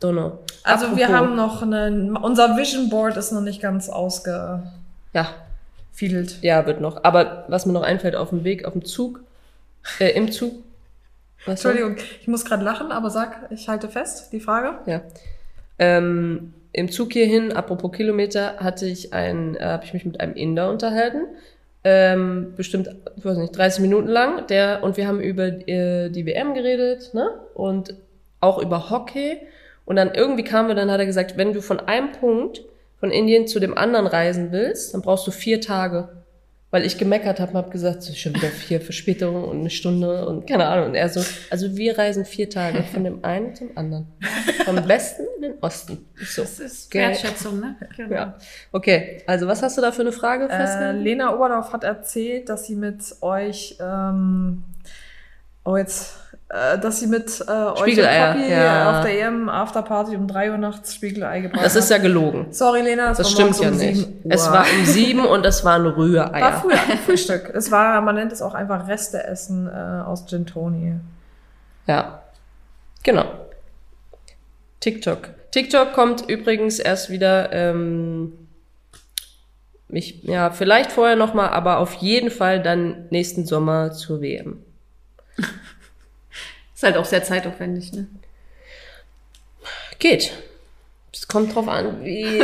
Donner. 0.00 0.38
Also 0.64 0.96
wir 0.96 1.04
Apropos- 1.08 1.14
haben 1.14 1.36
noch 1.36 1.62
einen, 1.62 2.16
unser 2.16 2.56
Vision 2.56 2.88
Board 2.88 3.16
ist 3.16 3.32
noch 3.32 3.40
nicht 3.42 3.60
ganz 3.60 3.88
ausgefiedelt. 3.88 4.62
Ja, 5.12 5.28
ja, 6.60 6.66
wird 6.66 6.80
noch. 6.80 7.04
Aber 7.04 7.44
was 7.48 7.66
mir 7.66 7.72
noch 7.72 7.82
einfällt, 7.82 8.16
auf 8.16 8.30
dem 8.30 8.42
Weg, 8.44 8.64
auf 8.64 8.72
dem 8.72 8.84
Zug, 8.84 9.20
äh, 10.00 10.10
im 10.16 10.32
Zug. 10.32 10.54
Was 11.44 11.62
noch? 11.64 11.70
Entschuldigung, 11.70 11.96
ich 12.20 12.28
muss 12.28 12.44
gerade 12.44 12.64
lachen, 12.64 12.92
aber 12.92 13.10
sag, 13.10 13.50
ich 13.50 13.68
halte 13.68 13.88
fest, 13.88 14.32
die 14.32 14.40
Frage. 14.40 14.78
Ja. 14.86 15.02
Ähm, 15.78 16.54
Im 16.72 16.90
Zug 16.90 17.12
hierhin, 17.12 17.52
apropos 17.52 17.92
Kilometer, 17.92 18.56
hatte 18.58 18.86
ich 18.86 19.12
ein, 19.12 19.56
äh, 19.56 19.64
habe 19.64 19.84
ich 19.84 19.92
mich 19.92 20.04
mit 20.04 20.20
einem 20.20 20.34
Inder 20.34 20.70
unterhalten. 20.70 21.26
Ähm, 21.84 22.54
bestimmt, 22.56 22.88
ich 23.16 23.24
weiß 23.24 23.36
nicht, 23.38 23.56
30 23.56 23.80
Minuten 23.80 24.08
lang. 24.08 24.46
Der, 24.46 24.82
und 24.82 24.96
wir 24.96 25.06
haben 25.06 25.20
über 25.20 25.46
äh, 25.46 26.08
die 26.10 26.24
WM 26.26 26.54
geredet, 26.54 27.12
ne? 27.12 27.28
Und 27.54 27.94
auch 28.40 28.58
über 28.58 28.90
Hockey. 28.90 29.38
Und 29.84 29.96
dann 29.96 30.14
irgendwie 30.14 30.44
kamen 30.44 30.68
wir, 30.68 30.74
dann 30.74 30.90
hat 30.90 31.00
er 31.00 31.06
gesagt, 31.06 31.36
wenn 31.36 31.52
du 31.52 31.60
von 31.60 31.80
einem 31.80 32.12
Punkt 32.12 32.62
von 32.98 33.10
Indien 33.10 33.48
zu 33.48 33.58
dem 33.58 33.76
anderen 33.76 34.06
reisen 34.06 34.52
willst, 34.52 34.94
dann 34.94 35.02
brauchst 35.02 35.26
du 35.26 35.32
vier 35.32 35.60
Tage. 35.60 36.08
Weil 36.72 36.86
ich 36.86 36.96
gemeckert 36.96 37.38
habe 37.38 37.52
und 37.52 37.58
habe 37.58 37.70
gesagt, 37.70 38.02
so 38.02 38.14
schon 38.14 38.34
wieder 38.34 38.48
vier 38.48 38.80
Verspätungen 38.80 39.44
und 39.44 39.60
eine 39.60 39.68
Stunde 39.68 40.26
und 40.26 40.48
keine 40.48 40.66
Ahnung. 40.66 40.86
Und 40.88 40.94
er 40.94 41.10
so, 41.10 41.20
also 41.50 41.76
wir 41.76 41.98
reisen 41.98 42.24
vier 42.24 42.48
Tage 42.48 42.82
von 42.82 43.04
dem 43.04 43.22
einen 43.22 43.54
zum 43.54 43.76
anderen. 43.76 44.06
Vom 44.64 44.88
Westen 44.88 45.26
in 45.36 45.42
den 45.42 45.54
Osten. 45.60 46.06
Ich 46.18 46.30
so, 46.30 46.40
Das 46.40 46.58
ist. 46.58 46.92
Wertschätzung, 46.94 47.60
ne? 47.60 47.76
Genau. 47.96 48.14
Ja. 48.14 48.38
Okay, 48.72 49.22
also 49.26 49.46
was 49.46 49.62
hast 49.62 49.76
du 49.76 49.82
da 49.82 49.92
für 49.92 50.00
eine 50.00 50.12
Frage 50.12 50.48
Äh? 50.48 50.92
Lena 50.92 51.34
Oberdorf 51.34 51.74
hat 51.74 51.84
erzählt, 51.84 52.48
dass 52.48 52.66
sie 52.66 52.74
mit 52.74 53.02
euch, 53.20 53.76
ähm, 53.78 54.64
oh 55.66 55.76
jetzt, 55.76 56.21
äh, 56.52 56.78
dass 56.78 57.00
sie 57.00 57.06
mit 57.06 57.42
äh, 57.48 57.50
euch 57.50 57.78
Spiegeleier, 57.78 58.34
Poppy 58.34 58.50
ja. 58.50 58.90
auf 58.90 59.04
der 59.06 59.26
EM 59.26 59.48
Afterparty 59.48 60.16
um 60.16 60.28
3 60.28 60.50
Uhr 60.50 60.58
nachts 60.58 60.94
Spiegelei 60.94 61.40
gebracht 61.40 61.64
Das 61.64 61.76
ist 61.76 61.90
ja 61.90 61.96
gelogen. 61.96 62.46
hat. 62.48 62.54
Sorry, 62.54 62.82
Lena, 62.82 63.08
das, 63.08 63.18
Das 63.18 63.26
war 63.38 63.54
stimmt 63.54 63.60
ja 63.60 63.70
um 63.70 63.76
nicht. 63.78 63.96
7. 63.96 64.30
Es 64.30 64.50
war 64.50 64.66
um 64.78 64.84
sieben 64.84 65.24
und 65.26 65.46
es 65.46 65.64
waren 65.64 65.84
war 65.84 65.96
Rühreier. 65.96 66.52
früher 66.52 66.76
Frühstück. 67.06 67.50
Es 67.54 67.70
war, 67.70 68.02
man 68.02 68.16
nennt 68.16 68.32
es 68.32 68.42
auch 68.42 68.52
einfach 68.52 68.86
Resteessen 68.86 69.66
äh, 69.66 70.02
aus 70.04 70.26
Gin 70.26 70.44
Toni. 70.44 71.00
Ja, 71.86 72.20
genau. 73.02 73.24
TikTok. 74.80 75.30
TikTok 75.52 75.94
kommt 75.94 76.28
übrigens 76.28 76.78
erst 76.78 77.08
wieder, 77.08 77.50
ähm, 77.52 78.34
ich, 79.88 80.22
ja, 80.22 80.50
vielleicht 80.50 80.92
vorher 80.92 81.16
noch 81.16 81.32
mal, 81.32 81.48
aber 81.48 81.78
auf 81.78 81.94
jeden 81.94 82.30
Fall 82.30 82.62
dann 82.62 83.06
nächsten 83.08 83.46
Sommer 83.46 83.92
zur 83.92 84.20
WM. 84.20 84.62
Ist 86.82 86.86
halt 86.86 86.96
auch 86.96 87.04
sehr 87.04 87.22
zeitaufwendig, 87.22 87.92
ne? 87.92 88.08
Geht. 90.00 90.32
Es 91.12 91.28
kommt 91.28 91.54
drauf 91.54 91.68
an, 91.68 92.02
wie 92.04 92.42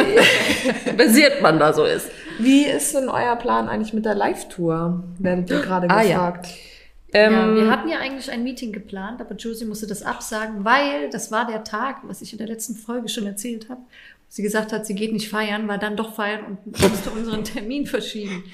basiert 0.96 1.42
man 1.42 1.58
da 1.58 1.72
so 1.72 1.82
ist. 1.84 2.08
Wie 2.38 2.62
ist 2.64 2.94
denn 2.94 3.08
euer 3.08 3.34
Plan 3.34 3.68
eigentlich 3.68 3.92
mit 3.92 4.04
der 4.04 4.14
Live-Tour? 4.14 5.02
Werdet 5.18 5.50
ihr 5.50 5.60
gerade 5.60 5.90
Ah, 5.90 6.02
ja. 6.02 6.30
gefragt. 6.30 6.50
Ähm, 7.12 7.32
ja, 7.32 7.54
wir 7.56 7.68
hatten 7.72 7.88
ja 7.88 7.98
eigentlich 7.98 8.30
ein 8.30 8.44
Meeting 8.44 8.70
geplant, 8.72 9.20
aber 9.20 9.34
Josie 9.34 9.64
musste 9.64 9.88
das 9.88 10.04
absagen, 10.04 10.64
weil 10.64 11.10
das 11.10 11.32
war 11.32 11.44
der 11.44 11.64
Tag, 11.64 11.96
was 12.04 12.22
ich 12.22 12.30
in 12.30 12.38
der 12.38 12.46
letzten 12.46 12.76
Folge 12.76 13.08
schon 13.08 13.26
erzählt 13.26 13.68
habe. 13.68 13.80
Sie 14.28 14.42
gesagt 14.42 14.72
hat, 14.72 14.86
sie 14.86 14.94
geht 14.94 15.12
nicht 15.12 15.28
feiern, 15.28 15.66
war 15.66 15.78
dann 15.78 15.96
doch 15.96 16.14
feiern 16.14 16.44
und 16.44 16.80
musste 16.90 17.10
unseren 17.10 17.42
Termin 17.42 17.86
verschieben. 17.86 18.44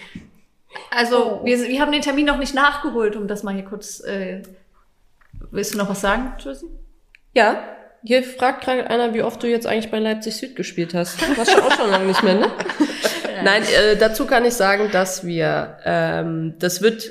Also, 0.91 1.43
wir, 1.45 1.59
wir 1.69 1.79
haben 1.83 1.93
den 1.93 2.01
Termin 2.01 2.25
noch 2.25 2.39
nicht 2.39 2.55
nachgeholt, 2.55 3.17
um 3.17 3.29
das 3.29 3.43
mal 3.43 3.53
hier 3.53 3.65
kurz. 3.67 4.01
Äh, 4.03 4.41
willst 5.55 5.75
du 5.75 5.79
noch 5.79 5.89
was 5.89 6.01
sagen, 6.01 6.35
Josie? 6.39 6.67
ja, 7.35 7.63
hier 8.03 8.23
fragt 8.23 8.65
gerade 8.65 8.89
einer, 8.89 9.15
wie 9.15 9.23
oft 9.23 9.43
du 9.43 9.49
jetzt 9.49 9.67
eigentlich 9.67 9.91
bei 9.91 9.99
Leipzig 9.99 10.37
Süd 10.37 10.57
gespielt 10.57 10.95
hast. 10.95 11.21
Warst 11.37 11.53
schon 11.53 11.63
auch 11.63 11.73
schon 11.73 11.91
lange 11.91 12.07
nicht 12.07 12.23
mehr, 12.23 12.35
ne? 12.35 12.51
Nein, 13.45 13.63
äh, 13.63 13.97
dazu 13.97 14.27
kann 14.27 14.45
ich 14.45 14.55
sagen, 14.55 14.91
dass 14.93 15.27
wir, 15.27 15.79
ähm, 15.85 16.55
das 16.59 16.83
wird 16.83 17.11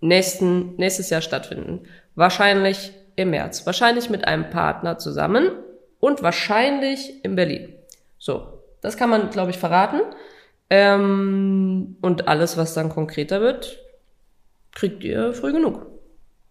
nächsten, 0.00 0.74
nächstes 0.76 1.10
Jahr 1.10 1.22
stattfinden. 1.22 1.86
Wahrscheinlich 2.14 2.92
im 3.14 3.30
März. 3.30 3.64
Wahrscheinlich 3.66 4.10
mit 4.10 4.26
einem 4.26 4.50
Partner 4.50 4.98
zusammen 4.98 5.50
und 6.00 6.22
wahrscheinlich 6.22 7.24
in 7.24 7.36
Berlin. 7.36 7.72
So, 8.18 8.62
das 8.82 8.96
kann 8.96 9.08
man, 9.08 9.30
glaube 9.30 9.50
ich, 9.50 9.58
verraten. 9.58 10.00
Ähm, 10.68 11.96
und 12.02 12.28
alles, 12.28 12.56
was 12.56 12.74
dann 12.74 12.88
konkreter 12.88 13.40
wird, 13.40 13.78
kriegt 14.72 15.04
ihr 15.04 15.32
früh 15.32 15.52
genug. 15.52 15.86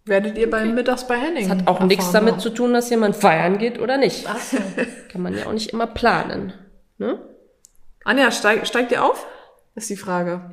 Werdet 0.05 0.37
ihr 0.37 0.49
beim 0.49 0.75
Mittags 0.75 1.07
bei 1.07 1.17
Henning? 1.17 1.49
Das 1.49 1.57
hat 1.57 1.67
auch 1.67 1.79
nichts 1.81 2.11
damit 2.11 2.35
ne? 2.35 2.41
zu 2.41 2.51
tun, 2.51 2.73
dass 2.73 2.89
jemand 2.91 3.15
feiern 3.15 3.57
geht 3.57 3.79
oder 3.79 3.97
nicht. 3.97 4.25
Ach 4.27 4.39
so. 4.39 4.57
Kann 5.11 5.21
man 5.21 5.35
ja 5.35 5.47
auch 5.47 5.53
nicht 5.53 5.71
immer 5.71 5.87
planen. 5.87 6.53
Ne? 6.99 7.19
Anja, 8.03 8.31
steig, 8.31 8.67
steigt 8.67 8.91
ihr 8.91 9.03
auf? 9.03 9.25
Ist 9.73 9.89
die 9.89 9.97
Frage. 9.97 10.51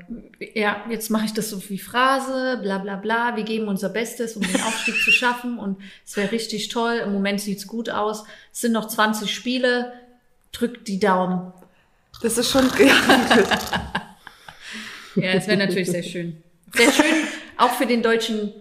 Ja, 0.54 0.82
jetzt 0.88 1.10
mache 1.10 1.26
ich 1.26 1.34
das 1.34 1.50
so 1.50 1.62
wie 1.68 1.78
Phrase, 1.78 2.58
bla 2.62 2.78
bla 2.78 2.96
bla. 2.96 3.36
Wir 3.36 3.44
geben 3.44 3.68
unser 3.68 3.90
Bestes, 3.90 4.36
um 4.36 4.42
den 4.42 4.60
Aufstieg 4.62 4.96
zu 4.96 5.12
schaffen. 5.12 5.58
Und 5.58 5.78
es 6.04 6.16
wäre 6.16 6.32
richtig 6.32 6.68
toll. 6.70 6.94
Im 7.04 7.12
Moment 7.12 7.40
sieht's 7.40 7.66
gut 7.66 7.90
aus. 7.90 8.24
Es 8.52 8.62
sind 8.62 8.72
noch 8.72 8.88
20 8.88 9.32
Spiele. 9.32 9.92
Drückt 10.50 10.88
die 10.88 10.98
Daumen. 10.98 11.52
Das 12.22 12.38
ist 12.38 12.50
schon. 12.50 12.68
Ja, 15.14 15.32
es 15.32 15.46
wäre 15.46 15.58
natürlich 15.58 15.90
sehr 15.90 16.02
schön. 16.02 16.42
Sehr 16.74 16.90
schön, 16.90 17.04
auch 17.58 17.72
für 17.72 17.84
den 17.84 18.02
deutschen 18.02 18.54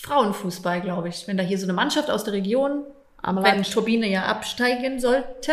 Frauenfußball, 0.00 0.80
glaube 0.80 1.08
ich. 1.08 1.26
Wenn 1.26 1.36
da 1.36 1.42
hier 1.42 1.58
so 1.58 1.66
eine 1.66 1.72
Mannschaft 1.72 2.10
aus 2.10 2.24
der 2.24 2.32
Region, 2.32 2.84
wenn. 3.22 3.62
Turbine 3.64 4.08
ja 4.08 4.26
absteigen 4.26 5.00
sollte, 5.00 5.52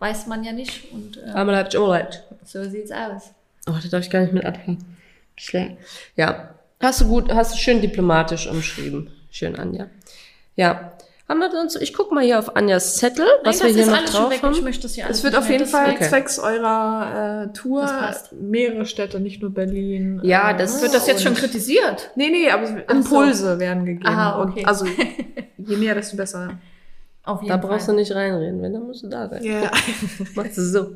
weiß 0.00 0.26
man 0.26 0.42
ja 0.42 0.52
nicht. 0.52 0.92
Und 0.92 1.18
äh, 1.18 1.30
Einmal 1.30 1.54
Leipzig, 1.54 1.80
oh 1.80 1.86
Leipzig. 1.86 2.22
so 2.44 2.64
sieht's 2.68 2.90
aus. 2.90 3.30
Oh, 3.68 3.74
da 3.80 3.88
darf 3.88 4.00
ich 4.04 4.10
gar 4.10 4.20
nicht 4.20 4.32
mit 4.32 4.44
anfangen. 4.44 4.96
Schlecht. 5.36 5.76
Ja. 6.16 6.50
Hast 6.80 7.00
du 7.00 7.08
gut, 7.08 7.32
hast 7.32 7.54
du 7.54 7.58
schön 7.58 7.80
diplomatisch 7.80 8.48
umschrieben. 8.48 9.10
Schön, 9.30 9.56
Anja. 9.56 9.86
Ja. 10.56 10.92
Haben 11.28 11.40
wir 11.40 11.50
sonst, 11.50 11.74
ich 11.82 11.92
guck 11.92 12.12
mal 12.12 12.22
hier 12.24 12.38
auf 12.38 12.54
Anjas 12.54 12.96
Zettel, 12.98 13.26
was 13.42 13.58
Nein, 13.58 13.68
wir 13.68 13.74
hier 13.74 13.82
ist 13.82 13.88
noch 13.90 13.96
alles 13.98 14.12
schon 14.12 14.20
drauf 14.20 14.30
weg. 14.30 14.38
Ich 14.40 14.42
haben. 14.44 14.62
möchte 14.64 14.82
das 14.82 14.94
hier 14.94 15.06
alles 15.06 15.18
Es 15.18 15.24
wird 15.24 15.36
auf 15.36 15.48
jeden 15.50 15.62
Das 15.62 15.70
Fall 15.72 15.90
Okay. 15.90 16.08
zwecks 16.08 16.38
eurer 16.38 17.46
äh, 17.48 17.52
Tour 17.52 17.88
mehrere 18.40 18.86
Städte, 18.86 19.18
nicht 19.18 19.42
nur 19.42 19.50
Berlin. 19.52 20.20
Ja, 20.22 20.52
äh, 20.52 20.56
das- 20.56 20.80
Wird 20.80 20.94
das 20.94 21.06
jetzt 21.08 21.24
schon 21.24 21.34
kritisiert? 21.34 22.10
Nee, 22.14 22.28
nee, 22.30 22.48
aber 22.48 22.68
Impulse 22.90 23.58
werden 23.58 23.84
gegeben. 23.84 24.06
Aha, 24.06 24.40
okay. 24.42 24.60
Und 24.60 24.68
also 24.68 24.86
je 25.58 25.76
mehr, 25.76 25.96
desto 25.96 26.16
besser. 26.16 26.50
Auf 27.24 27.42
jeden 27.42 27.48
Da 27.48 27.58
Fall. 27.60 27.70
brauchst 27.70 27.88
du 27.88 27.92
nicht 27.92 28.14
reinreden, 28.14 28.62
wenn, 28.62 28.72
dann 28.72 28.84
musst 28.86 29.02
du 29.02 29.08
da 29.08 29.28
sein. 29.28 29.42
Ja. 29.42 29.68
Machst 30.36 30.56
du 30.58 30.62
so. 30.62 30.92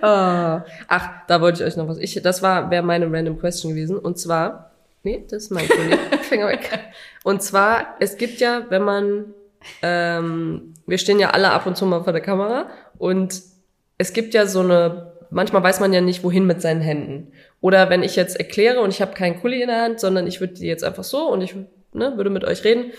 Ah. 0.00 0.64
Ach, 0.88 1.08
da 1.28 1.40
wollte 1.40 1.62
ich 1.62 1.68
euch 1.68 1.76
noch 1.76 1.88
was. 1.88 1.98
Ich, 1.98 2.14
das 2.22 2.42
war, 2.42 2.70
wäre 2.70 2.82
meine 2.82 3.12
random 3.12 3.38
question 3.38 3.72
gewesen. 3.74 3.98
Und 3.98 4.18
zwar, 4.18 4.71
nee, 5.02 5.24
das 5.28 5.44
ist 5.44 5.50
mein 5.50 5.68
Kollege. 5.68 5.98
Finger 6.22 6.48
weg. 6.48 6.70
Und 7.24 7.42
zwar, 7.42 7.96
es 8.00 8.16
gibt 8.16 8.40
ja, 8.40 8.66
wenn 8.68 8.82
man, 8.82 9.34
ähm, 9.82 10.74
wir 10.86 10.98
stehen 10.98 11.18
ja 11.18 11.30
alle 11.30 11.50
ab 11.50 11.66
und 11.66 11.76
zu 11.76 11.86
mal 11.86 12.04
vor 12.04 12.12
der 12.12 12.22
Kamera 12.22 12.68
und 12.98 13.40
es 13.98 14.12
gibt 14.12 14.34
ja 14.34 14.46
so 14.46 14.60
eine, 14.60 15.12
manchmal 15.30 15.62
weiß 15.62 15.80
man 15.80 15.92
ja 15.92 16.00
nicht, 16.00 16.24
wohin 16.24 16.46
mit 16.46 16.60
seinen 16.60 16.80
Händen. 16.80 17.32
Oder 17.60 17.90
wenn 17.90 18.02
ich 18.02 18.16
jetzt 18.16 18.36
erkläre 18.36 18.80
und 18.80 18.90
ich 18.90 19.00
habe 19.00 19.14
keinen 19.14 19.40
Kuli 19.40 19.62
in 19.62 19.68
der 19.68 19.82
Hand, 19.82 20.00
sondern 20.00 20.26
ich 20.26 20.40
würde 20.40 20.54
die 20.54 20.66
jetzt 20.66 20.84
einfach 20.84 21.04
so 21.04 21.28
und 21.28 21.40
ich 21.42 21.54
ne, 21.92 22.16
würde 22.16 22.30
mit 22.30 22.44
euch 22.44 22.64
reden, 22.64 22.92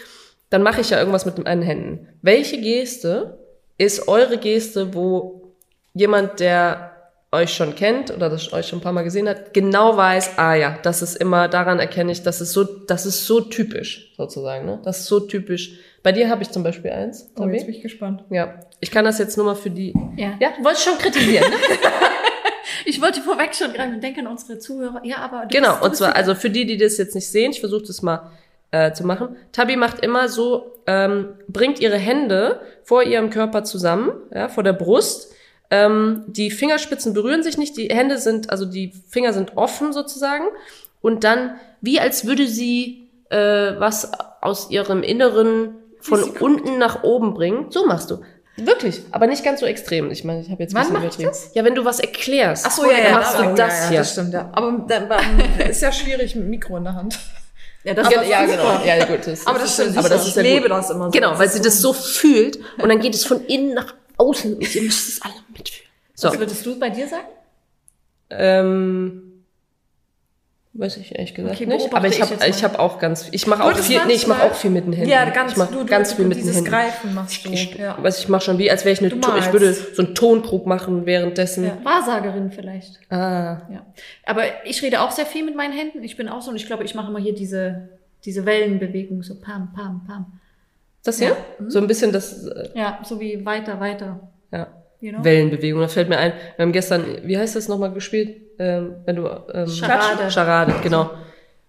dann 0.50 0.64
mache 0.64 0.82
ich 0.82 0.92
ja 0.92 1.00
irgendwas 1.00 1.26
mit 1.26 1.44
meinen 1.44 1.62
Händen. 1.62 2.08
Welche 2.22 2.62
Geste 2.62 3.40
ist 3.78 4.08
eure 4.08 4.38
Geste, 4.38 4.94
wo 4.94 5.54
jemand, 5.94 6.40
der 6.40 6.93
euch 7.34 7.54
schon 7.54 7.76
kennt 7.76 8.12
oder 8.16 8.30
das 8.30 8.54
euch 8.54 8.68
schon 8.68 8.80
ein 8.80 8.82
paar 8.82 8.94
Mal 8.94 9.04
gesehen 9.04 9.28
hat, 9.28 9.54
genau 9.54 9.98
weiß, 9.98 10.38
ah 10.38 10.54
ja, 10.56 10.78
das 10.84 11.02
ist 11.02 11.16
immer, 11.18 11.48
daran 11.50 11.80
erkenne 11.80 12.12
ich, 12.12 12.24
das 12.24 12.40
ist 12.40 12.54
so, 12.54 12.64
das 12.64 13.06
ist 13.06 13.26
so 13.26 13.42
typisch, 13.42 14.14
sozusagen, 14.16 14.66
ne? 14.66 14.80
Das 14.86 15.00
ist 15.02 15.06
so 15.08 15.20
typisch. 15.20 15.80
Bei 16.04 16.12
dir 16.12 16.30
habe 16.30 16.44
ich 16.44 16.52
zum 16.52 16.64
Beispiel 16.64 16.92
eins. 16.92 17.30
Oh, 17.36 17.42
Tabi. 17.42 17.54
jetzt 17.56 17.66
bin 17.66 17.76
ich 17.76 17.82
gespannt. 17.82 18.24
ja. 18.30 18.54
Ich 18.80 18.92
kann 18.92 19.06
das 19.06 19.18
jetzt 19.18 19.38
nur 19.38 19.46
mal 19.46 19.56
für 19.56 19.70
die. 19.70 19.94
Ja. 20.18 20.34
Ja, 20.42 20.50
du 20.58 20.64
wolltest 20.66 20.84
schon 20.86 20.98
kritisieren, 20.98 21.50
ne? 21.50 21.56
Ich 22.86 23.02
wollte 23.02 23.22
vorweg 23.22 23.56
schon 23.56 23.72
greifen 23.74 23.96
und 23.96 24.04
denke 24.04 24.20
an 24.22 24.28
unsere 24.28 24.60
Zuhörer. 24.60 25.02
Ja, 25.04 25.18
aber 25.18 25.46
du 25.46 25.56
Genau, 25.56 25.70
bist, 25.72 25.82
du 25.82 25.86
und 25.86 25.96
zwar, 25.96 26.16
also 26.16 26.36
für 26.36 26.50
die, 26.50 26.66
die 26.66 26.78
das 26.78 26.98
jetzt 26.98 27.16
nicht 27.16 27.30
sehen, 27.30 27.52
ich 27.52 27.60
versuche 27.62 27.84
das 27.86 28.02
mal 28.02 28.32
äh, 28.72 28.92
zu 28.92 29.06
machen. 29.06 29.36
Tabi 29.54 29.78
macht 29.78 30.00
immer 30.04 30.28
so, 30.28 30.74
ähm, 30.88 31.30
bringt 31.48 31.80
ihre 31.80 31.98
Hände 31.98 32.60
vor 32.84 33.04
ihrem 33.04 33.30
Körper 33.30 33.64
zusammen, 33.64 34.12
ja, 34.34 34.50
vor 34.50 34.64
der 34.64 34.74
Brust. 34.74 35.33
Ähm, 35.76 36.24
die 36.28 36.52
Fingerspitzen 36.52 37.14
berühren 37.14 37.42
sich 37.42 37.58
nicht, 37.58 37.76
die 37.78 37.88
Hände 37.88 38.20
sind, 38.20 38.52
also 38.52 38.66
die 38.66 38.94
Finger 39.10 39.34
sind 39.34 39.58
offen 39.58 39.92
sozusagen. 39.92 40.44
Und 41.02 41.24
dann, 41.24 41.56
wie 41.82 42.00
als 42.00 42.26
würde 42.28 42.48
sie 42.48 43.10
äh, 43.30 43.80
was 43.80 44.12
aus 44.42 44.70
ihrem 44.70 45.02
Inneren 45.02 45.76
von 46.00 46.22
unten 46.24 46.78
nach 46.78 47.02
oben 47.04 47.34
bringen. 47.34 47.68
So 47.72 47.86
machst 47.88 48.12
du. 48.12 48.22
Wirklich, 48.56 49.02
aber 49.10 49.26
nicht 49.26 49.44
ganz 49.44 49.62
so 49.62 49.66
extrem. 49.66 50.12
Ich 50.12 50.24
meine, 50.24 50.42
ich 50.42 50.52
habe 50.52 50.62
jetzt 50.62 50.76
ein 50.76 50.78
Wann 50.78 50.84
bisschen 50.90 51.04
übertrieben. 51.04 51.30
das? 51.30 51.50
Ja, 51.56 51.64
wenn 51.66 51.74
du 51.74 51.86
was 51.86 52.00
erklärst. 52.00 52.66
Ach 52.68 52.72
so, 52.72 52.86
ja, 52.86 52.98
ja, 53.00 53.12
machst 53.16 53.34
du 53.40 53.44
aber- 53.44 53.56
das 53.56 53.74
ja, 53.74 53.84
ja, 53.86 53.90
hier. 53.90 53.98
Das 54.00 54.12
stimmt, 54.12 54.34
ja. 54.34 54.50
Aber 54.54 54.86
dann, 54.88 55.10
dann 55.10 55.70
ist 55.70 55.82
ja 55.82 55.92
schwierig 55.92 56.36
mit 56.36 56.44
dem 56.44 56.50
Mikro 56.52 56.78
in 56.78 56.84
der 56.84 56.94
Hand. 56.94 57.18
Ja, 57.84 57.96
das 57.96 58.12
Ja, 58.12 58.22
ist 58.22 58.30
ja, 58.30 58.46
genau. 58.46 58.80
Ja, 58.86 59.06
gut. 59.06 59.26
Das, 59.26 59.48
Aber 59.48 59.58
das 59.60 59.74
stimmt. 59.74 59.98
aber 59.98 60.08
das 60.08 60.22
ich 60.24 60.28
ist 60.30 60.36
ja 60.36 60.42
lebe 60.44 60.62
gut. 60.64 60.72
das 60.72 60.90
immer 60.92 61.06
so. 61.06 61.12
Genau, 61.12 61.38
weil 61.40 61.50
sie 61.50 61.62
das 61.62 61.82
so 61.82 61.94
fühlt 61.94 62.60
und 62.78 62.90
dann 62.90 63.00
geht 63.00 63.16
es 63.16 63.26
von 63.26 63.44
innen 63.46 63.74
nach 63.74 63.94
außen 64.18 64.56
und 64.56 64.76
ihr 64.76 64.82
müsst 64.84 65.10
es 65.10 65.22
alle 65.22 65.34
mitfühlen. 65.56 65.90
So, 66.16 66.30
Was 66.30 66.40
würdest 66.40 66.66
du 66.66 66.80
bei 66.80 66.90
dir 66.90 67.08
sagen? 67.08 67.28
ähm, 68.30 69.44
weiß 70.74 70.98
ich 70.98 71.14
ehrlich 71.14 71.36
gesagt 71.36 71.56
Okay, 71.56 71.68
nicht. 71.68 71.94
Aber 71.94 72.08
ich 72.08 72.20
habe 72.22 72.34
ich 72.48 72.64
habe 72.64 72.80
auch 72.80 72.98
ganz, 72.98 73.28
ich 73.32 73.46
mache 73.46 73.64
auch 73.64 73.78
viel, 73.78 74.04
nee, 74.08 74.14
ich 74.14 74.26
mache 74.26 74.44
auch 74.44 74.56
viel 74.56 74.72
mit 74.72 74.86
den 74.86 74.94
Händen. 74.94 75.10
Ja, 75.10 75.30
ganz, 75.30 75.52
ich 75.52 75.58
mache 75.58 75.72
du, 75.72 75.80
du, 75.82 75.86
ganz 75.86 76.14
viel 76.14 76.26
du, 76.26 76.30
mit 76.30 76.40
den 76.40 76.52
Händen. 76.52 76.66
Greifen 76.66 77.14
machst 77.14 77.46
du. 77.46 77.50
Ich, 77.52 77.76
ja. 77.76 78.02
weiß, 78.02 78.20
ich 78.20 78.28
mache 78.30 78.42
schon 78.44 78.58
wie, 78.58 78.72
als 78.72 78.84
wäre 78.84 78.94
ich 78.94 79.00
eine, 79.00 79.10
ich 79.38 79.54
würde 79.54 79.72
so 79.74 80.02
einen 80.04 80.16
Tonkrug 80.16 80.66
machen 80.66 81.06
währenddessen. 81.06 81.66
Ja. 81.66 81.78
Wahrsagerin 81.84 82.52
vielleicht. 82.52 83.00
Ah, 83.12 83.62
Ja. 83.72 83.86
Aber 84.26 84.44
ich 84.66 84.82
rede 84.82 85.02
auch 85.02 85.12
sehr 85.12 85.28
viel 85.28 85.46
mit 85.46 85.56
meinen 85.56 85.74
Händen. 85.74 86.04
Ich 86.04 86.18
bin 86.18 86.28
auch 86.28 86.42
so 86.42 86.50
und 86.50 86.56
ich 86.56 86.66
glaube, 86.66 86.84
ich 86.84 86.96
mache 86.96 87.10
immer 87.10 87.20
hier 87.20 87.36
diese, 87.36 87.90
diese 88.26 88.46
Wellenbewegung, 88.46 89.22
so 89.22 89.36
pam, 89.40 89.74
pam, 89.74 90.04
pam. 90.08 90.40
Das 91.04 91.20
hier? 91.20 91.30
Ja. 91.30 91.36
So 91.70 91.80
ein 91.80 91.88
bisschen 91.88 92.12
das, 92.12 92.46
äh, 92.48 92.70
Ja, 92.74 93.00
so 93.04 93.20
wie 93.20 93.46
weiter, 93.46 93.80
weiter. 93.80 94.20
ja. 94.52 94.68
you 95.00 95.12
know? 95.12 95.24
Wellenbewegung. 95.24 95.82
Da 95.82 95.88
fällt 95.88 96.10
mir 96.10 96.18
ein, 96.18 96.34
wir 96.56 96.64
haben 96.64 96.72
gestern, 96.72 97.06
wie 97.24 97.38
heißt 97.38 97.56
das 97.56 97.68
nochmal 97.68 97.92
gespielt? 97.92 98.42
Ähm, 98.60 98.96
wenn 99.06 99.16
du, 99.18 99.28
ähm, 99.54 99.68
Charade. 99.68 100.32
Charade, 100.32 100.76
genau. 100.82 101.12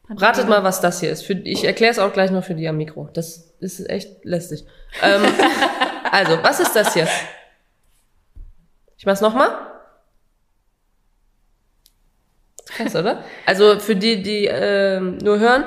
Ratet 0.08 0.48
mal, 0.48 0.62
was 0.62 0.80
das 0.80 1.00
hier 1.00 1.10
ist. 1.10 1.22
Für, 1.22 1.32
ich 1.32 1.64
erkläre 1.64 1.90
es 1.90 1.98
auch 1.98 2.12
gleich 2.12 2.30
noch 2.30 2.44
für 2.44 2.54
die 2.54 2.68
am 2.68 2.76
Mikro. 2.76 3.08
Das 3.14 3.54
ist 3.60 3.88
echt 3.88 4.24
lästig. 4.24 4.64
Ähm, 5.02 5.22
also, 6.12 6.38
was 6.42 6.60
ist 6.60 6.76
das 6.76 6.92
hier? 6.92 7.08
Ich 8.98 9.06
mach's 9.06 9.22
nochmal. 9.22 9.48
Krass, 12.66 12.94
oder? 12.94 13.24
Also 13.46 13.78
für 13.78 13.96
die, 13.96 14.22
die 14.22 14.46
ähm, 14.46 15.18
nur 15.18 15.38
hören, 15.38 15.64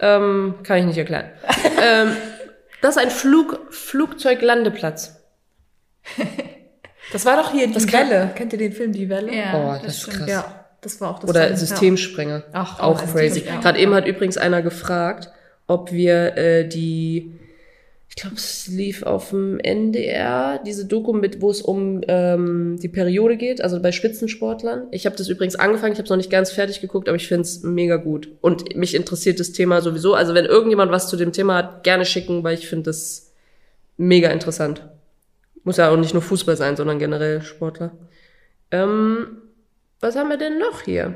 ähm, 0.00 0.56
kann 0.62 0.78
ich 0.78 0.84
nicht 0.84 0.98
erklären. 0.98 1.30
ähm, 1.82 2.16
das 2.82 2.96
ist 2.96 3.02
ein 3.02 3.10
Flug, 3.10 3.60
Flugzeuglandeplatz. 3.70 5.16
Das 7.12 7.24
war 7.26 7.36
doch 7.36 7.50
hier 7.52 7.66
die 7.66 7.74
Das 7.74 7.86
kann- 7.86 8.08
Welle. 8.10 8.30
Kennt 8.34 8.52
ihr 8.52 8.58
den 8.58 8.72
Film 8.72 8.92
Die 8.92 9.08
Welle? 9.08 9.34
Ja, 9.34 9.54
Oh, 9.54 9.72
das 9.84 9.94
ist 9.94 10.02
stimmt. 10.02 10.16
krass. 10.18 10.30
Ja, 10.30 10.64
das 10.80 11.00
war 11.00 11.10
auch 11.10 11.18
das 11.18 11.30
Oder. 11.30 11.56
Systemsprenger. 11.56 12.44
Ach, 12.52 12.78
auch 12.80 13.02
oh, 13.02 13.06
crazy. 13.12 13.34
System- 13.40 13.54
ja. 13.54 13.60
Gerade 13.60 13.78
eben 13.78 13.94
hat 13.94 14.06
übrigens 14.06 14.36
einer 14.38 14.62
gefragt, 14.62 15.28
ob 15.66 15.92
wir 15.92 16.36
äh, 16.36 16.68
die, 16.68 17.38
ich 18.10 18.16
glaube, 18.16 18.36
es 18.36 18.66
lief 18.66 19.04
auf 19.04 19.30
dem 19.30 19.60
NDR, 19.60 20.60
diese 20.66 20.84
Doku 20.84 21.12
mit, 21.12 21.40
wo 21.40 21.48
es 21.48 21.62
um 21.62 22.00
ähm, 22.08 22.76
die 22.82 22.88
Periode 22.88 23.36
geht, 23.36 23.62
also 23.62 23.80
bei 23.80 23.92
Spitzensportlern. 23.92 24.88
Ich 24.90 25.06
habe 25.06 25.16
das 25.16 25.28
übrigens 25.28 25.54
angefangen, 25.54 25.92
ich 25.92 25.98
habe 25.98 26.04
es 26.04 26.10
noch 26.10 26.16
nicht 26.16 26.30
ganz 26.30 26.50
fertig 26.50 26.80
geguckt, 26.80 27.08
aber 27.08 27.16
ich 27.16 27.28
finde 27.28 27.42
es 27.42 27.62
mega 27.62 27.96
gut. 27.96 28.28
Und 28.40 28.76
mich 28.76 28.96
interessiert 28.96 29.38
das 29.38 29.52
Thema 29.52 29.80
sowieso. 29.80 30.14
Also 30.14 30.34
wenn 30.34 30.44
irgendjemand 30.44 30.90
was 30.90 31.08
zu 31.08 31.16
dem 31.16 31.32
Thema 31.32 31.54
hat, 31.54 31.84
gerne 31.84 32.04
schicken, 32.04 32.42
weil 32.42 32.54
ich 32.54 32.68
finde 32.68 32.90
das 32.90 33.32
mega 33.96 34.28
interessant. 34.30 34.82
Muss 35.62 35.76
ja 35.76 35.88
auch 35.88 35.96
nicht 35.96 36.12
nur 36.12 36.22
Fußball 36.22 36.56
sein, 36.56 36.76
sondern 36.76 36.98
generell 36.98 37.42
Sportler. 37.42 37.92
Ähm, 38.72 39.38
was 40.00 40.16
haben 40.16 40.30
wir 40.30 40.36
denn 40.36 40.58
noch 40.58 40.82
hier? 40.82 41.14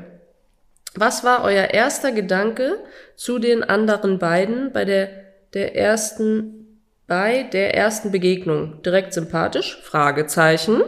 Was 0.95 1.25
war 1.25 1.43
euer 1.43 1.65
erster 1.65 2.13
Gedanke 2.13 2.77
zu 3.17 3.37
den 3.37 3.63
anderen 3.63 4.17
beiden 4.17 4.71
bei 4.71 4.85
der, 4.85 5.09
der 5.53 5.75
ersten, 5.75 6.64
bei 7.07 7.43
der 7.43 7.75
ersten 7.75 8.11
Begegnung? 8.11 8.81
Direkt 8.83 9.13
sympathisch? 9.13 9.79
Fragezeichen. 9.83 10.81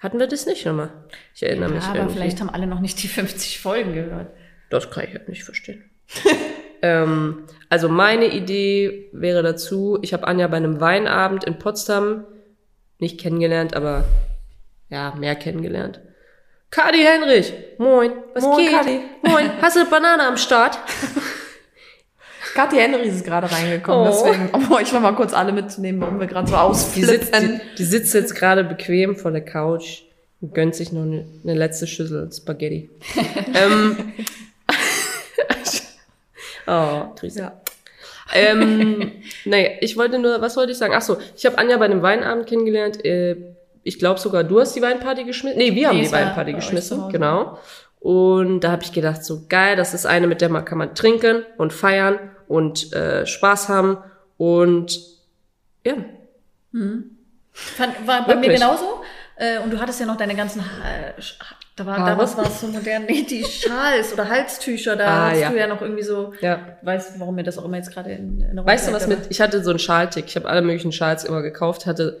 Hatten 0.00 0.18
wir 0.18 0.26
das 0.26 0.46
nicht 0.46 0.66
nochmal? 0.66 0.90
Ich 1.34 1.42
erinnere 1.42 1.70
mich 1.70 1.82
Ja, 1.84 1.90
aber 1.90 1.98
irgendwie. 2.00 2.14
vielleicht 2.16 2.40
haben 2.40 2.50
alle 2.50 2.66
noch 2.66 2.80
nicht 2.80 3.02
die 3.02 3.08
50 3.08 3.60
Folgen 3.60 3.94
gehört. 3.94 4.28
Das 4.70 4.90
kann 4.90 5.04
ich 5.04 5.10
halt 5.14 5.28
nicht 5.28 5.44
verstehen. 5.44 5.84
ähm, 6.82 7.44
also 7.68 7.88
meine 7.88 8.26
Idee 8.26 9.08
wäre 9.12 9.42
dazu, 9.42 9.98
ich 10.02 10.12
habe 10.12 10.26
Anja 10.26 10.46
bei 10.48 10.56
einem 10.56 10.80
Weinabend 10.80 11.44
in 11.44 11.58
Potsdam 11.58 12.24
nicht 12.98 13.20
kennengelernt, 13.20 13.74
aber 13.74 14.04
ja, 14.88 15.14
mehr 15.16 15.34
kennengelernt. 15.36 16.00
Kadi 16.70 16.98
Henrich, 16.98 17.52
moin, 17.78 18.12
was 18.34 18.44
Moin, 18.44 18.64
geht? 18.64 18.72
Kadi. 18.74 19.00
Moin, 19.22 19.50
hast 19.60 19.76
du 19.76 19.80
eine 19.80 19.90
Banane 19.90 20.22
am 20.26 20.36
Start? 20.36 20.78
Kathi 22.54 22.76
Henry 22.76 23.08
ist 23.08 23.24
gerade 23.24 23.50
reingekommen, 23.50 24.08
Oh. 24.12 24.24
deswegen, 24.24 24.50
um 24.52 24.70
euch 24.72 24.92
nochmal 24.92 25.14
kurz 25.14 25.32
alle 25.32 25.52
mitzunehmen, 25.52 26.00
warum 26.00 26.20
wir 26.20 26.26
gerade 26.26 26.48
so 26.50 26.56
Die 26.94 27.02
sitzt, 27.04 27.32
ausflippen. 27.34 27.60
die, 27.72 27.76
die 27.78 27.84
sitzt 27.84 28.14
jetzt 28.14 28.34
gerade 28.34 28.64
bequem 28.64 29.16
vor 29.16 29.30
der 29.30 29.44
Couch 29.44 30.02
und 30.40 30.54
gönnt 30.54 30.74
sich 30.74 30.92
noch 30.92 31.02
eine, 31.02 31.24
eine 31.44 31.54
letzte 31.54 31.86
Schüssel 31.86 32.30
Spaghetti. 32.32 32.90
ähm, 33.54 34.12
oh, 36.66 37.04
Grüße. 37.18 37.40
Ja. 37.40 37.52
ähm, 38.34 39.12
naja, 39.44 39.70
ich 39.80 39.96
wollte 39.96 40.18
nur, 40.18 40.40
was 40.40 40.56
wollte 40.56 40.72
ich 40.72 40.78
sagen? 40.78 40.94
Ach 40.96 41.02
so, 41.02 41.18
ich 41.36 41.44
habe 41.46 41.58
Anja 41.58 41.76
bei 41.76 41.84
einem 41.86 42.02
Weinabend 42.02 42.46
kennengelernt. 42.46 43.04
Äh, 43.04 43.36
ich 43.84 43.98
glaube 43.98 44.20
sogar, 44.20 44.44
du 44.44 44.60
hast 44.60 44.74
die 44.76 44.82
Weinparty 44.82 45.24
geschmissen. 45.24 45.58
Nee, 45.58 45.74
wir 45.74 45.88
haben 45.88 45.96
Nee, 45.98 46.04
die 46.04 46.12
Weinparty 46.12 46.52
geschmissen, 46.52 47.08
genau. 47.10 47.58
Und 47.98 48.60
da 48.60 48.72
habe 48.72 48.82
ich 48.82 48.92
gedacht, 48.92 49.24
so 49.24 49.42
geil, 49.48 49.76
das 49.76 49.94
ist 49.94 50.06
eine, 50.06 50.26
mit 50.26 50.40
der 50.40 50.48
man 50.48 50.64
kann 50.64 50.78
man 50.78 50.94
trinken 50.94 51.44
und 51.56 51.72
feiern 51.72 52.18
und 52.52 52.92
äh, 52.92 53.26
Spaß 53.26 53.68
haben 53.68 53.98
und 54.36 54.98
ja, 55.84 55.94
Fand, 57.52 58.06
war 58.06 58.26
bei 58.26 58.34
mir 58.36 58.42
Wirklich? 58.42 58.60
genauso. 58.60 59.02
Äh, 59.36 59.58
und 59.58 59.72
du 59.72 59.80
hattest 59.80 59.98
ja 60.00 60.06
noch 60.06 60.16
deine 60.16 60.34
ganzen, 60.34 60.60
äh, 60.60 61.12
da 61.76 61.86
war, 61.86 61.96
damals 61.98 62.36
war 62.36 62.46
es 62.46 62.60
so 62.60 62.66
modern, 62.68 63.04
nee, 63.06 63.22
die 63.22 63.44
Schals 63.44 64.12
oder 64.12 64.28
Halstücher, 64.28 64.94
da 64.94 65.06
Ah, 65.06 65.30
hast 65.30 65.40
ja. 65.40 65.50
du 65.50 65.58
ja 65.58 65.66
noch 65.66 65.80
irgendwie 65.80 66.02
so, 66.02 66.32
ja. 66.40 66.76
weißt 66.82 67.18
warum 67.18 67.34
mir 67.34 67.42
das 67.42 67.58
auch 67.58 67.64
immer 67.64 67.78
jetzt 67.78 67.92
gerade 67.92 68.12
in 68.12 68.40
Erinnerung 68.42 68.68
Weißt 68.68 68.88
du 68.88 68.92
was 68.92 69.06
mit, 69.06 69.18
ich 69.30 69.40
hatte 69.40 69.62
so 69.64 69.70
einen 69.70 69.78
Schaltick, 69.78 70.26
ich 70.26 70.36
habe 70.36 70.48
alle 70.48 70.62
möglichen 70.62 70.92
Schals 70.92 71.24
immer 71.24 71.42
gekauft, 71.42 71.86
hatte 71.86 72.20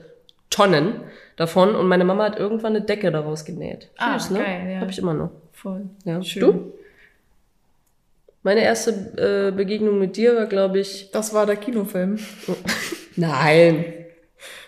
Tonnen 0.50 1.00
davon 1.36 1.74
und 1.76 1.86
meine 1.86 2.04
Mama 2.04 2.24
hat 2.24 2.38
irgendwann 2.38 2.76
eine 2.76 2.84
Decke 2.84 3.10
daraus 3.12 3.44
genäht. 3.44 3.88
Ah, 3.98 4.18
Süß, 4.18 4.30
ne? 4.30 4.38
geil, 4.40 4.70
ja. 4.72 4.80
Habe 4.80 4.90
ich 4.90 4.98
immer 4.98 5.14
noch. 5.14 5.30
Voll. 5.52 5.82
Ja. 6.04 6.22
Schön. 6.22 6.40
Du? 6.42 6.72
Meine 8.42 8.62
erste 8.62 8.90
äh, 9.50 9.56
Begegnung 9.56 9.98
mit 9.98 10.16
dir 10.16 10.34
war, 10.36 10.46
glaube 10.46 10.80
ich. 10.80 11.10
Das 11.12 11.32
war 11.32 11.46
der 11.46 11.56
Kinofilm. 11.56 12.18
Nein. 13.16 13.94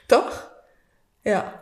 Doch. 0.09 0.31
Ja. 1.25 1.53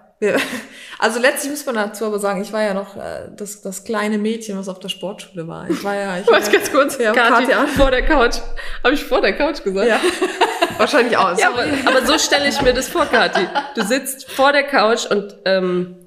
Also 1.00 1.18
letztlich 1.18 1.50
muss 1.50 1.66
man 1.66 1.74
dazu 1.74 2.04
aber 2.06 2.20
sagen, 2.20 2.42
ich 2.42 2.52
war 2.52 2.62
ja 2.62 2.74
noch 2.74 2.96
äh, 2.96 3.28
das, 3.36 3.60
das 3.62 3.82
kleine 3.82 4.18
Mädchen, 4.18 4.56
was 4.56 4.68
auf 4.68 4.78
der 4.78 4.88
Sportschule 4.88 5.48
war. 5.48 5.68
Ich 5.68 5.82
war 5.82 5.96
ja, 5.96 6.18
ich 6.18 6.26
war 6.30 6.38
ganz 6.38 6.70
kurz, 6.70 6.96
Ja, 6.98 7.12
Kathi, 7.12 7.46
Katja. 7.46 7.66
vor 7.66 7.90
der 7.90 8.02
Couch. 8.06 8.36
Habe 8.84 8.94
ich 8.94 9.02
vor 9.02 9.20
der 9.20 9.32
Couch 9.32 9.64
gesagt? 9.64 9.88
ja. 9.88 9.98
Wahrscheinlich 10.78 11.16
auch. 11.16 11.36
Ja, 11.38 11.48
aber, 11.48 11.64
aber 11.86 12.06
so 12.06 12.18
stelle 12.18 12.48
ich 12.48 12.60
mir 12.62 12.72
das 12.72 12.88
vor, 12.88 13.06
Kathi. 13.06 13.46
Du 13.74 13.82
sitzt 13.84 14.30
vor 14.30 14.52
der 14.52 14.62
Couch 14.62 15.06
und 15.06 15.36
ähm, 15.44 16.01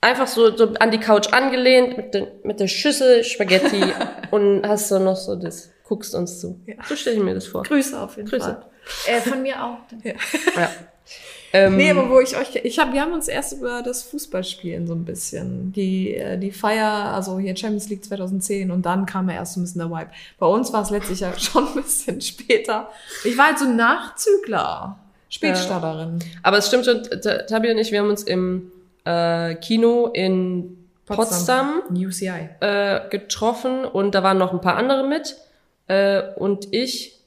einfach 0.00 0.26
so, 0.26 0.56
so 0.56 0.74
an 0.74 0.90
die 0.90 1.00
Couch 1.00 1.32
angelehnt 1.32 1.96
mit, 1.96 2.14
der 2.14 2.28
mit 2.44 2.60
der 2.60 2.68
Schüssel 2.68 3.24
Spaghetti 3.24 3.82
und 4.30 4.66
hast 4.66 4.88
so 4.88 4.98
noch 4.98 5.16
so 5.16 5.36
das, 5.36 5.70
guckst 5.84 6.14
uns 6.14 6.40
zu. 6.40 6.60
Ja. 6.66 6.74
So 6.88 6.96
stelle 6.96 7.16
ich 7.16 7.22
mir 7.22 7.34
das 7.34 7.46
vor. 7.46 7.62
Grüße 7.62 7.98
auf 8.00 8.16
jeden 8.16 8.28
Grüße. 8.28 8.44
Fall. 8.44 9.14
Äh, 9.14 9.20
von 9.20 9.42
mir 9.42 9.62
auch. 9.64 9.78
Ja. 10.56 10.70
Ähm, 11.52 11.76
Nee, 11.76 11.90
aber 11.90 12.10
wo 12.10 12.18
ich 12.18 12.36
euch, 12.36 12.56
ich 12.64 12.78
habe, 12.80 12.92
wir 12.92 13.00
haben 13.00 13.12
uns 13.12 13.28
erst 13.28 13.52
über 13.52 13.80
das 13.82 14.02
Fußballspielen 14.02 14.86
so 14.88 14.94
ein 14.94 15.04
bisschen, 15.04 15.72
die, 15.72 16.16
äh, 16.16 16.36
die 16.38 16.50
Feier, 16.50 16.90
also 17.14 17.38
hier 17.38 17.56
Champions 17.56 17.88
League 17.88 18.04
2010 18.04 18.72
und 18.72 18.84
dann 18.84 19.06
kam 19.06 19.28
ja 19.28 19.36
erst 19.36 19.54
so 19.54 19.60
ein 19.60 19.62
bisschen 19.62 19.78
der 19.78 19.90
Vibe. 19.90 20.10
Bei 20.38 20.46
uns 20.46 20.72
war 20.72 20.82
es 20.82 20.90
letztlich 20.90 21.20
ja 21.20 21.32
schon 21.38 21.68
ein 21.68 21.82
bisschen 21.82 22.20
später. 22.20 22.90
Ich 23.24 23.38
war 23.38 23.46
halt 23.46 23.60
so 23.60 23.66
Nachzügler, 23.66 24.98
Spätstarterin. 25.28 26.18
aber 26.42 26.58
es 26.58 26.66
stimmt 26.66 26.84
schon, 26.84 27.02
Tabi 27.48 27.70
und 27.70 27.78
ich, 27.78 27.92
wir 27.92 28.00
haben 28.00 28.10
uns 28.10 28.24
im 28.24 28.72
äh, 29.06 29.54
Kino 29.54 30.10
in 30.12 30.76
Potsdam, 31.06 31.82
UCI. 31.90 32.50
äh, 32.60 33.08
getroffen 33.10 33.84
und 33.84 34.14
da 34.14 34.22
waren 34.22 34.38
noch 34.38 34.52
ein 34.52 34.60
paar 34.60 34.76
andere 34.76 35.06
mit. 35.06 35.36
Äh, 35.86 36.22
und 36.34 36.72
ich, 36.72 37.20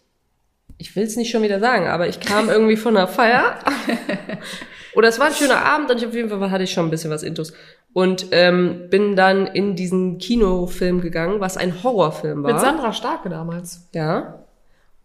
ich 0.77 0.95
will 0.95 1.03
es 1.03 1.15
nicht 1.15 1.31
schon 1.31 1.41
wieder 1.41 1.59
sagen, 1.59 1.87
aber 1.87 2.07
ich 2.07 2.19
kam 2.19 2.49
irgendwie 2.49 2.75
von 2.75 2.95
einer 2.95 3.07
Feier. 3.07 3.55
Oder 4.95 5.07
es 5.07 5.19
war 5.19 5.27
ein 5.27 5.33
schöner 5.33 5.63
Abend 5.63 5.89
und 5.91 5.97
ich 5.97 6.07
auf 6.07 6.13
jeden 6.13 6.29
Fall 6.29 6.51
hatte 6.51 6.63
ich 6.63 6.71
schon 6.71 6.87
ein 6.87 6.89
bisschen 6.89 7.11
was 7.11 7.23
Intus. 7.23 7.53
Und 7.93 8.27
ähm, 8.31 8.89
bin 8.89 9.15
dann 9.15 9.47
in 9.47 9.75
diesen 9.75 10.17
Kinofilm 10.17 10.99
gegangen, 10.99 11.39
was 11.39 11.57
ein 11.57 11.83
Horrorfilm 11.83 12.43
war. 12.43 12.53
Mit 12.53 12.61
Sandra 12.61 12.91
Starke 12.91 13.29
damals. 13.29 13.87
Ja. 13.93 14.43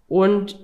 Und 0.08 0.58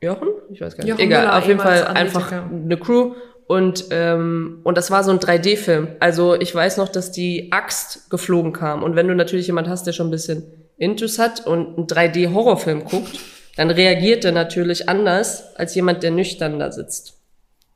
Jochen? 0.00 0.28
Ich 0.50 0.60
weiß 0.60 0.76
gar 0.76 0.84
nicht. 0.84 0.90
Jochen 0.90 1.00
Egal, 1.00 1.22
Müller, 1.26 1.38
auf 1.38 1.46
jeden 1.46 1.60
Fall 1.60 1.84
einfach 1.86 2.30
eine 2.32 2.76
Crew. 2.76 3.14
Und, 3.48 3.86
ähm, 3.90 4.60
und 4.64 4.76
das 4.76 4.90
war 4.90 5.04
so 5.04 5.12
ein 5.12 5.18
3D-Film. 5.20 5.88
Also 6.00 6.34
ich 6.34 6.52
weiß 6.54 6.78
noch, 6.78 6.88
dass 6.88 7.12
die 7.12 7.52
Axt 7.52 8.10
geflogen 8.10 8.52
kam. 8.52 8.82
Und 8.82 8.96
wenn 8.96 9.06
du 9.06 9.14
natürlich 9.14 9.46
jemand 9.46 9.68
hast, 9.68 9.86
der 9.86 9.92
schon 9.92 10.08
ein 10.08 10.10
bisschen 10.10 10.42
Intus 10.78 11.18
hat 11.18 11.46
und 11.46 11.76
einen 11.76 11.86
3D-Horrorfilm 11.86 12.84
guckt, 12.84 13.18
dann 13.56 13.70
reagiert 13.70 14.24
er 14.24 14.32
natürlich 14.32 14.88
anders 14.88 15.54
als 15.56 15.74
jemand, 15.74 16.02
der 16.02 16.10
nüchtern 16.10 16.58
da 16.58 16.72
sitzt. 16.72 17.14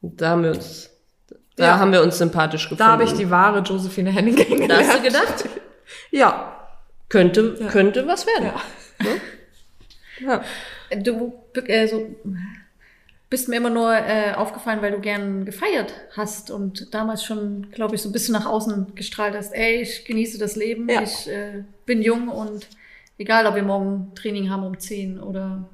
Und 0.03 0.21
da 0.21 0.31
haben 0.31 0.43
wir 0.43 0.51
uns, 0.51 0.91
da 1.57 1.65
Ja. 1.67 1.79
haben 1.79 1.93
wir 1.93 2.03
uns 2.03 2.19
sympathisch 2.19 2.65
gefunden. 2.65 2.81
Da 2.81 2.89
habe 2.89 3.05
ich 3.05 3.13
die 3.13 3.31
wahre 3.31 3.61
Josephine 3.61 4.11
Henning 4.11 4.37
Da 4.37 4.43
kennengelernt. 4.45 4.89
hast 4.89 4.99
du 4.99 5.03
gedacht, 5.03 5.45
Ja. 6.11 6.57
könnte, 7.09 7.55
könnte 7.71 8.07
was 8.09 8.27
werden. 8.27 8.51
Ja. 9.01 9.09
Ja. 10.29 10.45
Du 10.97 11.33
äh, 11.67 11.87
so, 11.87 12.09
bist 13.31 13.49
mir 13.49 13.57
immer 13.57 13.71
nur 13.71 13.95
äh, 13.95 14.33
aufgefallen, 14.35 14.83
weil 14.83 14.91
du 14.91 14.99
gern 15.01 15.45
gefeiert 15.45 15.93
hast 16.17 16.51
und 16.51 16.93
damals 16.93 17.25
schon, 17.25 17.71
glaube 17.71 17.95
ich, 17.95 18.03
so 18.03 18.09
ein 18.09 18.13
bisschen 18.13 18.33
nach 18.35 18.45
außen 18.47 18.95
gestrahlt 18.97 19.35
hast. 19.37 19.53
Ey, 19.55 19.81
ich 19.83 20.05
genieße 20.05 20.37
das 20.39 20.57
Leben, 20.57 20.89
Ja. 20.89 21.03
ich 21.03 21.29
äh, 21.29 21.63
bin 21.87 22.03
jung 22.03 22.29
und 22.29 22.67
egal, 23.19 23.47
ob 23.47 23.55
wir 23.55 23.63
morgen 23.63 24.13
Training 24.17 24.51
haben 24.51 24.65
um 24.65 24.79
10 24.79 25.21
oder 25.21 25.65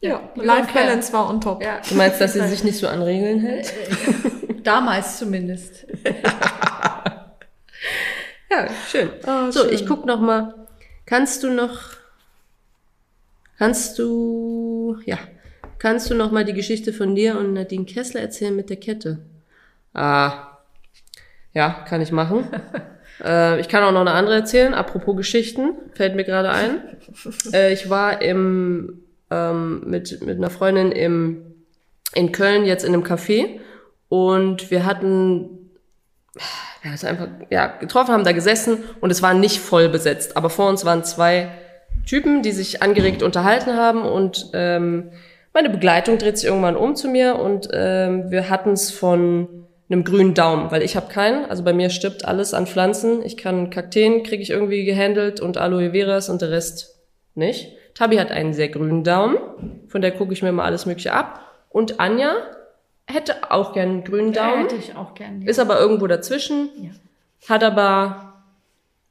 Ja. 0.00 0.22
Ja. 0.34 0.42
Life 0.42 0.72
Balance 0.72 1.12
war 1.12 1.28
on 1.28 1.40
top. 1.40 1.62
ja, 1.62 1.80
Du 1.86 1.94
meinst, 1.96 2.20
dass 2.20 2.32
sie 2.32 2.46
sich 2.48 2.64
nicht 2.64 2.78
so 2.78 2.88
an 2.88 3.02
Regeln 3.02 3.40
hält? 3.40 3.72
damals 4.64 5.18
zumindest. 5.18 5.86
Ja, 8.50 8.66
schön. 8.90 9.10
Ah, 9.26 9.52
so, 9.52 9.64
schön. 9.64 9.74
ich 9.74 9.86
guck 9.86 10.06
noch 10.06 10.20
mal. 10.20 10.54
Kannst 11.04 11.42
du 11.42 11.50
noch, 11.50 11.78
kannst 13.58 13.98
du, 13.98 14.96
ja, 15.04 15.18
kannst 15.78 16.10
du 16.10 16.14
noch 16.14 16.30
mal 16.30 16.44
die 16.44 16.54
Geschichte 16.54 16.92
von 16.92 17.14
dir 17.14 17.38
und 17.38 17.52
Nadine 17.52 17.84
Kessler 17.84 18.20
erzählen 18.20 18.54
mit 18.54 18.70
der 18.70 18.78
Kette? 18.78 19.18
Ah, 19.94 20.58
Ja, 21.54 21.84
kann 21.88 22.00
ich 22.00 22.12
machen. 22.12 22.44
äh, 23.24 23.60
ich 23.60 23.68
kann 23.68 23.82
auch 23.82 23.92
noch 23.92 24.02
eine 24.02 24.12
andere 24.12 24.36
erzählen. 24.36 24.74
Apropos 24.74 25.16
Geschichten, 25.16 25.72
fällt 25.94 26.14
mir 26.14 26.24
gerade 26.24 26.50
ein. 26.50 26.80
Äh, 27.52 27.72
ich 27.72 27.88
war 27.88 28.20
im, 28.20 29.00
ähm, 29.30 29.82
mit, 29.86 30.20
mit 30.20 30.36
einer 30.36 30.50
Freundin 30.50 30.92
im, 30.92 31.54
in 32.14 32.32
Köln 32.32 32.66
jetzt 32.66 32.84
in 32.84 32.92
einem 32.92 33.02
Café 33.02 33.60
und 34.08 34.70
wir 34.70 34.84
hatten 34.84 35.58
wir 36.82 36.92
haben 36.92 37.06
einfach 37.06 37.28
ja, 37.50 37.66
getroffen, 37.66 38.12
haben 38.12 38.24
da 38.24 38.32
gesessen 38.32 38.84
und 39.00 39.10
es 39.10 39.22
war 39.22 39.34
nicht 39.34 39.58
voll 39.58 39.88
besetzt. 39.88 40.36
Aber 40.36 40.50
vor 40.50 40.68
uns 40.68 40.84
waren 40.84 41.04
zwei 41.04 41.50
Typen, 42.06 42.42
die 42.42 42.52
sich 42.52 42.82
angeregt 42.82 43.22
unterhalten 43.22 43.74
haben 43.74 44.02
und 44.02 44.50
ähm, 44.54 45.10
meine 45.58 45.70
Begleitung 45.70 46.18
dreht 46.18 46.38
sich 46.38 46.48
irgendwann 46.48 46.76
um 46.76 46.94
zu 46.94 47.08
mir 47.08 47.34
und 47.36 47.68
ähm, 47.72 48.30
wir 48.30 48.48
hatten 48.48 48.70
es 48.74 48.92
von 48.92 49.66
einem 49.90 50.04
grünen 50.04 50.32
Daumen, 50.32 50.70
weil 50.70 50.82
ich 50.82 50.94
habe 50.94 51.12
keinen. 51.12 51.46
Also 51.46 51.64
bei 51.64 51.72
mir 51.72 51.90
stirbt 51.90 52.24
alles 52.24 52.54
an 52.54 52.68
Pflanzen. 52.68 53.24
Ich 53.24 53.36
kann 53.36 53.68
Kakteen, 53.68 54.22
kriege 54.22 54.40
ich 54.40 54.50
irgendwie 54.50 54.84
gehandelt 54.84 55.40
und 55.40 55.56
Aloe 55.56 55.90
Veras 55.90 56.28
und 56.28 56.42
der 56.42 56.52
Rest 56.52 57.00
nicht. 57.34 57.72
Tabi 57.94 58.18
hat 58.18 58.30
einen 58.30 58.52
sehr 58.54 58.68
grünen 58.68 59.02
Daumen, 59.02 59.36
von 59.88 60.00
der 60.00 60.12
gucke 60.12 60.32
ich 60.32 60.42
mir 60.44 60.52
mal 60.52 60.64
alles 60.64 60.86
Mögliche 60.86 61.12
ab. 61.12 61.40
Und 61.70 61.98
Anja 61.98 62.34
hätte 63.08 63.50
auch 63.50 63.72
gern 63.72 63.88
einen 63.88 64.04
grünen 64.04 64.32
Daumen, 64.32 64.60
hätte 64.62 64.76
ich 64.76 64.94
auch 64.94 65.14
gern. 65.14 65.42
Ja. 65.42 65.48
ist 65.50 65.58
aber 65.58 65.80
irgendwo 65.80 66.06
dazwischen, 66.06 66.68
Ja. 66.80 66.90
hat 67.52 67.64
aber 67.64 68.34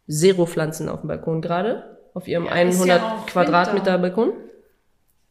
zero 0.07 0.45
Pflanzen 0.45 0.87
auf 0.87 1.01
dem 1.01 1.09
Balkon 1.09 1.41
gerade, 1.41 1.97
auf 2.13 2.25
ihrem 2.25 2.45
Ja, 2.45 2.55
ist 2.61 2.75
100 2.79 3.01
ja 3.01 3.23
Quadratmeter 3.27 3.75
Winter. 3.75 3.97
Balkon. 3.97 4.31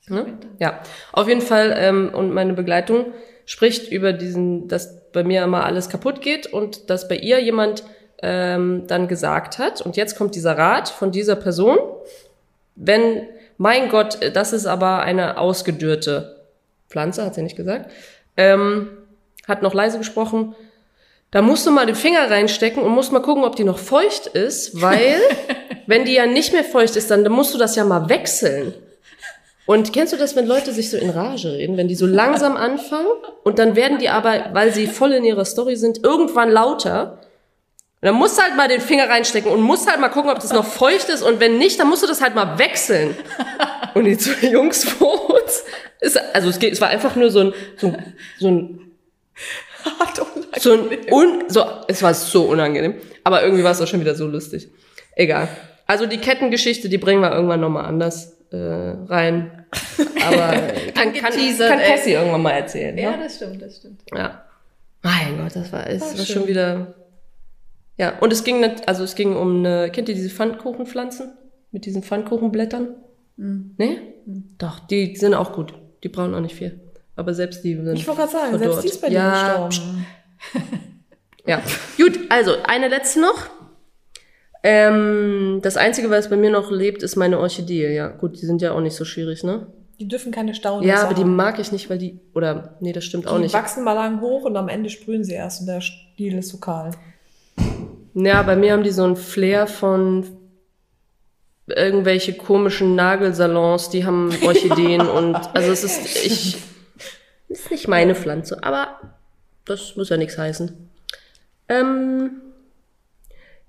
Ne? 0.08 0.38
Ja, 0.58 0.80
auf 1.12 1.28
jeden 1.28 1.40
Fall. 1.40 1.74
Ähm, 1.76 2.10
und 2.14 2.32
meine 2.32 2.52
Begleitung 2.52 3.06
spricht 3.44 3.90
über 3.90 4.12
diesen, 4.12 4.68
dass 4.68 5.10
bei 5.12 5.24
mir 5.24 5.42
immer 5.44 5.64
alles 5.64 5.88
kaputt 5.88 6.20
geht 6.20 6.46
und 6.46 6.90
dass 6.90 7.08
bei 7.08 7.16
ihr 7.16 7.40
jemand 7.40 7.84
ähm, 8.22 8.84
dann 8.86 9.08
gesagt 9.08 9.58
hat, 9.58 9.80
und 9.80 9.96
jetzt 9.96 10.16
kommt 10.16 10.34
dieser 10.34 10.56
Rat 10.56 10.88
von 10.88 11.12
dieser 11.12 11.36
Person, 11.36 11.78
wenn, 12.74 13.26
mein 13.56 13.88
Gott, 13.88 14.18
das 14.34 14.52
ist 14.52 14.66
aber 14.66 15.00
eine 15.00 15.38
ausgedürrte 15.38 16.36
Pflanze, 16.88 17.24
hat 17.24 17.34
sie 17.34 17.42
nicht 17.42 17.56
gesagt, 17.56 17.90
ähm, 18.36 18.88
hat 19.48 19.62
noch 19.62 19.74
leise 19.74 19.98
gesprochen, 19.98 20.54
da 21.30 21.42
musst 21.42 21.66
du 21.66 21.70
mal 21.70 21.86
den 21.86 21.94
Finger 21.94 22.30
reinstecken 22.30 22.82
und 22.82 22.92
musst 22.92 23.12
mal 23.12 23.20
gucken, 23.20 23.44
ob 23.44 23.56
die 23.56 23.64
noch 23.64 23.78
feucht 23.78 24.26
ist, 24.26 24.80
weil 24.80 25.16
wenn 25.86 26.04
die 26.04 26.14
ja 26.14 26.26
nicht 26.26 26.52
mehr 26.52 26.64
feucht 26.64 26.96
ist, 26.96 27.10
dann, 27.10 27.24
dann 27.24 27.32
musst 27.32 27.54
du 27.54 27.58
das 27.58 27.76
ja 27.76 27.84
mal 27.84 28.08
wechseln. 28.08 28.74
Und 29.66 29.92
kennst 29.92 30.12
du 30.12 30.16
das, 30.16 30.36
wenn 30.36 30.46
Leute 30.46 30.72
sich 30.72 30.90
so 30.90 30.96
in 30.96 31.10
Rage 31.10 31.52
reden, 31.52 31.76
wenn 31.76 31.88
die 31.88 31.96
so 31.96 32.06
langsam 32.06 32.56
anfangen 32.56 33.10
und 33.42 33.58
dann 33.58 33.74
werden 33.74 33.98
die 33.98 34.08
aber, 34.08 34.50
weil 34.52 34.72
sie 34.72 34.86
voll 34.86 35.12
in 35.12 35.24
ihrer 35.24 35.44
Story 35.44 35.76
sind, 35.76 36.04
irgendwann 36.04 36.50
lauter. 36.50 37.18
Und 38.00 38.06
dann 38.06 38.14
musst 38.14 38.38
du 38.38 38.42
halt 38.42 38.56
mal 38.56 38.68
den 38.68 38.80
Finger 38.80 39.08
reinstecken 39.08 39.50
und 39.50 39.60
musst 39.60 39.90
halt 39.90 40.00
mal 40.00 40.08
gucken, 40.08 40.30
ob 40.30 40.38
das 40.38 40.52
noch 40.52 40.64
feucht 40.64 41.08
ist 41.08 41.22
und 41.22 41.40
wenn 41.40 41.58
nicht, 41.58 41.80
dann 41.80 41.88
musst 41.88 42.04
du 42.04 42.06
das 42.06 42.20
halt 42.20 42.34
mal 42.34 42.58
wechseln. 42.58 43.16
Und 43.94 44.04
die 44.04 44.18
zwei 44.18 44.48
Jungs 44.48 44.84
vor 44.84 45.30
uns, 45.30 45.64
ist, 46.00 46.18
also 46.34 46.50
es, 46.50 46.58
geht, 46.58 46.74
es 46.74 46.80
war 46.82 46.88
einfach 46.88 47.16
nur 47.16 47.30
so 47.30 47.40
ein, 47.40 47.54
so 47.78 47.86
ein, 47.88 48.14
so 48.38 48.48
ein 48.48 48.80
so 50.58 50.72
ein 50.72 51.12
un, 51.12 51.44
so, 51.48 51.64
es 51.88 52.02
war 52.02 52.12
so 52.12 52.44
unangenehm. 52.44 52.96
Aber 53.24 53.42
irgendwie 53.42 53.64
war 53.64 53.72
es 53.72 53.80
auch 53.80 53.86
schon 53.86 54.00
wieder 54.00 54.14
so 54.14 54.26
lustig. 54.26 54.68
Egal. 55.14 55.48
Also 55.86 56.06
die 56.06 56.18
Kettengeschichte, 56.18 56.88
die 56.88 56.98
bringen 56.98 57.22
wir 57.22 57.32
irgendwann 57.32 57.60
nochmal 57.60 57.86
anders 57.86 58.35
äh, 58.56 59.12
rein. 59.12 59.66
Aber 60.26 60.52
kann, 60.94 61.12
kann, 61.12 61.32
kann 61.32 61.32
ey. 61.32 61.92
Tessie 61.92 62.12
irgendwann 62.12 62.42
mal 62.42 62.52
erzählen. 62.52 62.96
ja, 62.96 63.12
Ja, 63.12 63.16
das 63.16 63.36
stimmt, 63.36 63.62
das 63.62 63.76
stimmt. 63.78 64.02
ja. 64.14 64.42
Mein 65.02 65.38
Gott, 65.38 65.54
das 65.54 65.72
war, 65.72 65.86
es 65.88 66.00
War 66.00 66.18
war 66.18 66.24
schon 66.24 66.48
wieder. 66.48 66.94
Ja, 67.98 68.18
und 68.18 68.32
es 68.32 68.44
ging 68.44 68.60
nicht, 68.60 68.88
also 68.88 69.04
es 69.04 69.14
ging 69.14 69.36
um 69.36 69.64
eine, 69.64 69.90
kennt 69.90 70.08
ihr 70.08 70.14
diese 70.14 70.30
Pfannkuchenpflanzen? 70.30 71.32
Mit 71.70 71.86
diesen 71.86 72.02
Pfannkuchenblättern? 72.02 72.88
Mhm. 73.36 73.74
Nee? 73.78 73.98
Doch, 74.58 74.80
die 74.80 75.14
sind 75.16 75.34
auch 75.34 75.52
gut. 75.52 75.74
Die 76.02 76.08
brauchen 76.08 76.34
auch 76.34 76.40
nicht 76.40 76.56
viel. 76.56 76.80
Aber 77.14 77.32
selbst 77.32 77.64
die 77.64 77.74
sind. 77.74 77.94
Ich 77.94 78.06
wollte 78.06 78.20
gerade 78.22 78.32
sagen, 78.32 78.50
verdorrt. 78.50 78.72
selbst 78.72 78.84
die 78.84 78.88
ist 78.88 79.00
bei 79.00 79.08
dir 79.08 79.14
ja, 79.14 79.66
gestorben. 79.66 80.06
ja, 81.46 81.62
gut, 81.96 82.18
also 82.28 82.56
eine 82.64 82.88
letzte 82.88 83.20
noch. 83.20 83.48
Ähm, 84.68 85.60
das 85.62 85.76
Einzige, 85.76 86.10
was 86.10 86.28
bei 86.28 86.36
mir 86.36 86.50
noch 86.50 86.72
lebt, 86.72 87.04
ist 87.04 87.14
meine 87.14 87.38
Orchidee. 87.38 87.94
Ja, 87.94 88.08
gut, 88.08 88.40
die 88.40 88.46
sind 88.46 88.60
ja 88.62 88.72
auch 88.72 88.80
nicht 88.80 88.96
so 88.96 89.04
schwierig, 89.04 89.44
ne? 89.44 89.68
Die 90.00 90.08
dürfen 90.08 90.32
keine 90.32 90.54
Staunässe 90.54 90.88
Ja, 90.92 91.04
aber 91.04 91.14
die 91.14 91.20
haben. 91.22 91.36
mag 91.36 91.60
ich 91.60 91.70
nicht, 91.70 91.88
weil 91.88 91.98
die, 91.98 92.18
oder, 92.34 92.74
nee, 92.80 92.92
das 92.92 93.04
stimmt 93.04 93.28
auch 93.28 93.36
Die 93.36 93.42
nicht. 93.42 93.54
wachsen 93.54 93.84
mal 93.84 93.92
lang 93.92 94.20
hoch 94.20 94.42
und 94.44 94.56
am 94.56 94.68
Ende 94.68 94.90
sprühen 94.90 95.22
sie 95.22 95.34
erst 95.34 95.60
und 95.60 95.66
der 95.68 95.80
Stiel 95.80 96.36
ist 96.36 96.48
so 96.48 96.58
kahl. 96.58 96.90
Ja, 98.14 98.42
bei 98.42 98.56
mir 98.56 98.72
haben 98.72 98.82
die 98.82 98.90
so 98.90 99.04
einen 99.04 99.14
Flair 99.16 99.68
von 99.68 100.26
irgendwelche 101.68 102.32
komischen 102.34 102.96
Nagelsalons, 102.96 103.88
die 103.90 104.04
haben 104.04 104.30
Orchideen 104.44 105.02
und, 105.02 105.36
also 105.54 105.70
es 105.70 105.84
ist, 105.84 106.24
ich, 106.26 106.56
ist 107.48 107.70
nicht 107.70 107.86
meine 107.88 108.14
Pflanze, 108.16 108.62
aber 108.64 108.88
das 109.64 109.94
muss 109.96 110.08
ja 110.08 110.16
nichts 110.16 110.36
heißen. 110.36 110.72
Ähm, 111.68 112.30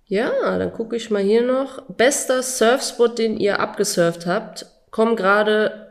ja, 0.08 0.58
dann 0.58 0.72
gucke 0.72 0.96
ich 0.96 1.12
mal 1.12 1.22
hier 1.22 1.44
noch. 1.44 1.84
Bester 1.90 2.42
Surfspot, 2.42 3.20
den 3.20 3.38
ihr 3.38 3.60
abgesurft 3.60 4.26
habt, 4.26 4.66
kommen 4.90 5.16
gerade 5.16 5.88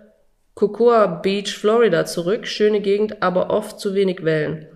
Cocoa 0.54 1.06
Beach, 1.06 1.58
Florida 1.58 2.06
zurück. 2.06 2.46
Schöne 2.46 2.80
Gegend, 2.80 3.22
aber 3.22 3.50
oft 3.50 3.78
zu 3.78 3.94
wenig 3.94 4.24
Wellen. 4.24 4.68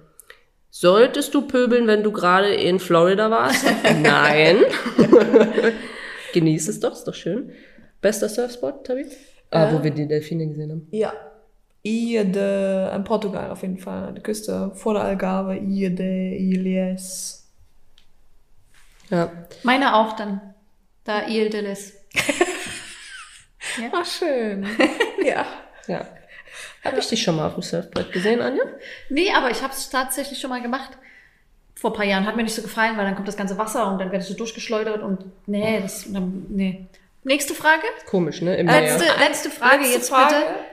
Solltest 0.69 1.35
du 1.35 1.43
pöbeln, 1.43 1.87
wenn 1.87 2.03
du 2.03 2.13
gerade 2.13 2.53
in 2.55 2.79
Florida 2.79 3.31
warst? 3.31 3.65
Nein. 4.03 4.59
Genieß 6.35 6.69
es 6.69 6.79
doch, 6.79 6.93
ist 6.93 7.05
doch 7.05 7.15
schön. 7.15 7.51
Bester 8.03 8.29
Surfspot, 8.29 8.87
Tabi? 8.87 9.07
Ah, 9.51 9.73
wo 9.73 9.83
wir 9.83 9.91
die 9.91 10.07
Delfine 10.07 10.47
gesehen 10.47 10.71
haben. 10.71 10.87
Ja. 10.91 11.13
Iede, 11.83 12.93
in 12.95 13.05
Portugal 13.05 13.51
auf 13.51 13.63
jeden 13.63 13.79
Fall, 13.79 14.09
an 14.09 14.15
der 14.15 14.23
Küste 14.23 14.71
vor 14.75 14.95
der 14.95 15.05
Algarve, 15.05 15.57
Iede, 15.57 16.05
Ilhes. 16.37 17.40
Ja. 19.11 19.33
Meine 19.63 19.95
auch 19.97 20.15
dann. 20.15 20.55
Da 21.05 21.27
Il 21.27 21.51
Delis. 21.51 21.95
Ach, 23.93 24.07
schön. 24.07 24.67
ja. 25.25 25.47
Ja. 25.87 26.07
Habe 26.85 26.99
ich 26.99 27.09
dich 27.09 27.23
schon 27.23 27.37
mal 27.37 27.47
auf 27.47 27.55
dem 27.55 27.63
Surfbrett 27.63 28.13
gesehen, 28.13 28.41
Anja? 28.41 28.65
Nee, 29.09 29.33
aber 29.33 29.51
ich 29.51 29.63
habe 29.63 29.73
es 29.73 29.91
tatsächlich 29.91 30.39
schon 30.39 30.51
mal 30.51 30.63
gemacht. 30.63 30.91
Vor 31.75 31.91
ein 31.91 31.97
paar 31.97 32.05
Jahren. 32.05 32.27
Hat 32.27 32.37
mir 32.37 32.43
nicht 32.43 32.55
so 32.55 32.63
gefallen, 32.63 32.97
weil 32.97 33.05
dann 33.05 33.15
kommt 33.15 33.29
das 33.29 33.37
ganze 33.37 33.59
Wasser 33.59 33.91
und 33.91 33.99
dann 33.99 34.11
werde 34.11 34.23
ich 34.23 34.29
so 34.31 34.35
durchgeschleudert 34.37 35.03
und 35.03 35.25
nee, 35.47 35.81
das, 35.81 36.07
nee. 36.07 36.87
Nächste 37.23 37.55
Frage? 37.55 37.83
Komisch, 38.07 38.41
ne? 38.41 38.57
Im 38.57 38.67
Letzte, 38.67 39.05
letzte 39.19 39.51
Frage 39.51 39.83
Letzte 39.83 39.95
jetzt 39.95 40.09
Frage. 40.09 40.35
bitte. 40.35 40.70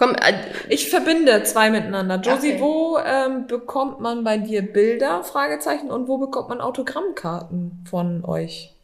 Komm, 0.00 0.14
äh, 0.14 0.32
Ich 0.70 0.88
verbinde 0.88 1.42
zwei 1.42 1.68
miteinander. 1.70 2.16
Josie, 2.16 2.52
Okay. 2.54 2.56
wo 2.60 2.98
ähm, 3.04 3.46
bekommt 3.46 4.00
man 4.00 4.24
bei 4.24 4.38
dir 4.38 4.62
Bilder, 4.62 5.22
Fragezeichen, 5.24 5.90
und 5.90 6.08
wo 6.08 6.16
bekommt 6.16 6.48
man 6.48 6.62
Autogrammkarten 6.62 7.84
von 7.88 8.24
euch? 8.24 8.74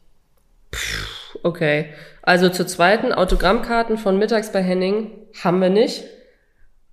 okay. 1.42 1.86
Also 2.20 2.50
zur 2.50 2.66
zweiten, 2.66 3.14
Autogrammkarten 3.14 3.96
von 3.96 4.18
Mittags 4.18 4.52
bei 4.52 4.62
Henning 4.62 5.10
haben 5.42 5.62
wir 5.62 5.70
nicht, 5.70 6.04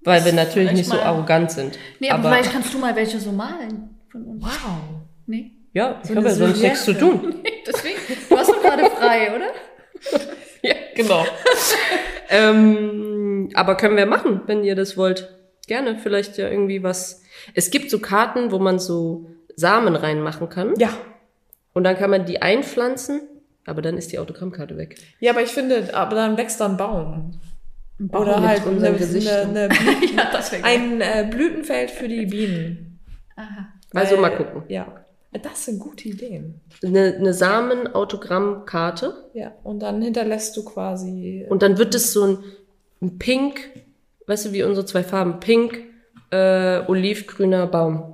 weil 0.05 0.23
wir 0.23 0.31
natürlich 0.31 0.71
nicht 0.71 0.89
so 0.89 0.97
arrogant 1.01 1.51
sind. 1.51 1.77
Nee, 1.99 2.09
aber, 2.09 2.29
vielleicht 2.29 2.53
kannst 2.53 2.73
du 2.73 2.77
mal 2.77 2.95
welche 2.95 3.19
so 3.19 3.33
malen 3.33 3.99
von 4.09 4.23
uns. 4.23 4.41
Wow. 4.41 4.51
Nee? 5.25 5.51
ja, 5.73 5.99
ich 6.01 6.09
So 6.11 6.15
habe 6.15 6.27
ja 6.27 6.33
sonst 6.33 6.61
nichts 6.61 6.85
zu 6.85 6.93
tun. 6.93 7.43
Deswegen, 7.67 7.97
du 8.29 8.37
hast 8.37 8.49
doch 8.49 8.61
gerade 8.61 8.85
frei, 8.89 9.35
oder? 9.35 9.47
Ja, 10.65 10.75
genau. 10.95 11.25
ähm, 12.29 13.22
aber 13.53 13.75
können 13.75 13.97
wir 13.97 14.05
machen, 14.05 14.41
wenn 14.47 14.63
ihr 14.63 14.75
das 14.75 14.97
wollt. 14.97 15.33
Gerne, 15.67 15.97
vielleicht 15.97 16.37
ja 16.37 16.49
irgendwie 16.49 16.83
was. 16.83 17.23
Es 17.53 17.71
gibt 17.71 17.89
so 17.89 17.99
Karten, 17.99 18.51
wo 18.51 18.59
man 18.59 18.79
so 18.79 19.27
Samen 19.55 19.95
reinmachen 19.95 20.49
kann. 20.49 20.73
Ja. 20.77 20.89
Und 21.73 21.85
dann 21.85 21.97
kann 21.97 22.09
man 22.09 22.25
die 22.25 22.41
einpflanzen, 22.41 23.21
aber 23.65 23.81
dann 23.81 23.97
ist 23.97 24.11
die 24.11 24.19
Autogrammkarte 24.19 24.77
weg. 24.77 24.97
Ja, 25.19 25.31
aber 25.31 25.41
ich 25.41 25.49
finde, 25.49 25.93
aber 25.93 26.15
dann 26.15 26.37
wächst 26.37 26.59
da 26.59 26.65
ein 26.67 26.77
Baum. 26.77 27.39
Baum 27.97 28.21
Oder 28.21 28.39
mit 28.39 28.49
halt 28.49 28.67
eine, 28.67 28.87
eine, 28.87 28.89
eine, 28.89 29.69
ja, 30.15 30.41
ein 30.63 31.01
äh, 31.01 31.27
Blütenfeld 31.29 31.91
für 31.91 32.07
die 32.07 32.25
Bienen. 32.25 32.99
Aha. 33.35 33.67
Also 33.93 34.15
Weil- 34.15 34.21
mal 34.21 34.35
gucken. 34.35 34.63
Ja. 34.67 34.99
Das 35.41 35.65
sind 35.65 35.79
gute 35.79 36.09
Ideen. 36.09 36.61
Eine, 36.83 37.15
eine 37.15 37.33
Samen-Autogrammkarte. 37.33 39.31
Ja. 39.33 39.51
Und 39.63 39.79
dann 39.79 39.99
hinterlässt 39.99 40.55
du 40.55 40.63
quasi. 40.63 41.45
Und 41.49 41.63
dann 41.63 41.79
wird 41.79 41.95
es 41.95 42.13
so 42.13 42.23
ein, 42.23 42.37
ein 43.03 43.19
pink, 43.19 43.59
weißt 44.27 44.45
du, 44.45 44.53
wie 44.53 44.63
unsere 44.63 44.85
zwei 44.85 45.03
Farben, 45.03 45.39
pink, 45.39 45.79
äh, 46.31 46.79
olivgrüner 46.87 47.67
Baum. 47.67 48.09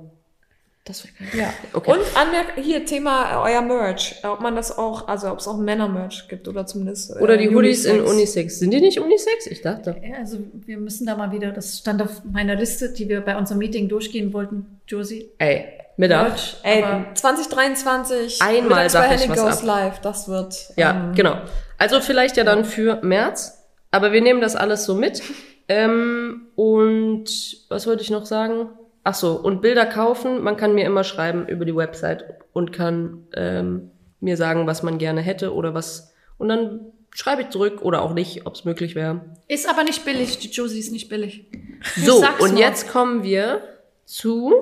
Das 0.84 1.04
wäre 1.04 1.14
geil. 1.30 1.40
Ja. 1.42 1.52
Okay. 1.74 1.92
Und 1.92 2.00
Anmerk 2.16 2.54
hier 2.56 2.84
Thema 2.84 3.44
euer 3.44 3.60
Merch. 3.60 4.16
Ob 4.24 4.40
man 4.40 4.56
das 4.56 4.76
auch, 4.76 5.06
also 5.08 5.30
ob 5.30 5.38
es 5.38 5.46
auch 5.46 5.58
Männer-Merch 5.58 6.26
gibt 6.28 6.48
oder 6.48 6.66
zumindest. 6.66 7.14
äh, 7.14 7.20
Oder 7.20 7.36
die 7.36 7.48
Hoodies 7.54 7.84
in 7.84 7.96
Unisex. 8.00 8.10
Unisex. 8.12 8.58
Sind 8.58 8.70
die 8.72 8.80
nicht 8.80 8.98
Unisex? 8.98 9.46
Ich 9.46 9.60
dachte. 9.60 9.94
Ja, 10.02 10.16
also 10.16 10.38
wir 10.66 10.78
müssen 10.78 11.06
da 11.06 11.16
mal 11.16 11.30
wieder, 11.32 11.52
das 11.52 11.78
stand 11.78 12.02
auf 12.02 12.22
meiner 12.24 12.56
Liste, 12.56 12.92
die 12.92 13.08
wir 13.08 13.20
bei 13.20 13.36
unserem 13.36 13.58
Meeting 13.58 13.88
durchgehen 13.88 14.32
wollten, 14.32 14.80
Josie. 14.88 15.30
Ey, 15.38 15.66
Mittag. 15.96 16.32
Ey, 16.62 16.82
Aber- 16.82 17.14
2023. 17.14 18.40
Einmal 18.42 18.88
sag 18.90 19.08
bei 19.10 19.14
ich 19.16 19.28
was 19.28 19.38
Goes 19.40 19.58
ab. 19.58 19.62
Live. 19.64 20.00
Das 20.00 20.28
wird. 20.28 20.70
Ja, 20.76 20.90
ähm, 21.10 21.14
genau. 21.14 21.36
Also 21.78 22.00
vielleicht 22.00 22.36
ja 22.38 22.44
dann 22.44 22.64
für 22.64 23.00
März. 23.04 23.59
Aber 23.90 24.12
wir 24.12 24.20
nehmen 24.20 24.40
das 24.40 24.56
alles 24.56 24.84
so 24.84 24.94
mit. 24.94 25.22
Ähm, 25.68 26.48
und 26.56 27.28
was 27.68 27.86
wollte 27.86 28.02
ich 28.02 28.10
noch 28.10 28.26
sagen? 28.26 28.68
Ach 29.04 29.14
so, 29.14 29.32
und 29.32 29.62
Bilder 29.62 29.86
kaufen. 29.86 30.42
Man 30.42 30.56
kann 30.56 30.74
mir 30.74 30.84
immer 30.84 31.04
schreiben 31.04 31.46
über 31.48 31.64
die 31.64 31.74
Website 31.74 32.24
und 32.52 32.72
kann 32.72 33.26
ähm, 33.34 33.90
mir 34.20 34.36
sagen, 34.36 34.66
was 34.66 34.82
man 34.82 34.98
gerne 34.98 35.20
hätte 35.20 35.54
oder 35.54 35.74
was. 35.74 36.12
Und 36.38 36.48
dann 36.48 36.92
schreibe 37.12 37.42
ich 37.42 37.50
zurück 37.50 37.82
oder 37.82 38.02
auch 38.02 38.14
nicht, 38.14 38.46
ob 38.46 38.54
es 38.54 38.64
möglich 38.64 38.94
wäre. 38.94 39.20
Ist 39.48 39.68
aber 39.68 39.84
nicht 39.84 40.04
billig. 40.04 40.38
Die 40.38 40.50
Josie 40.50 40.78
ist 40.78 40.92
nicht 40.92 41.08
billig. 41.08 41.46
So, 41.96 42.22
und 42.40 42.52
nur. 42.52 42.60
jetzt 42.60 42.90
kommen 42.90 43.22
wir 43.22 43.62
zu 44.04 44.52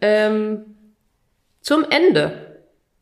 ähm, 0.00 0.64
zum 1.60 1.84
Ende. 1.90 2.60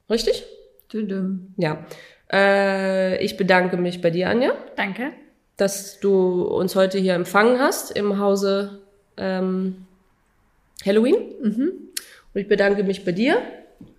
Richtig? 0.09 0.45
Düm. 0.93 1.55
Ja. 1.57 1.87
Äh, 2.33 3.23
ich 3.25 3.37
bedanke 3.37 3.77
mich 3.77 4.01
bei 4.01 4.11
dir, 4.11 4.29
Anja. 4.29 4.53
Danke. 4.77 5.13
dass 5.57 6.01
du 6.01 6.43
uns 6.43 6.75
heute 6.75 6.99
hier 6.99 7.15
empfangen 7.15 7.59
hast 7.59 7.91
im 7.91 8.19
Hause 8.19 8.81
ähm, 9.19 9.87
Halloween. 10.87 11.17
Und 12.33 12.41
ich 12.41 12.49
bedanke 12.49 12.83
mich 12.83 13.05
bei 13.05 13.13
dir, 13.13 13.43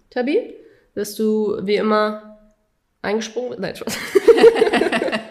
Tabi, 0.09 0.55
dass 0.95 1.15
du 1.15 1.59
wie 1.61 1.75
immer 1.75 2.39
eingesprungen 3.01 3.49
bist. 3.49 3.61
Nein, 3.61 3.75
Spaß. 3.75 3.97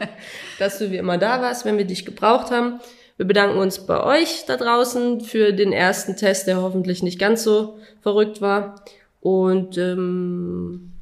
dass 0.59 0.79
du 0.79 0.91
wie 0.91 0.99
immer 0.99 1.19
da 1.19 1.41
warst, 1.41 1.65
wenn 1.65 1.79
wir 1.79 1.85
dich 1.85 2.05
gebraucht 2.05 2.51
haben. 2.51 2.81
Wir 3.17 3.27
bedanken 3.27 3.59
uns 3.59 3.87
bei 3.87 4.03
euch 4.03 4.45
da 4.47 4.57
draußen 4.57 5.21
für 5.21 5.53
den 5.53 5.73
ersten 5.73 6.17
Test, 6.17 6.47
der 6.47 6.63
hoffentlich 6.63 7.03
nicht 7.03 7.19
ganz 7.19 7.43
so 7.43 7.79
verrückt 8.01 8.41
war. 8.41 8.83
Und 9.21 9.77
ähm, 9.77 10.93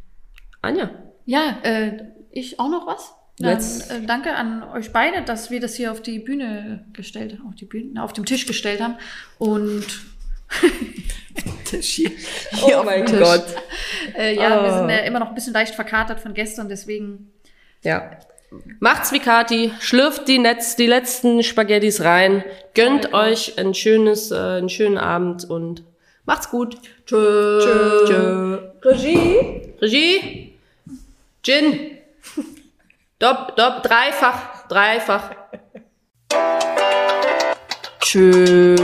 Anja, 0.63 0.91
Ja, 1.29 1.59
äh, 1.63 2.05
ich 2.31 2.59
auch 2.59 2.71
noch 2.71 2.87
was? 2.87 3.13
Dann, 3.39 3.59
äh, 3.59 4.07
danke 4.07 4.35
an 4.35 4.63
euch 4.63 4.93
beide, 4.95 5.21
dass 5.23 5.51
wir 5.51 5.61
das 5.61 5.75
hier 5.75 5.93
auf 5.93 6.01
die 6.01 6.19
Bühne 6.19 6.87
gestellt, 6.95 7.39
auf 7.47 7.55
die 7.55 7.67
Bühne, 7.67 8.03
auf 8.03 8.15
dem 8.15 8.25
Tisch 8.25 8.47
gestellt 8.47 8.81
haben. 8.81 8.97
Und 9.37 9.85
Tisch 11.67 11.87
hier. 11.97 12.11
oh 12.81 12.83
mein 12.83 13.05
Gott. 13.05 13.45
äh, 14.17 14.35
ja, 14.35 14.63
wir 14.65 14.73
Oh. 14.73 14.79
sind 14.79 14.89
ja 14.89 14.99
immer 15.01 15.19
noch 15.21 15.29
ein 15.29 15.35
bisschen 15.35 15.53
leicht 15.53 15.75
verkatert 15.75 16.19
von 16.21 16.33
gestern, 16.33 16.71
deswegen 16.71 17.31
Ja. 17.85 18.11
Macht's 18.81 19.13
wie 19.13 19.19
Kati, 19.19 19.73
schlürft 19.81 20.27
die, 20.27 20.39
Netz, 20.39 20.75
die 20.77 20.87
letzten 20.87 21.43
Spaghettis 21.43 22.01
rein, 22.01 22.43
gönnt 22.75 23.05
Lecker. 23.05 23.19
euch 23.19 23.59
ein 23.59 23.75
schönes, 23.75 24.31
äh, 24.31 24.37
einen 24.37 24.71
schönen 24.71 24.97
Abend 24.97 25.45
und 25.45 25.85
macht's 26.25 26.49
gut. 26.51 26.79
Tschö. 27.05 27.61
Tschö. 28.07 28.59
Regie. 28.83 29.75
Regie, 29.83 30.48
Gin, 31.49 31.97
dopp, 33.19 33.57
dopp, 33.57 33.83
dreifach, 33.83 34.69
dreifach. 34.69 35.31
Tschö. 38.01 38.77